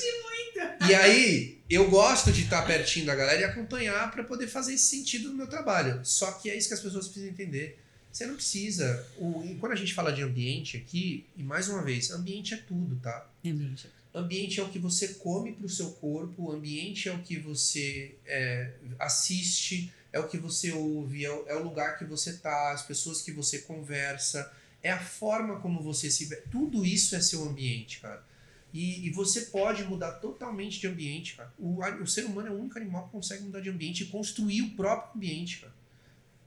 [0.89, 4.87] E aí, eu gosto de estar pertinho da galera e acompanhar para poder fazer esse
[4.87, 6.01] sentido no meu trabalho.
[6.05, 7.79] Só que é isso que as pessoas precisam entender.
[8.17, 9.07] Você não precisa.
[9.19, 12.57] O, e quando a gente fala de ambiente aqui, e mais uma vez, ambiente é
[12.57, 13.31] tudo, tá?
[13.45, 13.91] Ambiente.
[14.15, 18.15] Ambiente é o que você come para o seu corpo, ambiente é o que você
[18.25, 22.73] é, assiste, é o que você ouve, é o, é o lugar que você tá,
[22.73, 24.51] as pessoas que você conversa,
[24.83, 26.37] é a forma como você se vê.
[26.51, 28.25] Tudo isso é seu ambiente, cara.
[28.73, 31.53] E, e você pode mudar totalmente de ambiente, cara.
[31.59, 34.63] O, o ser humano é o único animal que consegue mudar de ambiente e construir
[34.63, 35.76] o próprio ambiente, cara.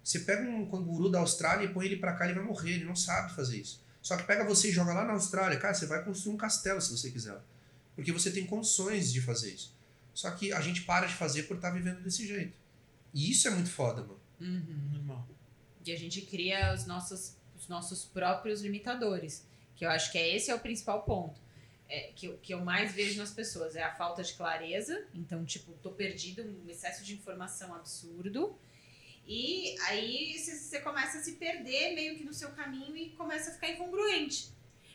[0.10, 2.84] Você pega um canguru da Austrália e põe ele pra cá, ele vai morrer, ele
[2.84, 3.80] não sabe fazer isso.
[4.02, 6.82] Só que pega você e joga lá na Austrália, cara, você vai construir um castelo
[6.82, 7.40] se você quiser.
[7.96, 9.72] Porque você tem condições de fazer isso.
[10.12, 12.58] Só que a gente para de fazer por estar vivendo desse jeito.
[13.14, 14.20] E isso é muito foda, mano.
[14.42, 14.96] Uhum.
[14.96, 15.28] Irmão.
[15.86, 19.46] E a gente cria os nossos, os nossos próprios limitadores.
[19.76, 21.40] Que eu acho que é esse é o principal ponto.
[21.88, 23.76] É, que, eu, que eu mais vejo nas pessoas.
[23.76, 25.06] É a falta de clareza.
[25.14, 28.58] Então, tipo, tô perdido, um excesso de informação absurdo.
[29.28, 33.54] E aí você- começa a se perder meio que no seu caminho e começa a
[33.54, 34.52] ficar incongruente.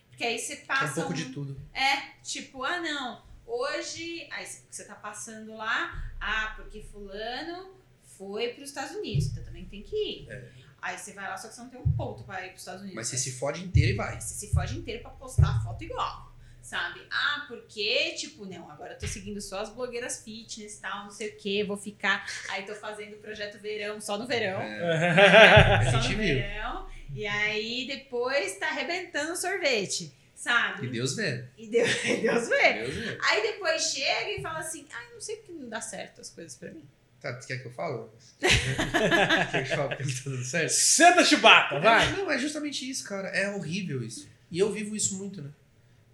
[0.09, 0.95] Porque aí você É um passa.
[0.95, 1.61] pouco um- de tudo.
[1.73, 4.27] É, tipo, ah, não, hoje.
[4.33, 7.75] Aí você tá passando lá, ah, porque Fulano
[8.19, 10.31] foi para os Estados Unidos, então também tem que ir.
[10.31, 10.53] É.
[10.81, 12.61] Aí você vai lá, só que você não tem um ponto para ir para os
[12.61, 12.97] Estados Unidos.
[12.97, 14.21] Mas você se fode inteiro e vai.
[14.21, 16.34] você se fode inteiro para postar a foto igual.
[16.65, 17.03] Sabe?
[17.11, 21.29] Ah, porque, tipo, não, agora eu tô seguindo só as blogueiras fitness tal, não sei
[21.29, 22.27] o que, vou ficar.
[22.49, 24.61] Aí tô fazendo projeto verão, só no verão.
[24.61, 26.35] É, só a gente no viu.
[26.37, 26.89] verão.
[27.15, 30.87] E aí depois tá arrebentando o sorvete, sabe?
[30.87, 31.45] E Deus vê.
[31.59, 32.73] E Deus, Deus vê.
[32.73, 33.19] Deus vê.
[33.23, 36.57] Aí depois chega e fala assim: ah, não sei porque não dá certo as coisas
[36.57, 36.85] pra mim.
[37.21, 38.13] Tá, tu quer que eu falo?
[38.41, 40.71] quer que eu falo porque não tá dando certo?
[40.71, 42.07] Senta, chibata, vai!
[42.09, 43.29] É, não, é justamente isso, cara.
[43.29, 44.29] É horrível isso.
[44.51, 45.51] E eu vivo isso muito, né?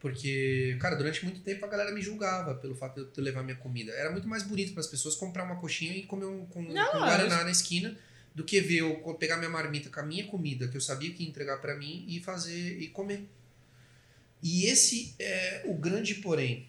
[0.01, 3.57] Porque, cara, durante muito tempo a galera me julgava pelo fato de eu levar minha
[3.57, 3.93] comida.
[3.93, 6.91] Era muito mais bonito para as pessoas comprar uma coxinha e comer um, com, Não,
[6.91, 7.97] com um guaraná na esquina
[8.35, 11.23] do que ver eu pegar minha marmita com a minha comida, que eu sabia que
[11.23, 13.29] ia entregar para mim, e fazer e comer.
[14.43, 16.67] E esse é o grande porém.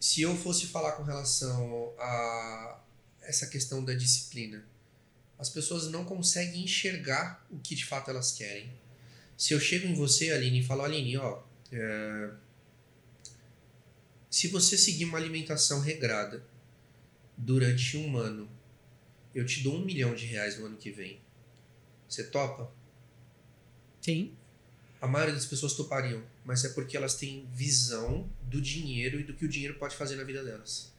[0.00, 2.80] Se eu fosse falar com relação a
[3.22, 4.64] essa questão da disciplina,
[5.38, 8.72] as pessoas não conseguem enxergar o que de fato elas querem.
[9.36, 12.30] Se eu chego em você, Aline, e falo, Aline, ó, é,
[14.30, 16.44] se você seguir uma alimentação regrada
[17.36, 18.48] durante um ano,
[19.34, 21.20] eu te dou um milhão de reais no ano que vem.
[22.08, 22.72] Você topa?
[24.00, 24.34] Sim.
[25.00, 29.34] A maioria das pessoas topariam, mas é porque elas têm visão do dinheiro e do
[29.34, 30.92] que o dinheiro pode fazer na vida delas.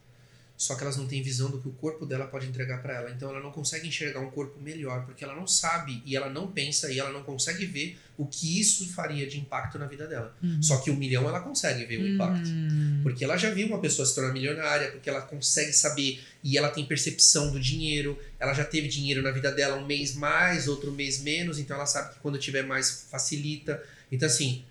[0.58, 3.12] Só que elas não têm visão do que o corpo dela pode entregar para ela.
[3.12, 6.52] Então ela não consegue enxergar um corpo melhor, porque ela não sabe e ela não
[6.52, 10.36] pensa e ela não consegue ver o que isso faria de impacto na vida dela.
[10.60, 12.50] Só que o milhão ela consegue ver o impacto.
[12.50, 13.02] Hum.
[13.04, 16.70] Porque ela já viu uma pessoa se tornar milionária, porque ela consegue saber e ela
[16.70, 20.92] tem percepção do dinheiro, ela já teve dinheiro na vida dela um mês mais, outro
[20.92, 23.84] mês menos, então ela sabe que quando tiver mais facilita.
[24.12, 24.64] Então, assim,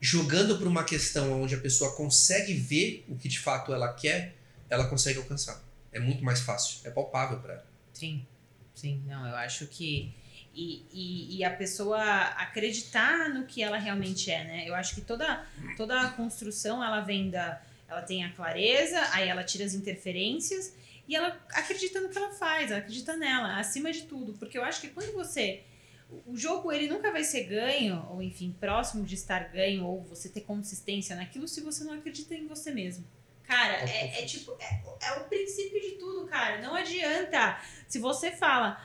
[0.00, 4.34] jogando para uma questão onde a pessoa consegue ver o que de fato ela quer,
[4.68, 5.62] ela consegue alcançar.
[5.92, 7.66] É muito mais fácil, é palpável para ela.
[7.92, 8.26] Sim,
[8.74, 10.12] sim, não, eu acho que.
[10.54, 12.00] E, e, e a pessoa
[12.36, 14.68] acreditar no que ela realmente é, né?
[14.68, 15.44] Eu acho que toda,
[15.76, 17.60] toda a construção ela vem da.
[17.88, 20.74] Ela tem a clareza, aí ela tira as interferências
[21.06, 24.32] e ela acredita no que ela faz, ela acredita nela, acima de tudo.
[24.34, 25.62] Porque eu acho que quando você.
[26.26, 30.28] O jogo ele nunca vai ser ganho, ou enfim, próximo de estar ganho, ou você
[30.28, 33.04] ter consistência naquilo se você não acredita em você mesmo.
[33.46, 36.60] Cara, é, é tipo, é, é o princípio de tudo, cara.
[36.60, 37.60] Não adianta.
[37.86, 38.82] Se você fala,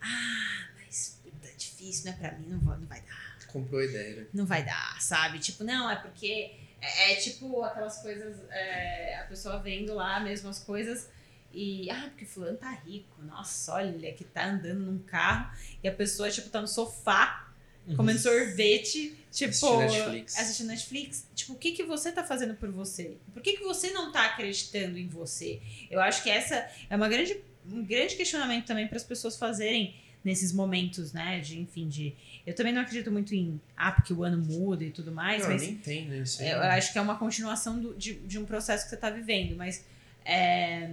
[0.00, 3.30] ah, mas puta, é difícil, não é pra mim, não, vou, não vai dar.
[3.46, 4.26] Comprou a ideia, né?
[4.32, 5.38] Não vai dar, sabe?
[5.40, 10.48] Tipo, não, é porque é, é tipo aquelas coisas, é, a pessoa vendo lá mesmo
[10.48, 11.08] as coisas
[11.52, 15.92] e, ah, porque fulano tá rico, nossa, olha, que tá andando num carro e a
[15.92, 17.49] pessoa, tipo, tá no sofá
[17.96, 20.38] comendo sorvete, tipo, Assistindo Netflix.
[20.38, 21.26] assistindo Netflix.
[21.34, 23.16] Tipo, o que que você tá fazendo por você?
[23.32, 25.60] Por que que você não tá acreditando em você?
[25.90, 27.36] Eu acho que essa é uma grande,
[27.70, 29.94] um grande questionamento também para as pessoas fazerem
[30.24, 31.40] nesses momentos, né?
[31.40, 32.14] De, enfim, de.
[32.46, 35.50] Eu também não acredito muito em, ah, porque o ano muda e tudo mais, não,
[35.50, 36.18] mas nem né?
[36.18, 36.50] Isso aí.
[36.50, 39.56] eu acho que é uma continuação do- de, de um processo que você está vivendo,
[39.56, 39.84] mas
[40.24, 40.90] é,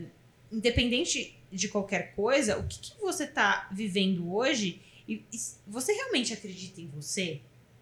[0.52, 6.34] independente de qualquer coisa, o que, que você está vivendo hoje, e, e você realmente
[6.34, 7.42] acredita em você?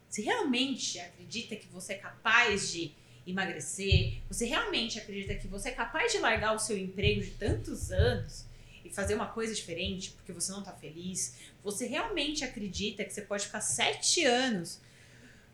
[0.10, 2.94] Você realmente acredita que você é capaz de
[3.26, 4.22] emagrecer?
[4.28, 8.46] Você realmente acredita que você é capaz de largar o seu emprego de tantos anos
[8.84, 11.36] e fazer uma coisa diferente porque você não está feliz?
[11.64, 14.80] Você realmente acredita que você pode ficar sete anos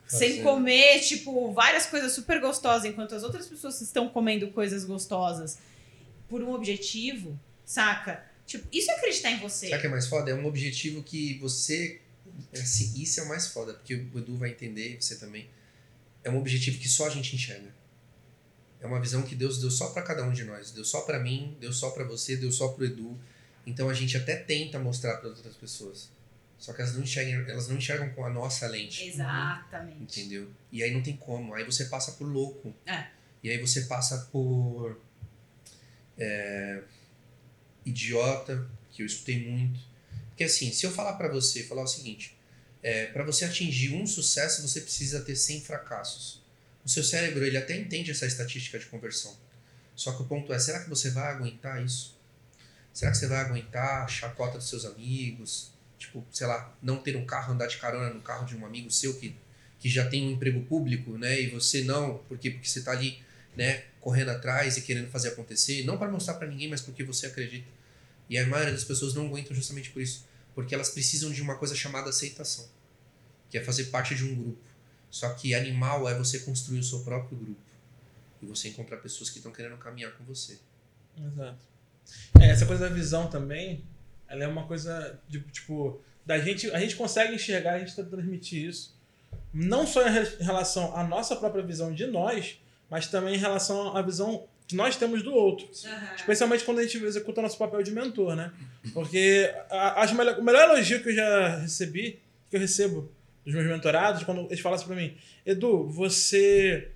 [0.08, 5.58] sem comer, tipo, várias coisas super gostosas, enquanto as outras pessoas estão comendo coisas gostosas
[6.28, 8.30] por um objetivo, saca?
[8.52, 9.68] Tipo, isso é acreditar em você.
[9.70, 10.30] Sabe o que é mais foda?
[10.30, 12.02] É um objetivo que você.
[12.54, 15.50] Assim, isso é o mais foda, porque o Edu vai entender, você também.
[16.22, 17.74] É um objetivo que só a gente enxerga.
[18.82, 20.72] É uma visão que Deus deu só pra cada um de nós.
[20.72, 23.18] Deu só pra mim, deu só pra você, deu só pro Edu.
[23.66, 26.10] Então a gente até tenta mostrar para outras pessoas.
[26.58, 29.06] Só que elas não enxergam, elas não enxergam com a nossa lente.
[29.06, 30.20] Exatamente.
[30.20, 30.50] Entendeu?
[30.74, 31.54] E aí não tem como.
[31.54, 32.76] Aí você passa por louco.
[32.86, 33.08] É.
[33.42, 35.00] E aí você passa por.
[36.18, 36.82] é,
[37.86, 39.80] idiota, que eu escutei muito.
[40.30, 42.38] Porque assim, se eu falar pra você, falar o seguinte:
[42.82, 46.42] é, para você atingir um sucesso, você precisa ter 100 fracassos.
[46.84, 49.38] O seu cérebro, ele até entende essa estatística de conversão.
[49.96, 52.20] Só que o ponto é: será que você vai aguentar isso?
[52.94, 55.72] Será que você vai aguentar a chacota dos seus amigos?
[55.98, 58.90] Tipo, sei lá, não ter um carro, andar de carona no carro de um amigo
[58.92, 59.36] seu que
[59.82, 61.42] que já tem um emprego público, né?
[61.42, 63.20] E você não, porque porque você tá ali,
[63.58, 67.28] né, correndo atrás e querendo fazer acontecer, não para mostrar para ninguém, mas porque você
[67.28, 67.70] acredita.
[68.30, 70.26] E a maioria das pessoas não aguentam justamente por isso,
[70.56, 72.68] porque elas precisam de uma coisa chamada aceitação,
[73.50, 74.62] que é fazer parte de um grupo.
[75.10, 77.62] Só que animal é você construir o seu próprio grupo
[78.42, 80.58] e você encontrar pessoas que estão querendo caminhar com você.
[81.18, 81.60] Exato.
[82.40, 83.84] É, essa coisa da visão também,
[84.28, 88.10] ela é uma coisa de, tipo, da gente, a gente consegue enxergar, a gente tenta
[88.10, 88.96] transmitir isso,
[89.54, 92.60] não só em re- em relação à nossa própria visão de nós,
[92.92, 95.68] mas também em relação à visão que nós temos do outro.
[95.86, 96.16] Aham.
[96.16, 98.52] Especialmente quando a gente executa nosso papel de mentor, né?
[98.94, 102.20] Porque a, acho melhor, o melhor elogio que eu já recebi,
[102.50, 103.12] que eu recebo
[103.44, 106.90] dos meus mentorados, quando eles falam assim pra mim, Edu, você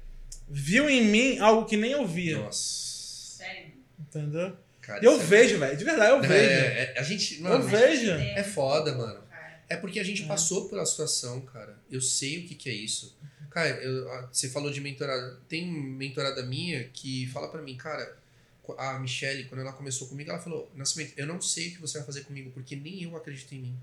[0.47, 2.37] viu em mim algo que nem eu via.
[2.37, 3.37] Nossa.
[3.37, 3.71] Sério.
[3.99, 4.55] Entendeu?
[4.81, 5.75] Cara, eu é- vejo, velho.
[5.75, 6.33] De verdade, eu vejo.
[6.33, 7.41] É, é, a gente.
[7.41, 8.11] Mano, Eu vejo.
[8.11, 9.23] É foda, mano.
[9.67, 10.27] É porque a gente É.
[10.27, 11.75] passou pela situação, cara.
[11.91, 13.17] Eu sei o que, que é isso.
[13.55, 15.39] Cara, eu- você falou de mentorada.
[15.47, 18.17] Tem mentorada minha que fala pra mim, cara,
[18.77, 21.99] a Michelle, quando ela começou comigo, ela falou: Nascimento, eu não sei o que você
[21.99, 23.77] vai fazer comigo, porque nem eu acredito em mim.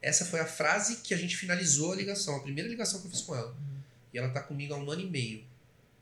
[0.00, 3.10] Essa foi a frase que a gente finalizou a ligação, a primeira ligação que eu
[3.10, 3.54] fiz com ela.
[4.14, 5.44] E ela tá comigo há um ano e meio.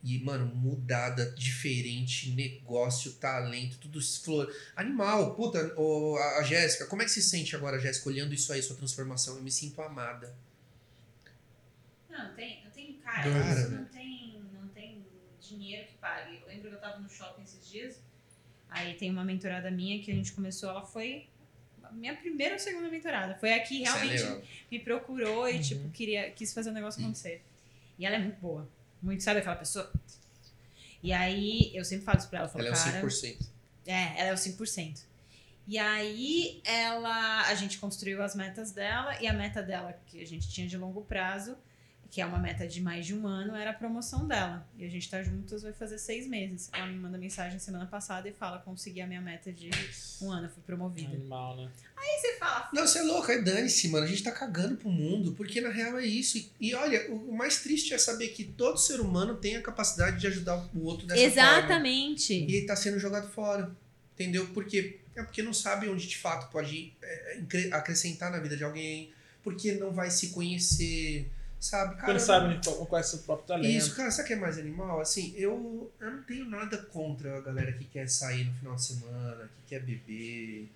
[0.04, 4.54] E, mano, mudada, diferente, negócio, talento, tudo flor.
[4.76, 8.62] Animal, puta, ô, a, Jéssica, como é que se sente agora, Jéssica, olhando isso aí,
[8.62, 9.34] sua transformação?
[9.34, 10.32] Eu me sinto amada.
[12.08, 12.63] Não tem
[13.22, 15.04] cara, Cara, isso não tem, não tem
[15.40, 16.38] dinheiro que pague.
[16.42, 18.00] Eu lembro que eu tava no shopping esses dias,
[18.68, 21.28] aí tem uma mentorada minha que a gente começou, ela foi
[21.92, 23.34] minha primeira ou segunda mentorada.
[23.36, 24.42] Foi a que é realmente legal.
[24.70, 25.60] me procurou e, Uhum.
[25.62, 27.42] tipo, queria, quis fazer o negócio acontecer.
[27.98, 28.68] E ela é muito boa.
[29.00, 29.92] Muito, sabe aquela pessoa?
[31.02, 33.00] E aí, eu sempre falo isso pra ela, falo, Ela é o cara...
[33.02, 33.46] 5%.
[33.86, 35.02] É, ela é o 5%.
[35.68, 40.26] E aí ela a gente construiu as metas dela e a meta dela que a
[40.26, 41.56] gente tinha de longo prazo,
[42.14, 44.64] que é uma meta de mais de um ano, era a promoção dela.
[44.78, 46.70] E a gente tá juntas vai fazer seis meses.
[46.72, 49.68] Ela me manda mensagem semana passada e fala consegui a minha meta de
[50.22, 51.08] um ano, fui promovida.
[51.08, 51.68] Animal, né?
[51.96, 54.04] Aí você fala, Não, você é louco, é dane-se, mano.
[54.04, 56.38] A gente tá cagando pro mundo, porque na real é isso.
[56.38, 60.20] E, e olha, o mais triste é saber que todo ser humano tem a capacidade
[60.20, 61.32] de ajudar o outro dessa forma.
[61.32, 62.32] exatamente.
[62.32, 63.74] E tá sendo jogado fora.
[64.14, 64.46] Entendeu?
[64.54, 68.62] Porque é porque não sabe onde de fato pode é, incre- acrescentar na vida de
[68.62, 69.10] alguém,
[69.42, 71.28] porque não vai se conhecer,
[71.64, 72.06] sabe?
[72.06, 73.70] Não sabe qual, qual é o seu próprio talento.
[73.70, 75.00] Isso, cara, sabe o que é mais animal?
[75.00, 78.84] Assim, eu, eu não tenho nada contra a galera que quer sair no final de
[78.84, 80.68] semana, que quer beber.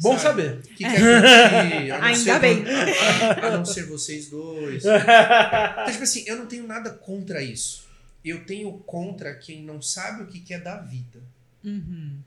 [0.00, 0.42] Bom sabe?
[0.42, 0.62] saber.
[0.62, 1.90] Que quer curtir.
[1.92, 2.64] a não Ainda ser bem.
[2.66, 4.82] A, a não ser vocês dois.
[5.82, 7.86] Então, tipo assim, eu não tenho nada contra isso.
[8.24, 11.20] Eu tenho contra quem não sabe o que que é da vida.
[11.62, 12.18] Uhum.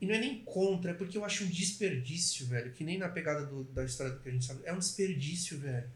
[0.00, 2.72] E não é nem contra, é porque eu acho um desperdício, velho.
[2.72, 4.60] Que nem na pegada do- da história do que a gente sabe.
[4.64, 5.86] É um desperdício, velho.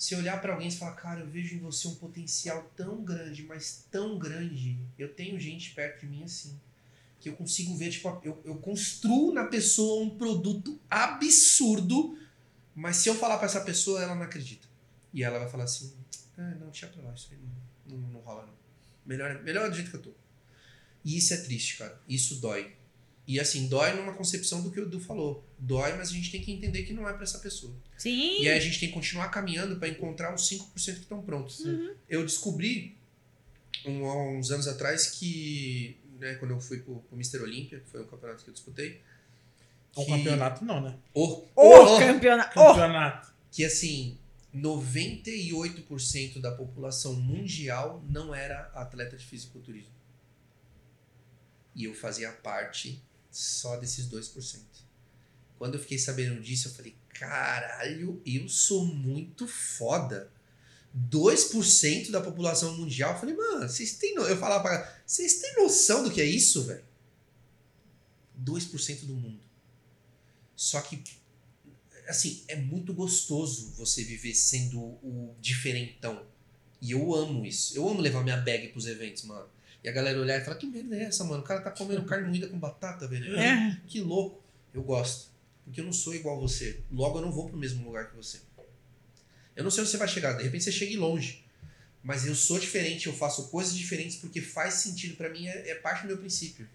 [0.00, 3.42] Se olhar pra alguém e falar, cara, eu vejo em você um potencial tão grande,
[3.42, 4.78] mas tão grande.
[4.98, 6.58] Eu tenho gente perto de mim assim.
[7.20, 12.18] Que eu consigo ver, tipo, eu, eu construo na pessoa um produto absurdo,
[12.74, 14.66] mas se eu falar pra essa pessoa, ela não acredita.
[15.12, 15.92] E ela vai falar assim:
[16.38, 17.38] ah, não, deixa pra lá, isso aí
[17.86, 18.54] não, não, não rola, não.
[19.04, 20.14] Melhor, melhor do jeito que eu tô.
[21.04, 22.00] E isso é triste, cara.
[22.08, 22.74] Isso dói.
[23.26, 25.44] E assim, dói numa concepção do que o Edu falou.
[25.58, 27.72] Dói, mas a gente tem que entender que não é pra essa pessoa.
[27.96, 28.42] Sim.
[28.42, 31.62] E aí a gente tem que continuar caminhando pra encontrar os 5% que estão prontos.
[32.08, 32.96] Eu descobri
[33.86, 37.38] um- há uns anos atrás que, né, quando eu fui pro, pro Mr.
[37.42, 39.00] Olímpia, que foi um campeonato que eu disputei.
[39.96, 40.96] Um que- campeonato não, né?
[41.14, 42.58] O, O campeonato.
[42.58, 42.74] Oh!
[42.74, 43.32] Campeonato.
[43.52, 44.18] que assim,
[44.54, 49.92] 98% da população mundial não era atleta de fisiculturismo.
[51.74, 53.00] E eu fazia parte
[53.30, 54.60] só desses 2%.
[55.58, 60.30] Quando eu fiquei sabendo disso, eu falei, caralho, eu sou muito foda.
[61.08, 63.12] 2% da população mundial.
[63.12, 64.22] Eu falei, mano, vocês têm no...
[64.22, 66.84] Eu falava pra vocês têm noção do que é isso, velho?
[68.42, 69.40] 2% do mundo.
[70.56, 71.02] Só que
[72.10, 76.26] assim, é muito gostoso você viver sendo o diferentão.
[76.80, 77.76] E eu amo isso.
[77.76, 79.48] Eu amo levar minha bag pros eventos, mano.
[79.82, 81.42] E a galera olhar e falar, que merda é essa, mano?
[81.42, 83.34] O cara tá comendo carne moída com batata, velho.
[83.36, 83.78] É.
[83.86, 84.42] Que louco.
[84.74, 85.30] Eu gosto.
[85.64, 86.80] Porque eu não sou igual você.
[86.92, 88.40] Logo eu não vou pro mesmo lugar que você.
[89.56, 90.32] Eu não sei onde você vai chegar.
[90.34, 91.44] De repente você chegue longe.
[92.02, 95.74] Mas eu sou diferente, eu faço coisas diferentes porque faz sentido pra mim, é, é
[95.74, 96.66] parte do meu princípio.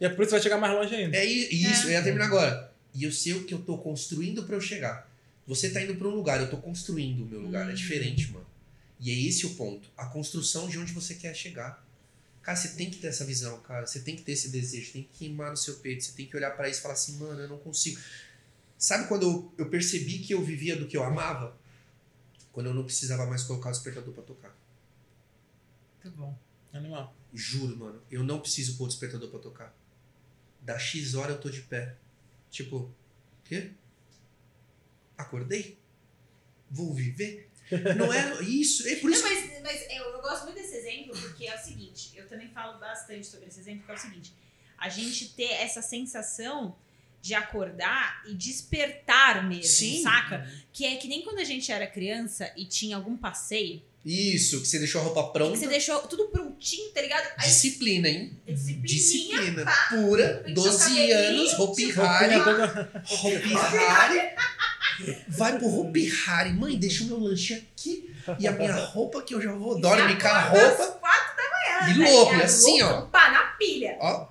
[0.00, 1.16] E é por isso que vai chegar mais longe ainda.
[1.16, 2.72] É i- isso, eu ia terminar agora.
[2.94, 5.10] E eu sei o que eu tô construindo pra eu chegar.
[5.46, 7.68] Você tá indo pra um lugar, eu tô construindo o meu lugar.
[7.68, 7.74] É Hum.
[7.74, 8.46] diferente, mano.
[9.00, 9.88] E é esse o ponto.
[9.96, 11.84] A construção de onde você quer chegar.
[12.42, 13.86] Cara, você tem que ter essa visão, cara.
[13.86, 16.04] Você tem que ter esse desejo, tem que queimar no seu peito.
[16.04, 18.00] Você tem que olhar pra isso e falar assim, mano, eu não consigo.
[18.78, 21.56] Sabe quando eu, eu percebi que eu vivia do que eu amava?
[22.50, 24.56] Quando eu não precisava mais colocar o despertador pra tocar.
[26.02, 26.38] Muito bom.
[26.72, 27.14] Animal.
[27.34, 28.02] Juro, mano.
[28.10, 29.76] Eu não preciso pôr o despertador pra tocar.
[30.62, 31.96] Da X hora eu tô de pé.
[32.50, 32.90] Tipo,
[33.44, 33.72] quê?
[35.16, 35.78] Acordei?
[36.70, 37.49] Vou viver?
[37.96, 38.86] Não é isso.
[38.88, 39.22] É por Não, isso.
[39.28, 42.78] mas, mas eu, eu gosto muito desse exemplo porque é o seguinte, eu também falo
[42.78, 44.32] bastante sobre esse exemplo, que é o seguinte,
[44.78, 46.74] a gente ter essa sensação
[47.22, 50.02] de acordar e despertar mesmo, Sim.
[50.02, 50.50] saca?
[50.72, 54.66] Que é que nem quando a gente era criança e tinha algum passeio, Isso, que
[54.66, 55.54] você deixou a roupa Que pronta.
[55.58, 57.30] você deixou tudo prontinho, tá ligado?
[57.36, 58.32] Aí, Disciplina, hein?
[58.46, 59.64] Disciplina.
[59.66, 59.88] pá.
[59.90, 64.34] Pura, Penteou o 12 cabelinho, anos, Hopi Roupinha Hari.
[65.28, 66.52] Vai pro Hopi Hari.
[66.52, 68.14] Mãe, deixa o meu lanche aqui.
[68.38, 69.80] E a minha roupa que eu já vou.
[69.80, 70.82] Dorme com a roupa.
[70.84, 71.92] às quatro da manhã.
[71.94, 73.02] E tá louco, e assim, ó.
[73.02, 73.96] Pá, na pilha.
[74.00, 74.28] Ó,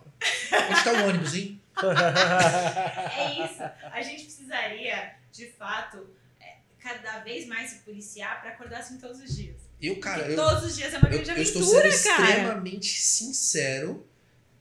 [0.70, 1.62] onde tá o ônibus, hein?
[1.82, 3.64] É isso.
[3.92, 6.08] A gente precisaria, de fato,
[6.42, 9.56] é, cada vez mais se policiar pra acordar assim todos os dias.
[9.82, 12.16] Eu, cara, Porque eu, todos os dias é uma eu, grande eu estou aventura, sendo
[12.16, 12.30] cara.
[12.30, 14.06] extremamente sincero.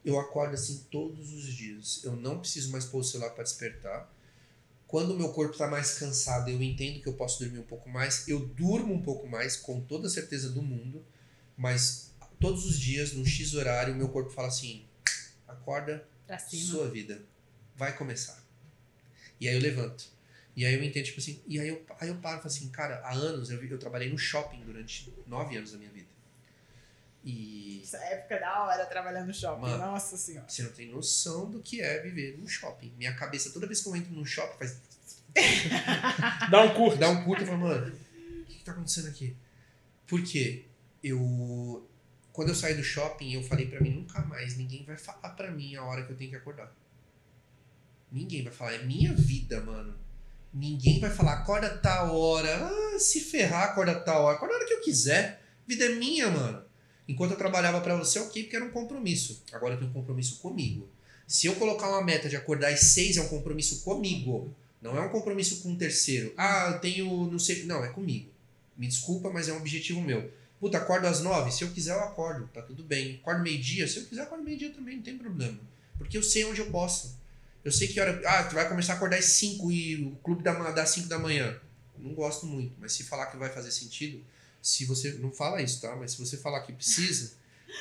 [0.05, 2.01] Eu acordo assim todos os dias.
[2.05, 4.09] Eu não preciso mais pôr o celular para despertar.
[4.89, 7.91] Quando o meu corpo está mais cansado, eu entendo que eu posso dormir um pouco
[7.91, 8.27] mais.
[8.27, 11.05] Eu durmo um pouco mais, com toda a certeza do mundo.
[11.59, 14.87] Mas todos os dias, no X horário, o meu corpo fala assim:
[15.47, 16.09] acorda,
[16.71, 17.23] sua vida
[17.77, 18.43] vai começar.
[19.39, 20.11] E aí eu levanto.
[20.57, 22.69] E aí eu entendo, tipo assim, e aí eu, aí eu paro e falo assim,
[22.71, 26.09] cara, há anos eu, eu trabalhei no shopping durante nove anos da minha vida.
[27.29, 29.61] E Essa época é da hora trabalhando no shopping.
[29.61, 29.77] Mano.
[29.77, 30.49] Nossa senhora.
[30.49, 32.91] você não tem noção do que é viver num shopping.
[32.97, 34.81] Minha cabeça, toda vez que eu entro num shopping, faz.
[36.51, 36.97] Dá um curto.
[36.97, 39.37] dá um curto e fala, mano, o que, que tá acontecendo aqui?
[40.07, 40.65] Por quê?
[41.05, 41.87] Eu.
[42.33, 45.51] Quando eu saí do shopping, eu falei pra mim, nunca mais ninguém vai falar pra
[45.51, 46.75] mim a hora que eu tenho que acordar.
[48.11, 49.95] Ninguém vai falar, é minha vida, mano.
[50.53, 52.49] Ninguém vai falar, acorda tal hora.
[52.57, 54.37] Ah, se ferrar, acorda tal hora.
[54.37, 55.43] Acorda a hora que eu quiser.
[55.67, 56.68] Vida é minha, mano.
[57.09, 59.43] Enquanto eu trabalhava pra você, ok, porque era um compromisso.
[59.53, 60.87] Agora eu tenho um compromisso comigo.
[61.27, 64.55] Se eu colocar uma meta de acordar às seis, é um compromisso comigo.
[64.83, 66.33] Não é um compromisso com um terceiro.
[66.37, 67.65] Ah, eu tenho, não sei.
[67.65, 68.31] Não, é comigo.
[68.77, 70.31] Me desculpa, mas é um objetivo meu.
[70.61, 71.51] Puta, acordo às nove?
[71.51, 72.49] Se eu quiser, eu acordo.
[72.53, 73.17] Tá tudo bem.
[73.17, 73.89] Acordo meio-dia?
[73.89, 75.59] Se eu quiser, acordo meio-dia também, não tem problema.
[75.97, 77.17] Porque eu sei onde eu posso.
[77.65, 78.21] Eu sei que hora.
[78.25, 81.19] Ah, tu vai começar a acordar às 5 e o clube ma- dá 5 da
[81.19, 81.59] manhã.
[81.99, 84.23] Não gosto muito, mas se falar que vai fazer sentido,
[84.63, 85.13] se você.
[85.15, 85.95] Não fala isso, tá?
[85.97, 87.33] Mas se você falar que precisa,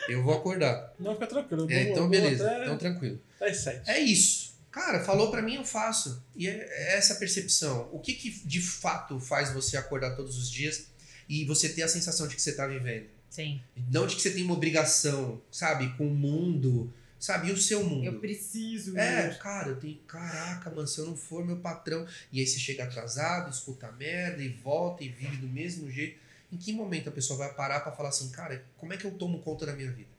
[0.08, 0.94] eu vou acordar.
[0.99, 1.70] Não, fica tranquilo.
[1.72, 3.20] É, então vou beleza, Até, então tranquilo.
[3.36, 3.90] até às sete.
[3.90, 4.56] É isso.
[4.72, 6.24] Cara, falou pra mim, eu faço.
[6.36, 7.90] E é é essa percepção.
[7.91, 10.88] O que, que de fato faz você acordar todos os dias
[11.28, 13.08] e você ter a sensação de que você tá vivendo?
[13.30, 13.62] Sim.
[13.91, 17.84] Não de que você tem uma obrigação, sabe, com o mundo, sabe, e o seu
[17.84, 18.06] mundo.
[18.06, 18.98] Eu preciso.
[18.98, 19.98] É, cara, eu tenho.
[20.08, 22.06] Caraca, mano, se eu não for meu patrão.
[22.32, 26.20] E aí você chega atrasado, escuta a merda e volta e vive do mesmo jeito.
[26.52, 29.11] Em que momento a pessoa vai parar pra falar assim, cara, como é que eu
[29.11, 30.10] tomo conta da minha vida?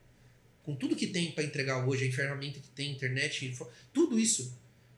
[0.63, 3.57] Com tudo que tem pra entregar hoje, a ferramenta que tem, internet,
[3.91, 4.53] tudo isso.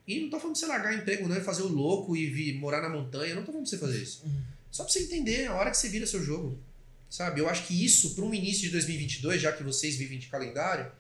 [0.06, 2.56] E não tô falando pra você largar emprego, não, e fazer o louco e vir
[2.56, 3.34] morar na montanha.
[3.36, 4.26] Não tô falando pra você fazer isso.
[4.70, 6.60] Só pra você entender a hora que você vira seu jogo.
[7.10, 7.40] Sabe?
[7.40, 10.92] Eu acho que isso, para um início de 2022, já que vocês vivem de calendário,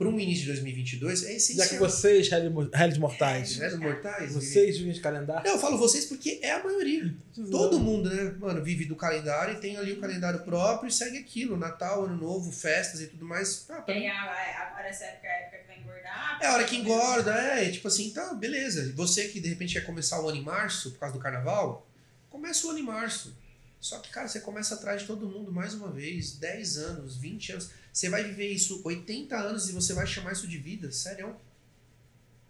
[0.00, 1.66] para um início de 2022 é essencial.
[1.68, 4.32] Já que vocês, réis mortais, Né, dos mortais?
[4.32, 5.44] vocês vivem de calendário.
[5.44, 7.14] Não, eu falo vocês porque é a maioria.
[7.50, 11.18] Todo mundo, né, mano, vive do calendário e tem ali o calendário próprio e segue
[11.18, 11.54] aquilo.
[11.58, 13.66] Natal, Ano Novo, festas e tudo mais.
[13.68, 16.38] Ah, pra E a- agora essa época é a época que vai engordar.
[16.40, 18.94] é a hora que engorda, é, tipo assim, então, beleza.
[18.96, 21.86] Você que de repente quer começar o ano em março, por causa do carnaval,
[22.30, 23.36] começa o ano em março.
[23.80, 27.52] Só que, cara, você começa atrás de todo mundo mais uma vez, 10 anos, 20
[27.52, 27.70] anos.
[27.90, 30.92] Você vai viver isso 80 anos e você vai chamar isso de vida?
[30.92, 31.34] Sério?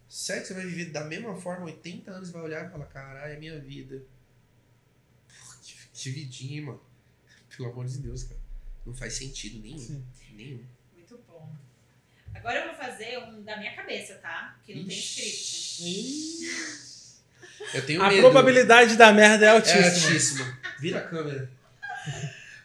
[0.09, 2.85] Sério que você vai viver da mesma forma 80 anos e vai olhar e falar,
[2.87, 4.03] caralho, é minha vida.
[5.25, 6.81] Porra, que, que vidinha, mano.
[7.55, 8.39] Pelo amor de Deus, cara.
[8.85, 9.79] Não faz sentido nenhum.
[9.79, 10.05] Sim.
[10.33, 10.65] Nenhum.
[10.93, 11.49] Muito bom.
[12.33, 14.59] Agora eu vou fazer um da minha cabeça, tá?
[14.65, 15.81] Que não tem script.
[17.73, 18.21] Eu tenho A medo.
[18.21, 20.45] probabilidade da merda é É altíssima.
[20.79, 21.49] Vira a câmera.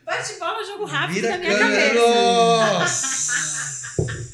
[0.05, 1.89] Bate bola, jogo rápido Vira da a minha câmera.
[1.89, 2.73] cabeça.
[2.79, 3.77] Nossa!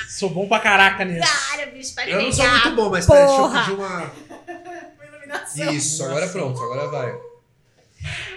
[0.09, 1.27] Sou bom pra caraca nisso.
[1.27, 4.13] Cara, bicho, Eu não sou muito bom, mas peraí, deixa eu pedir uma.
[4.95, 5.73] Uma iluminação.
[5.73, 6.33] Isso, agora Nossa.
[6.33, 7.21] pronto, agora vai.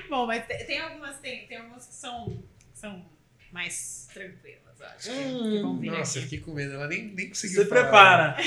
[0.09, 2.25] Bom, mas tem, algumas, tem, tem algumas que são,
[2.73, 3.05] que são
[3.51, 5.09] mais tranquilas, eu acho.
[5.09, 6.29] que- que vão vir Nossa, eu aqui.
[6.29, 7.63] fiquei com medo, ela nem, nem conseguiu.
[7.63, 7.81] Se falar.
[7.81, 8.37] prepara.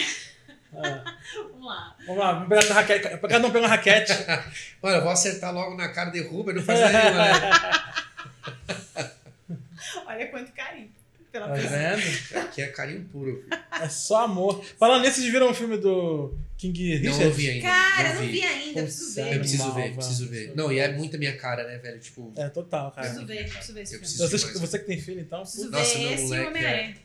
[0.75, 1.17] Ah,
[1.51, 1.97] Vamos lá.
[2.07, 3.09] vamos lá, vamos pegar essa raquete.
[3.29, 4.13] Cada um pega uma raquete.
[4.83, 7.51] Mano, eu vou acertar logo na cara, derruba e não faz nenhuma, né?
[10.07, 10.91] Olha quanto carinho
[11.31, 12.03] pela Tá vendo?
[12.43, 13.45] Aqui é carinho puro.
[13.81, 14.65] É só amor.
[14.79, 17.25] Falando nisso, vocês viram o filme do King Não Richard?
[17.27, 17.69] ouvi ainda.
[17.69, 19.39] Cara, não não vi ainda, preciso Nossa, Eu ver.
[19.39, 20.53] preciso ver, preciso ver.
[20.57, 21.99] Não, e é muito a minha cara, né, velho?
[22.01, 23.07] Tipo, É, total, cara.
[23.09, 24.19] Preciso ver, preciso ver esse Eu filme.
[24.23, 25.41] preciso- Você, você que tem filho, então.
[25.43, 26.97] Preciso Nossa, ver esse moleque, Homem-Aranha.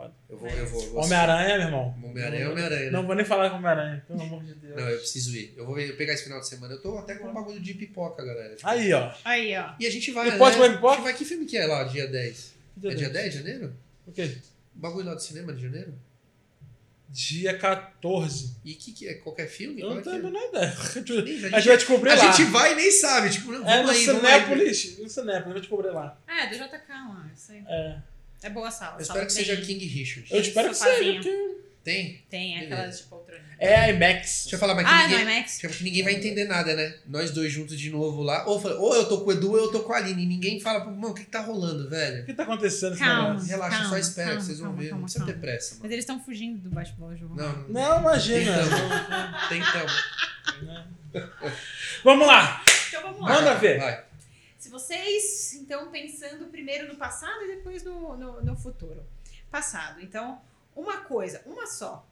[0.00, 0.14] Foda.
[0.28, 1.04] eu vou, eu vou.
[1.04, 1.94] Homem-Aranha, meu irmão.
[2.02, 2.90] Homem-Aranha é Homem-Aranha, né?
[2.90, 4.76] Não vou nem falar com Homem-Aranha, pelo amor de Deus.
[4.76, 5.54] Não, eu preciso ir.
[5.56, 6.74] Eu vou ver- eu pegar esse final de semana.
[6.74, 8.54] Eu tô até com um bagulho de pipoca, galera.
[8.56, 9.12] Tipo, Aí, ó.
[9.24, 9.72] Aí, ó.
[9.78, 10.28] E a gente vai.
[10.28, 10.38] E né?
[10.38, 10.92] pode comer pipoca?
[10.92, 11.14] A gente vai.
[11.14, 12.54] Que filme que é lá, dia 10?
[12.76, 13.12] Dia é dia 10.
[13.24, 13.74] 10 de janeiro?
[14.06, 14.36] O quê?
[14.74, 15.92] O bagulho lá do cinema de janeiro?
[17.12, 18.56] Dia 14.
[18.64, 19.14] E o que, que é?
[19.14, 19.80] Qualquer filme?
[19.80, 20.22] Eu Qual não é tenho a é?
[20.22, 20.76] menor ideia.
[21.24, 22.30] Nem- A gente vai descobrir a lá.
[22.32, 23.30] gente vai e nem sabe.
[23.30, 24.04] Tipo, não, É vamos no aí.
[24.04, 24.98] Cinépolis.
[25.00, 26.16] No Cinépolis, vai descobrir lá.
[26.28, 27.30] É, do JK lá.
[27.34, 27.64] Isso aí.
[27.66, 27.98] É.
[28.42, 28.96] É boa a sala.
[28.98, 30.28] Eu sala espero que tem- seja King Richard.
[30.34, 32.22] Eu espero que seja, porque Tem?
[32.28, 33.40] Tem aquelas de poltrona.
[33.58, 34.42] é IMAX.
[34.42, 35.58] Deixa eu falar, mas que Ah, ninguém, no IMAX?
[35.60, 36.94] Tipo, que ninguém vai entender nada, né?
[37.06, 38.44] Nós dois juntos de novo lá.
[38.46, 40.22] Ou, fala- ou eu tô com o Edu ou eu tô com a Aline.
[40.22, 42.22] E ninguém fala, mano, o que, que tá rolando, velho?
[42.22, 43.28] O que tá acontecendo Calma.
[43.30, 43.48] negócio?
[43.48, 44.88] Relaxa, só Calma, espera calma, que vocês vão calma, ver.
[44.90, 45.92] calma, não precisa ter pressa, Mas mano.
[45.94, 47.34] eles estão fugindo do bate-bola, João.
[47.34, 48.52] Não, não, Não, imagina.
[49.48, 49.92] Tentamos.
[52.04, 52.62] Vamos lá.
[52.88, 53.28] Então vamos lá.
[53.34, 53.78] Manda ver.
[53.80, 54.04] Vai.
[54.70, 59.04] Vocês estão pensando primeiro no passado e depois no, no, no futuro.
[59.50, 60.00] Passado.
[60.00, 60.40] Então,
[60.74, 62.06] uma coisa, uma só,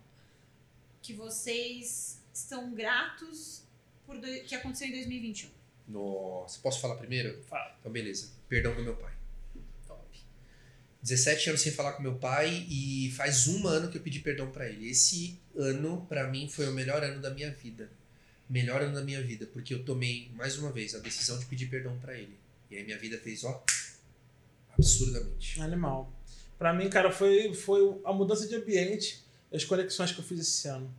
[1.00, 3.62] que vocês estão gratos
[4.04, 5.50] por do- que aconteceu em 2021.
[5.86, 7.42] Nossa, posso falar primeiro?
[7.44, 7.76] Fala.
[7.80, 8.30] Então, beleza.
[8.48, 9.12] Perdão do meu pai.
[9.86, 10.04] Top.
[11.02, 14.50] 17 anos sem falar com meu pai e faz um ano que eu pedi perdão
[14.50, 14.90] pra ele.
[14.90, 17.90] Esse ano, pra mim, foi o melhor ano da minha vida.
[18.50, 21.66] Melhor ano da minha vida, porque eu tomei, mais uma vez, a decisão de pedir
[21.68, 22.36] perdão pra ele.
[22.70, 23.62] E aí minha vida fez, ó,
[24.76, 25.60] absurdamente.
[25.60, 26.12] Animal.
[26.58, 29.22] Pra mim, cara, foi, foi a mudança de ambiente
[29.52, 30.92] as conexões que eu fiz esse ano.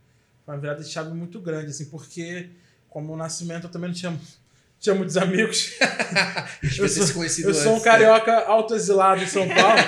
[0.44, 2.50] Foi uma virada de chave muito grande, assim, porque
[2.88, 4.18] como o nascimento eu também não tinha,
[4.80, 5.74] tinha muitos amigos.
[6.78, 7.90] Eu sou- Eu sou um antes, né?
[7.90, 9.78] carioca autoexilado em São Paulo.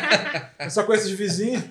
[0.61, 1.65] eu só conheço os vizinhos.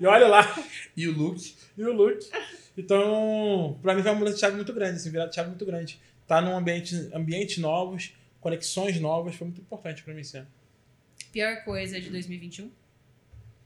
[0.00, 0.54] E olha lá.
[0.96, 1.56] E o Luke?
[1.78, 2.28] E o Luke.
[2.76, 5.64] Então, pra mim foi uma mudança de chave muito grande, assim, virada de chave muito
[5.64, 6.00] grande.
[6.26, 8.12] Tá num ambiente, ambientes novos,
[8.44, 10.46] conexões novas, foi muito importante pra mim esse ano.
[11.32, 12.70] Pior coisa de 2021?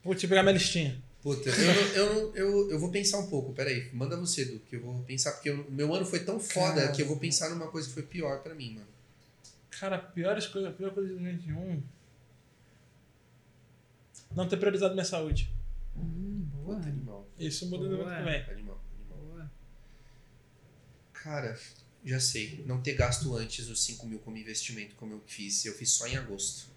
[0.04, 1.02] Vou te pegar minha listinha.
[1.20, 3.90] Puta, eu, não- eu, não- eu, eu vou pensar um pouco, peraí.
[3.92, 6.92] Manda você, Du, que eu vou pensar, porque o meu ano foi tão foda Cara.
[6.92, 8.86] que eu vou pensar numa coisa que foi pior pra mim, mano.
[9.80, 11.82] Cara, piores coisas, pior coisa de 2021.
[14.36, 15.50] Não ter priorizado minha saúde.
[15.96, 16.76] Hum, boa.
[16.76, 17.26] Puta, animal.
[17.36, 17.96] Isso muda Boa.
[18.04, 18.40] muito também.
[18.42, 18.80] Animal, animal.
[19.10, 19.50] Boa.
[21.12, 21.58] Cara,
[22.04, 22.62] já sei.
[22.66, 25.64] Não ter gasto antes os 5 mil como investimento, como eu fiz.
[25.64, 26.68] Eu fiz só em agosto.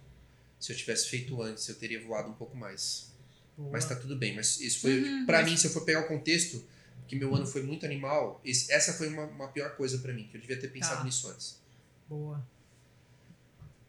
[0.60, 3.12] Se eu tivesse feito antes, eu teria voado um pouco mais.
[3.58, 3.72] Boa.
[3.72, 4.36] Mas tá tudo bem.
[4.36, 6.64] Mas isso foi, Uhum, pra mas- mim, se eu for pegar o contexto,
[7.08, 10.28] que meu ano foi muito animal, esse- essa foi uma, uma pior coisa pra mim,
[10.28, 11.04] que eu devia ter pensado Tá.
[11.04, 11.60] nisso antes.
[12.08, 12.46] Boa.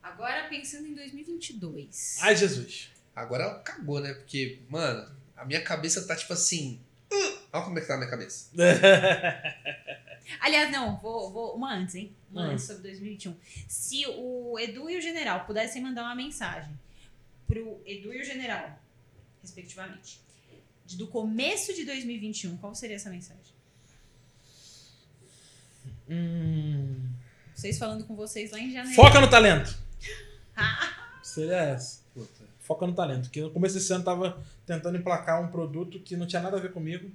[0.03, 2.17] Agora pensando em 2022.
[2.21, 2.91] Ai, Jesus.
[3.15, 4.13] Agora ela cagou, né?
[4.15, 6.81] Porque, mano, a minha cabeça tá tipo assim.
[7.13, 8.49] "Uh", Olha como é que tá a minha cabeça.
[10.41, 12.13] Aliás, não, vou, vou uma antes, hein?
[12.31, 12.51] Uma Hum.
[12.53, 13.35] antes sobre 2021.
[13.69, 16.73] Se o Edu e o General pudessem mandar uma mensagem
[17.47, 18.79] pro Edu e o General,
[19.43, 20.21] respectivamente,
[20.87, 23.43] de- do começo de 2021, qual seria essa mensagem?
[26.09, 26.97] Hum.
[27.55, 28.97] Vocês falando com vocês lá em janeiro.
[28.97, 29.77] Foca no talento.
[31.23, 32.01] Seria essa.
[32.13, 32.45] Puta.
[32.61, 33.23] Foca no talento.
[33.25, 36.57] Porque no começo desse ano eu tava tentando emplacar um produto que não tinha nada
[36.57, 37.11] a ver comigo.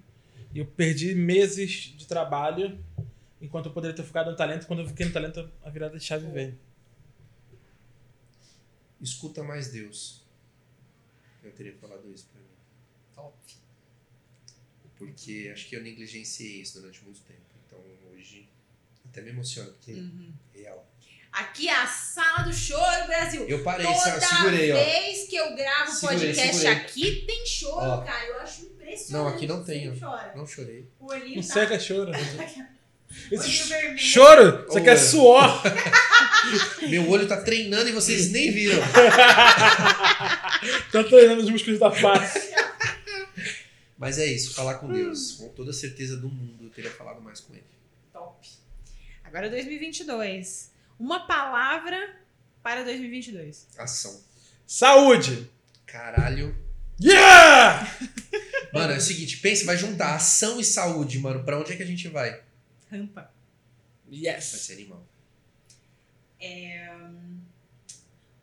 [0.58, 2.84] E eu perdi meses de trabalho
[3.40, 4.66] enquanto eu poderia ter focado no talento.
[4.66, 6.58] Quando eu fiquei no talento, a virada de chave veio.
[9.00, 10.24] Escuta mais Deus.
[11.44, 12.48] Eu teria falado isso pra mim.
[13.14, 13.38] Top.
[14.98, 17.40] Porque acho que eu negligenciei isso durante muito tempo.
[17.68, 17.80] Então
[18.12, 18.50] hoje
[19.06, 20.34] até me emociona, porque Uhum.
[20.56, 20.87] é real.
[21.40, 23.46] Aqui é a sala do choro, Brasil.
[23.48, 24.76] Eu parei, Toda segurei, ó.
[24.76, 26.74] vez que eu gravo Segurei, podcast segurei.
[26.74, 28.02] aqui tem choro, Ó.
[28.02, 28.26] cara.
[28.26, 29.12] Eu acho impressionante.
[29.14, 30.34] Não, aqui não tem, chora.
[30.36, 30.90] Não chorei.
[31.00, 31.54] O olhinho Não tá...
[31.54, 32.12] seca choro.
[33.32, 33.98] Esse vermelho.
[34.00, 34.66] choro!
[34.68, 35.62] Isso aqui é suor!
[36.90, 38.82] Meu olho tá treinando e vocês nem viram.
[40.92, 42.54] Tô treinando os músculos da face.
[43.98, 45.34] Mas é isso, falar com Deus.
[45.34, 47.64] Com toda certeza do mundo, eu teria falado mais com ele.
[48.12, 48.48] Top.
[49.24, 50.76] Agora 2022.
[51.00, 52.16] Uma palavra
[52.64, 53.68] para 2022.
[53.78, 54.22] Ação.
[54.66, 55.50] Saúde!
[55.86, 56.56] Caralho.
[57.02, 57.88] Yeah!
[58.74, 61.44] Mano, é o seguinte, pensa, vai juntar ação e saúde, mano.
[61.44, 62.44] Pra onde é que a gente vai?
[62.92, 63.32] Rampa.
[64.06, 64.44] Vai Yes!
[64.46, 65.08] ser animal.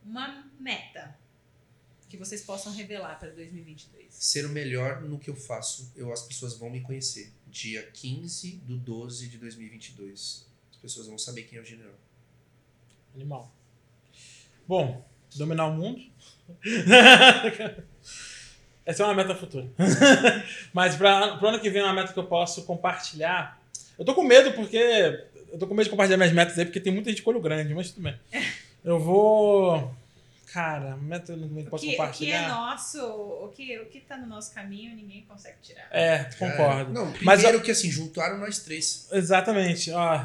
[0.04, 1.16] Uma meta
[2.08, 4.06] que vocês possam revelar para 2022.
[4.14, 5.92] Ser o melhor no que eu faço.
[5.96, 7.32] Eu, as pessoas vão me conhecer.
[7.46, 10.46] Dia 15 do 12 de 2022.
[10.70, 11.98] As pessoas vão saber quem é o general.
[13.14, 13.50] Animal.
[14.66, 15.04] Bom,
[15.34, 16.00] dominar o mundo.
[18.84, 19.66] Essa é uma meta futura.
[20.72, 23.58] Mas para o ano que vem é uma meta que eu posso compartilhar.
[23.98, 24.76] Eu tô com medo porque.
[25.52, 27.40] Eu tô com medo de compartilhar minhas metas aí, porque tem muita gente com olho
[27.40, 28.14] grande, mas tudo bem.
[28.84, 29.94] Eu vou.
[30.54, 32.48] Cara, meta ano que posso que, o que é compartilhar.
[32.48, 35.88] nosso, o que, o que tá no nosso caminho, ninguém consegue tirar.
[35.90, 36.92] É, concordo.
[36.92, 39.08] Não, Mas primeiro que assim, juntaram nós três.
[39.10, 39.90] Exatamente.
[39.90, 40.24] Ó,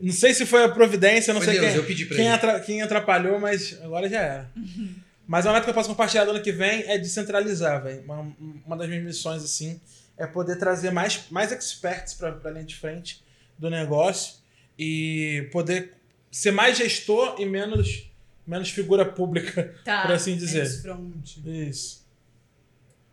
[0.00, 1.80] não sei se foi a providência, não Foi sei Deus, quem.
[1.82, 2.34] eu pedi pra Quem, ele.
[2.34, 4.50] atra- quem atrapalhou, mas agora já era.
[5.30, 8.00] Mas uma meta que eu posso compartilhar do ano que vem é descentralizar, velho.
[8.02, 8.34] Uma,
[8.64, 9.78] uma das minhas missões, assim,
[10.16, 13.22] é poder trazer mais, mais experts para a linha de frente
[13.58, 14.36] do negócio
[14.78, 15.92] e poder
[16.32, 18.07] ser mais gestor e menos,
[18.48, 20.02] menos figura pública, Tá.
[20.02, 20.62] por assim dizer.
[20.64, 21.36] menos front.
[21.44, 22.06] Isso.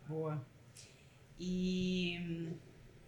[0.08, 0.40] Boa.
[1.38, 2.48] E.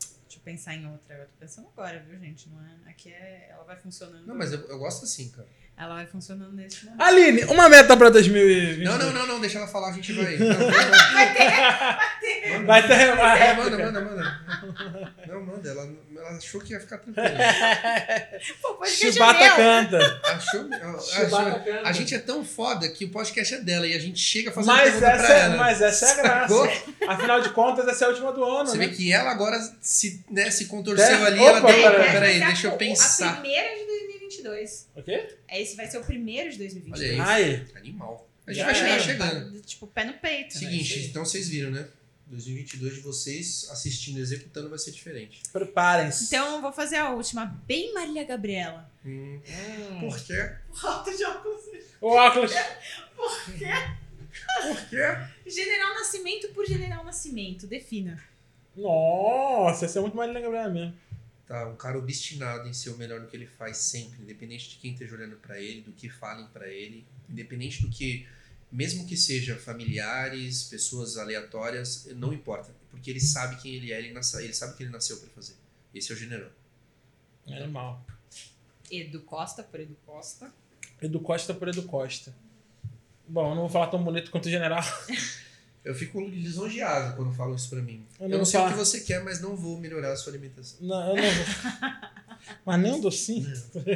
[0.00, 1.14] Deixa eu pensar em outra.
[1.14, 2.48] Eu tô pensando agora, viu, gente?
[2.50, 2.90] Não é...
[2.90, 3.48] Aqui é.
[3.50, 4.26] Ela vai funcionando.
[4.26, 5.48] Não, mas eu, eu gosto assim, cara.
[5.76, 7.00] Ela vai funcionando nesse momento.
[7.00, 8.84] Aline, uma meta para 2020.
[8.84, 10.36] Não, não, não, não, deixa ela falar, a gente vai.
[10.38, 10.56] Não, não,
[11.12, 12.17] Vai ter
[12.58, 14.40] uma não, manda, manda, manda.
[15.26, 15.68] Não, manda.
[15.68, 17.28] Ela, ela achou que ia ficar tranquila.
[18.62, 20.20] Pô, podcast é Chibata canta.
[20.24, 21.88] Achou, Chewbacca achou- canta.
[21.88, 24.72] a gente é tão foda que o podcast é dela e a gente chega fazendo
[24.74, 25.56] Mas pergunta pra essa, é, ela.
[25.56, 26.54] mas essa é a graça.
[27.08, 28.86] Afinal de contas, essa é a última do ano, Você né?
[28.86, 31.26] vê que ela agora se, né, se contorceu É.
[31.26, 31.40] ali.
[31.40, 31.90] Opa, ela deu.
[31.90, 32.12] peraí.
[32.12, 33.40] Peraí, vai ser deixa a- eu A pensar.
[33.40, 34.88] primeira de 2022.
[34.96, 35.28] O quê?
[35.50, 37.20] Esse vai ser o primeiro de 2022.
[37.20, 37.66] Olha aí.
[37.76, 38.28] Animal.
[38.46, 39.60] A gente Já vai chegar chegando.
[39.60, 40.54] Tipo, pé no peito.
[40.54, 40.60] né?
[40.60, 41.86] Seguinte, então vocês viram, né?
[42.30, 45.42] 2022 de vocês assistindo, executando vai ser diferente.
[45.52, 46.24] Preparem-se.
[46.26, 47.46] Então, eu vou fazer a última.
[47.66, 48.90] Bem Maria Gabriela.
[49.04, 49.40] Hum,
[49.90, 50.00] Hum.
[50.00, 50.52] por quê?
[50.74, 51.64] Falta de óculos.
[52.00, 52.52] O óculos.
[53.16, 55.02] Por quê?
[55.46, 57.66] General Nascimento por General Nascimento.
[57.66, 58.22] Defina.
[58.76, 60.94] Nossa, essa é muito mais Gabriela mesmo.
[61.46, 64.76] Tá, um cara obstinado em ser o melhor no que ele faz sempre, independente de
[64.76, 68.28] quem esteja olhando pra ele, do que falem pra ele, independente do que,
[68.70, 74.12] mesmo que seja familiares, pessoas aleatórias, não importa, porque ele sabe quem ele é, ele,
[74.12, 75.54] nasce, ele sabe o que ele nasceu pra fazer.
[75.94, 76.50] Esse é o general.
[77.46, 78.04] Animal.
[78.90, 80.52] Edu Costa por Edu Costa.
[81.00, 82.34] Edu Costa por Edu Costa.
[83.26, 84.82] Bom, eu não vou falar tão bonito quanto o general.
[85.84, 88.04] Eu fico lisonjeado quando falam isso pra mim.
[88.20, 88.70] Eu Eu não não, sei falo.
[88.70, 90.76] o que você quer, mas não vou melhorar a sua alimentação.
[90.82, 92.08] Não, eu não vou.
[92.66, 93.50] Mas nem um docinho?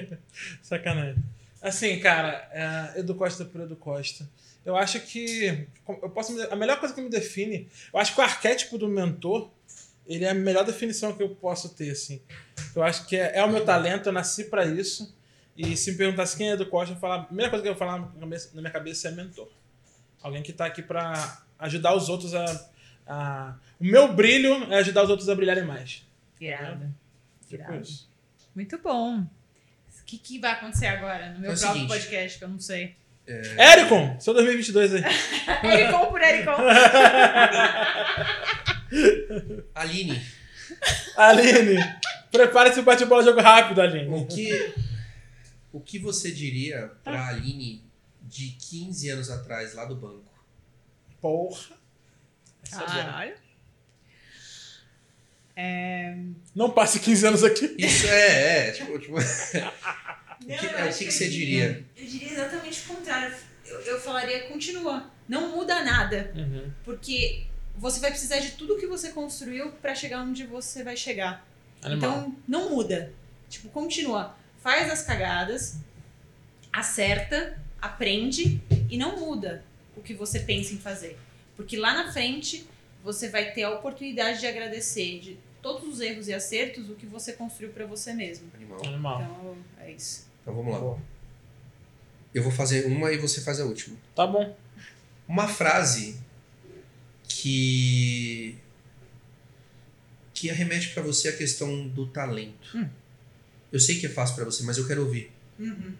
[0.62, 1.22] Sacanagem.
[1.60, 2.48] Assim, cara,
[2.94, 4.26] é, Edu Costa por Edu Costa.
[4.64, 5.66] Eu acho que.
[5.88, 7.68] Eu posso, a melhor coisa que me define.
[7.92, 9.50] Eu acho que o arquétipo do mentor.
[10.06, 12.20] Ele é a melhor definição que eu posso ter, assim.
[12.74, 15.14] Eu acho que é, é o meu talento, eu nasci pra isso.
[15.56, 17.74] E se me perguntasse quem é Edu Costa, eu falar, a primeira coisa que eu
[17.74, 18.26] vou falar na
[18.60, 19.48] minha cabeça é mentor.
[20.20, 22.70] Alguém que tá aqui pra ajudar os outros a.
[23.06, 26.04] a- O meu brilho é ajudar os outros a brilharem mais.
[26.40, 26.92] Irado.
[27.48, 28.08] Tipo isso.
[28.56, 29.20] Muito bom.
[29.20, 31.88] O que, que vai acontecer agora no meu É próprio seguinte.
[31.88, 32.96] podcast, que eu não sei.
[33.26, 35.02] Ericon, seu 2022 aí.
[35.62, 36.56] Ericon por Ericon.
[39.74, 40.22] Aline,
[41.16, 41.78] Aline,
[42.30, 44.08] prepare-se para bate-bola jogo rápido, Aline.
[44.14, 44.74] o que,
[45.72, 47.82] o que você diria pra Aline
[48.20, 50.30] de 15 anos atrás, lá do banco?
[51.20, 51.76] Porra.
[52.64, 52.86] Essa é.
[52.86, 53.34] Caralho.
[56.54, 57.74] Não passe 15 anos aqui.
[57.78, 59.16] Isso é, é, tipo, tipo,
[60.46, 61.86] Não, que- eu é, o que que eu você diria- diria?
[61.96, 63.34] Eu diria exatamente o contrário.
[63.66, 65.10] Eu, eu falaria continua.
[65.28, 66.32] Não muda nada.
[66.84, 67.44] Porque
[67.76, 71.46] você vai precisar de tudo que você construiu pra chegar onde você vai chegar.
[71.82, 72.10] Animal.
[72.10, 73.12] Então, não muda.
[73.48, 74.36] Tipo, continua.
[74.62, 75.76] Faz as cagadas,
[76.72, 78.60] acerta, aprende
[78.90, 79.64] e não muda
[79.96, 81.18] o que você pensa em fazer.
[81.56, 82.66] Porque lá na frente
[83.02, 87.06] você vai ter a oportunidade de agradecer de todos os erros e acertos o que
[87.06, 88.50] você construiu pra você mesmo.
[88.54, 88.80] Animal.
[88.86, 89.22] Animal.
[89.22, 90.26] Então, é isso.
[90.42, 90.80] Então vamos lá.
[90.80, 90.98] Boa.
[92.34, 93.96] Eu vou fazer uma e você faz a última.
[94.14, 94.56] Tá bom.
[95.26, 96.20] Uma frase
[97.28, 98.58] que
[100.34, 102.76] que arremete pra você a questão do talento.
[102.76, 102.88] Hum.
[103.70, 105.30] Eu sei que é fácil pra você, mas eu quero ouvir.
[105.58, 105.94] Uhum.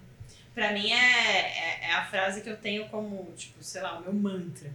[0.55, 4.03] Pra mim é, é, é a frase que eu tenho como, tipo, sei lá, o
[4.03, 4.71] meu mantra.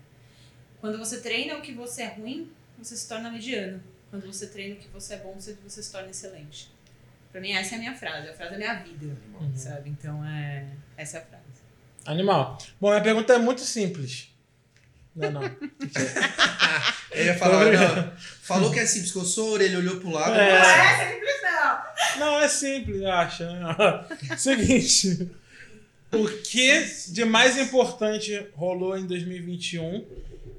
[0.80, 3.84] Quando você treina o que você é ruim, você se torna mediano.
[4.10, 6.72] Quando você treina o que você é bom, você, você se torna excelente.
[7.38, 9.42] Pra mim, essa é a minha frase, a frase da minha vida, Animal.
[9.44, 9.56] Uhum.
[9.56, 9.90] sabe?
[9.92, 10.66] Então, é
[10.98, 11.44] essa é a frase.
[12.04, 12.58] Animal.
[12.82, 14.30] Bom, minha pergunta é muito simples.
[15.16, 15.44] Não, não.
[17.12, 18.12] Eu ia falar, não,
[18.42, 20.34] falou que é simples, coçou a orelha, olhou pro lado.
[20.34, 20.60] É.
[20.60, 22.20] mas- é simples, não!
[22.20, 23.44] Não, é simples, eu acho.
[23.44, 23.76] né?
[24.36, 25.30] Seguinte.
[26.12, 30.08] O que de mais importante rolou em 2021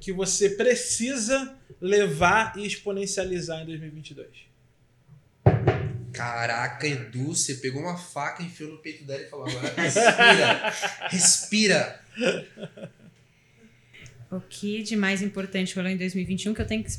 [0.00, 4.47] que você precisa levar e exponencializar em 2022?
[6.12, 10.72] Caraca, Edu, você pegou uma faca, enfiou no peito dela e falou: agora respira,
[11.10, 12.00] respira.
[14.30, 16.98] O que de mais importante rolou em 2021 que eu tenho que,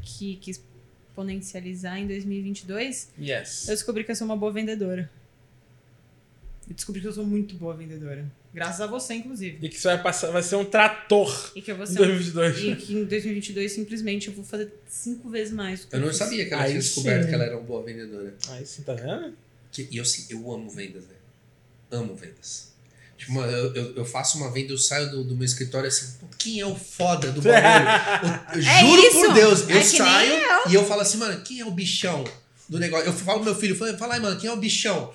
[0.00, 3.12] que, que exponencializar em 2022?
[3.18, 3.68] Yes.
[3.68, 5.10] Eu descobri que eu sou uma boa vendedora.
[6.68, 8.30] Eu descobri que eu sou muito boa vendedora.
[8.52, 9.58] Graças a você, inclusive.
[9.60, 12.00] E que você vai passar, vai ser um trator E que eu vou em ser
[12.02, 12.58] um- 2022.
[12.58, 15.80] E que em 2022, simplesmente, eu vou fazer cinco vezes mais.
[15.80, 17.28] do que Eu não sabia que ela Aí tinha descoberto sim.
[17.28, 18.34] que ela era uma boa vendedora.
[18.48, 19.34] Aí sim, tá vendo?
[19.70, 21.14] Que- e eu, sim, eu amo vendas, né?
[21.90, 22.68] Amo vendas.
[23.18, 26.16] Tipo, mano, eu, eu, eu faço uma venda, eu saio do, do meu escritório assim,
[26.20, 27.52] "Pô, quem é o foda do bagulho?
[28.54, 29.12] Eu, eu É juro isso.
[29.20, 30.70] por Deus, É eu nem saio eu.
[30.70, 32.22] e eu falo assim, mano, quem é o bichão
[32.68, 33.06] do negócio?
[33.06, 35.12] Eu falo pro meu filho, fala, fala aí, mano, quem é o bichão?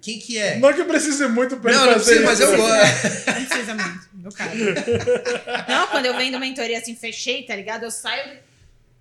[0.00, 0.58] Quem que é?
[0.58, 3.26] Não que eu precise muito pra Não, ele não precisa, mas eu gosto.
[3.26, 4.54] Não precisa muito, no caso.
[5.68, 7.84] Não, quando eu vendo mentoria assim, fechei, tá ligado?
[7.84, 8.38] Eu saio.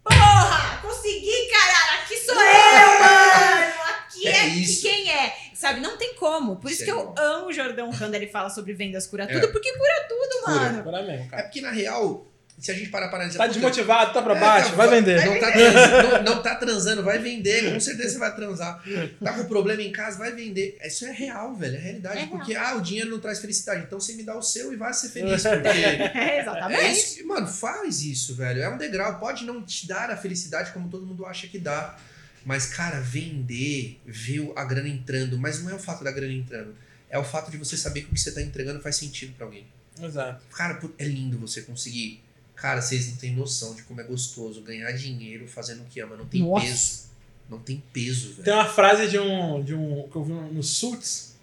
[0.04, 0.80] Porra!
[0.82, 2.02] Consegui, caralho!
[2.04, 3.74] Aqui sou eu, mano!
[3.90, 5.36] Aqui é, É aqui quem é?
[5.54, 6.56] Sabe, não tem como.
[6.56, 7.16] Por isso que é eu bom.
[7.22, 9.28] amo o Jordão quando ele fala sobre vendas cura É.
[9.28, 10.60] tudo, porque cura tudo, Cura.
[10.60, 10.80] mano.
[10.80, 11.44] Agora mesmo, É cara.
[11.44, 12.26] porque, na real,
[12.62, 13.40] se a gente parar para analisar...
[13.40, 15.26] Tá desmotivado, tá pra É, baixo, tá, vai vender.
[15.26, 17.74] Não tá, transando, não, não tá transando, vai vender.
[17.74, 18.84] Com certeza você vai transar.
[19.24, 20.78] Tá com problema em casa, vai vender.
[20.86, 21.76] Isso é real, velho.
[21.76, 22.18] É realidade.
[22.18, 22.30] É real.
[22.30, 23.84] porque, ah, o dinheiro não traz felicidade.
[23.86, 25.42] Então você me dá o seu e vai ser feliz.
[25.44, 26.92] Porque É, é exatamente.
[26.92, 27.16] isso.
[27.18, 28.62] que- Mano, faz isso, velho.
[28.62, 29.20] É um degrau.
[29.20, 31.98] Pode não te dar a felicidade como todo mundo acha que dá.
[32.46, 35.38] Mas, cara, vender, ver a grana entrando.
[35.38, 36.76] Mas não é o fato da grana entrando.
[37.10, 39.46] É o fato de você saber que o que você tá entregando faz sentido pra
[39.46, 39.66] alguém.
[40.02, 40.42] Exato.
[40.56, 42.24] Cara, é lindo você conseguir.
[42.62, 46.16] Cara, vocês não têm noção de como é gostoso ganhar dinheiro fazendo o que ama.
[46.16, 46.66] Não tem Nossa.
[46.66, 47.12] peso.
[47.50, 48.58] Não tem peso, Tem velho.
[48.58, 51.36] uma frase de um, de um que eu vi no Suits,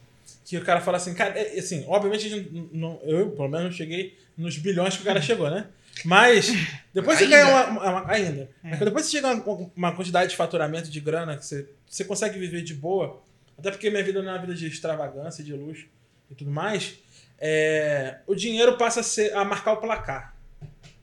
[0.46, 3.66] que o cara fala assim, cara, é, assim, obviamente a gente não, eu, pelo menos,
[3.66, 5.66] não cheguei nos bilhões que o cara chegou, né?
[6.04, 6.50] Mas
[6.94, 7.36] depois você Ainda?
[7.36, 8.42] ganha uma, uma- uma- ainda.
[8.64, 8.70] É.
[8.70, 12.04] Mas depois você chega a uma, uma quantidade de faturamento de grana que você, você
[12.04, 13.20] consegue viver de boa,
[13.58, 15.86] até porque minha vida não é uma vida de extravagância, de luxo
[16.30, 16.94] e tudo mais,
[17.38, 20.34] é, o dinheiro passa a, ser, a marcar o placar.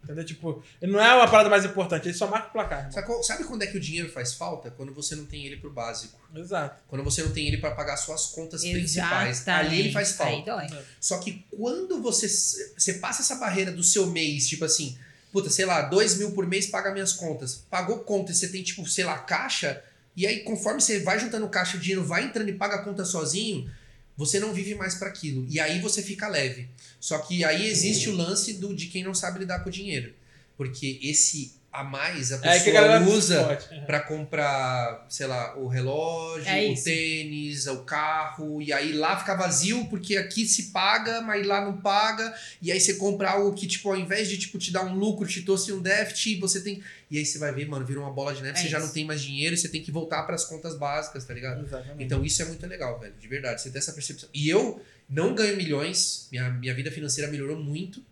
[0.05, 0.23] Entendeu?
[0.23, 2.91] Tipo, não é uma parada mais importante, ele só marca o placar.
[2.91, 4.69] Sabe, qual- sabe quando é que o dinheiro faz falta?
[4.71, 6.19] Quando você não tem ele pro básico.
[6.35, 6.83] Exato.
[6.87, 9.47] Quando você não tem ele pra pagar suas contas principais.
[9.47, 10.57] Ali ele faz falta.
[10.59, 10.79] Aí dói.
[11.01, 14.95] Só que quando você, você passa essa barreira do seu mês, tipo assim,
[15.31, 17.65] puta, sei lá, dois mil por mês paga minhas contas.
[17.69, 19.83] Pagou conta e você tem, tipo, sei lá, caixa,
[20.15, 23.03] e aí conforme você vai juntando caixa, o dinheiro vai entrando e paga a conta
[23.03, 23.69] sozinho,
[24.17, 25.45] você não vive mais para aquilo.
[25.49, 26.69] E aí você fica leve.
[26.99, 30.13] Só que aí existe o lance do, de quem não sabe lidar com o dinheiro.
[30.57, 33.59] Porque esse a mais a É aí que a pessoa usa.
[33.85, 36.83] Pra comprar, sei lá, o relógio, É o isso.
[36.85, 41.77] tênis, o carro, e aí lá fica vazio porque aqui se paga, mas lá não
[41.81, 44.93] paga, e aí você compra algo que, tipo, ao invés de tipo, te dar um
[44.95, 46.81] lucro, te trouxe um déficit, você tem.
[47.11, 48.87] E aí você vai ver, mano, vira uma bola de neve, É você já isso.
[48.87, 51.63] não tem mais dinheiro e você tem que voltar pras contas básicas, tá ligado?
[51.65, 52.03] Exatamente.
[52.03, 54.27] Então isso é muito legal, velho, de verdade, você ter essa percepção.
[54.33, 58.03] E eu não ganho milhões, minha, minha vida financeira melhorou muito,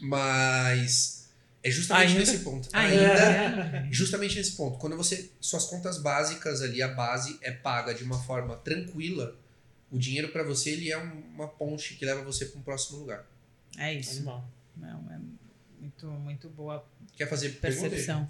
[0.00, 1.17] mas
[1.68, 2.18] é justamente Ainda?
[2.20, 2.68] nesse ponto.
[2.72, 3.86] Ainda.
[3.90, 4.78] Justamente nesse ponto.
[4.78, 5.30] Quando você.
[5.40, 9.34] Suas contas básicas ali, a base é paga de uma forma tranquila,
[9.90, 12.98] o dinheiro pra você ele é um- uma ponte que leva você pra um próximo
[12.98, 13.24] lugar.
[13.78, 14.16] É isso.
[14.16, 14.48] Animal.
[14.76, 15.18] Não, é
[15.80, 16.84] muito, muito boa
[17.16, 18.28] Quer fazer percepção.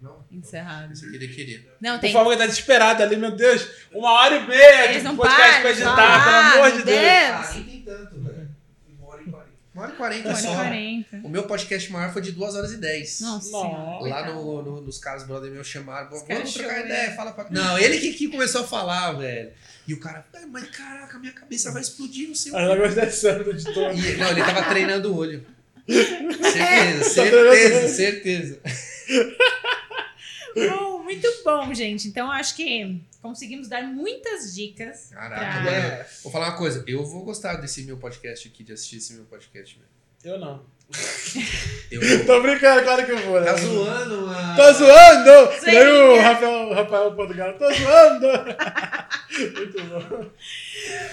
[0.00, 0.24] Não?
[0.32, 0.92] Encerrado.
[0.92, 1.66] Esse aqui ele queria.
[1.80, 2.12] Não, Por tem.
[2.12, 3.66] favor, tá desesperado ali, meu Deus.
[3.92, 7.00] Uma hora e meia Eles não podcast param pra de editar, pelo amor de Deus.
[7.00, 7.46] Deus.
[7.46, 8.50] Ah, nem tem tanto, velho.
[8.98, 9.50] Uma hora e quarenta.
[9.80, 10.54] Uma hora e quarenta e só.
[10.54, 11.16] 40.
[11.24, 13.20] O meu podcast maior foi de duas horas e dez.
[13.20, 13.68] Nossa Nossa.
[13.68, 14.08] senhora.
[14.10, 16.86] Lá no, no- nos caras brother meu chamaram, "Pô, caras vamos trocar choram.
[16.86, 17.46] ideia, fala pra...
[17.50, 19.50] Não, ele que, que começou a falar, velho.
[19.88, 22.66] E o cara, "Ah, mas caraca, minha cabeça vai explodir, não sei o A quê."
[22.74, 23.94] negócio descendo de todo.
[23.98, 25.46] E, não, ele tava treinando o olho.
[25.88, 28.60] Certeza, certeza, certeza.
[30.54, 32.06] Bom, muito bom, gente.
[32.08, 35.10] Então, acho que conseguimos dar muitas dicas.
[35.12, 36.04] Caraca, Pra- mano.
[36.22, 36.84] Vou falar uma coisa.
[36.86, 39.88] Eu vou gostar desse meu podcast aqui, de assistir esse meu podcast, velho.
[40.22, 40.62] Eu não.
[41.90, 42.26] Eu vou.
[42.26, 43.40] Tô brincando, claro que eu vou.
[43.40, 43.46] né?
[43.46, 44.56] Tá zoando, mano.
[44.56, 45.52] Tô zoando!
[45.60, 45.66] Sim.
[45.66, 48.26] Daí o Rafael, Rafael Portugal, tô zoando!
[49.56, 50.30] Muito bom.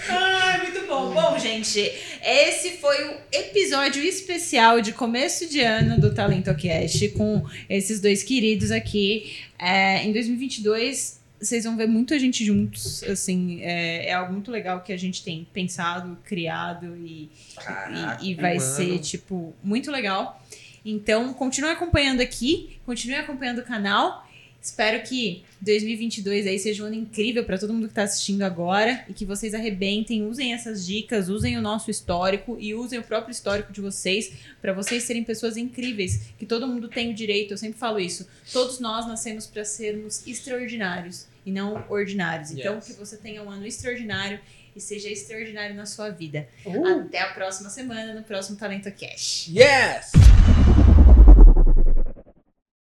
[0.08, 1.14] Ai, muito bom.
[1.14, 1.78] Bom, gente,
[2.22, 8.22] esse foi o episódio especial de começo de ano do Talento Cast com esses dois
[8.24, 9.36] queridos aqui.
[9.58, 13.02] É, em 2022, vocês vão ver muita gente juntos.
[13.04, 18.30] Assim, é, é algo muito legal que a gente tem pensado, criado e, Caraca, e,
[18.30, 18.74] e vai mano.
[18.74, 20.42] ser, tipo, muito legal.
[20.84, 24.26] Então, continue acompanhando aqui, continue acompanhando o canal.
[24.60, 29.04] Espero que 2022 aí seja um ano incrível para todo mundo que está assistindo agora
[29.08, 33.30] e que vocês arrebentem, usem essas dicas, usem o nosso histórico e usem o próprio
[33.30, 37.58] histórico de vocês para vocês serem pessoas incríveis, que todo mundo tem o direito, eu
[37.58, 38.26] sempre falo isso.
[38.52, 42.50] Todos nós nascemos para sermos extraordinários e não ordinários.
[42.50, 42.86] Então, Yes.
[42.86, 44.38] que você tenha um ano extraordinário
[44.76, 46.48] e seja extraordinário na sua vida.
[46.64, 49.48] Uh, Até a próxima semana no próximo Talento Cash.
[49.48, 50.12] yes!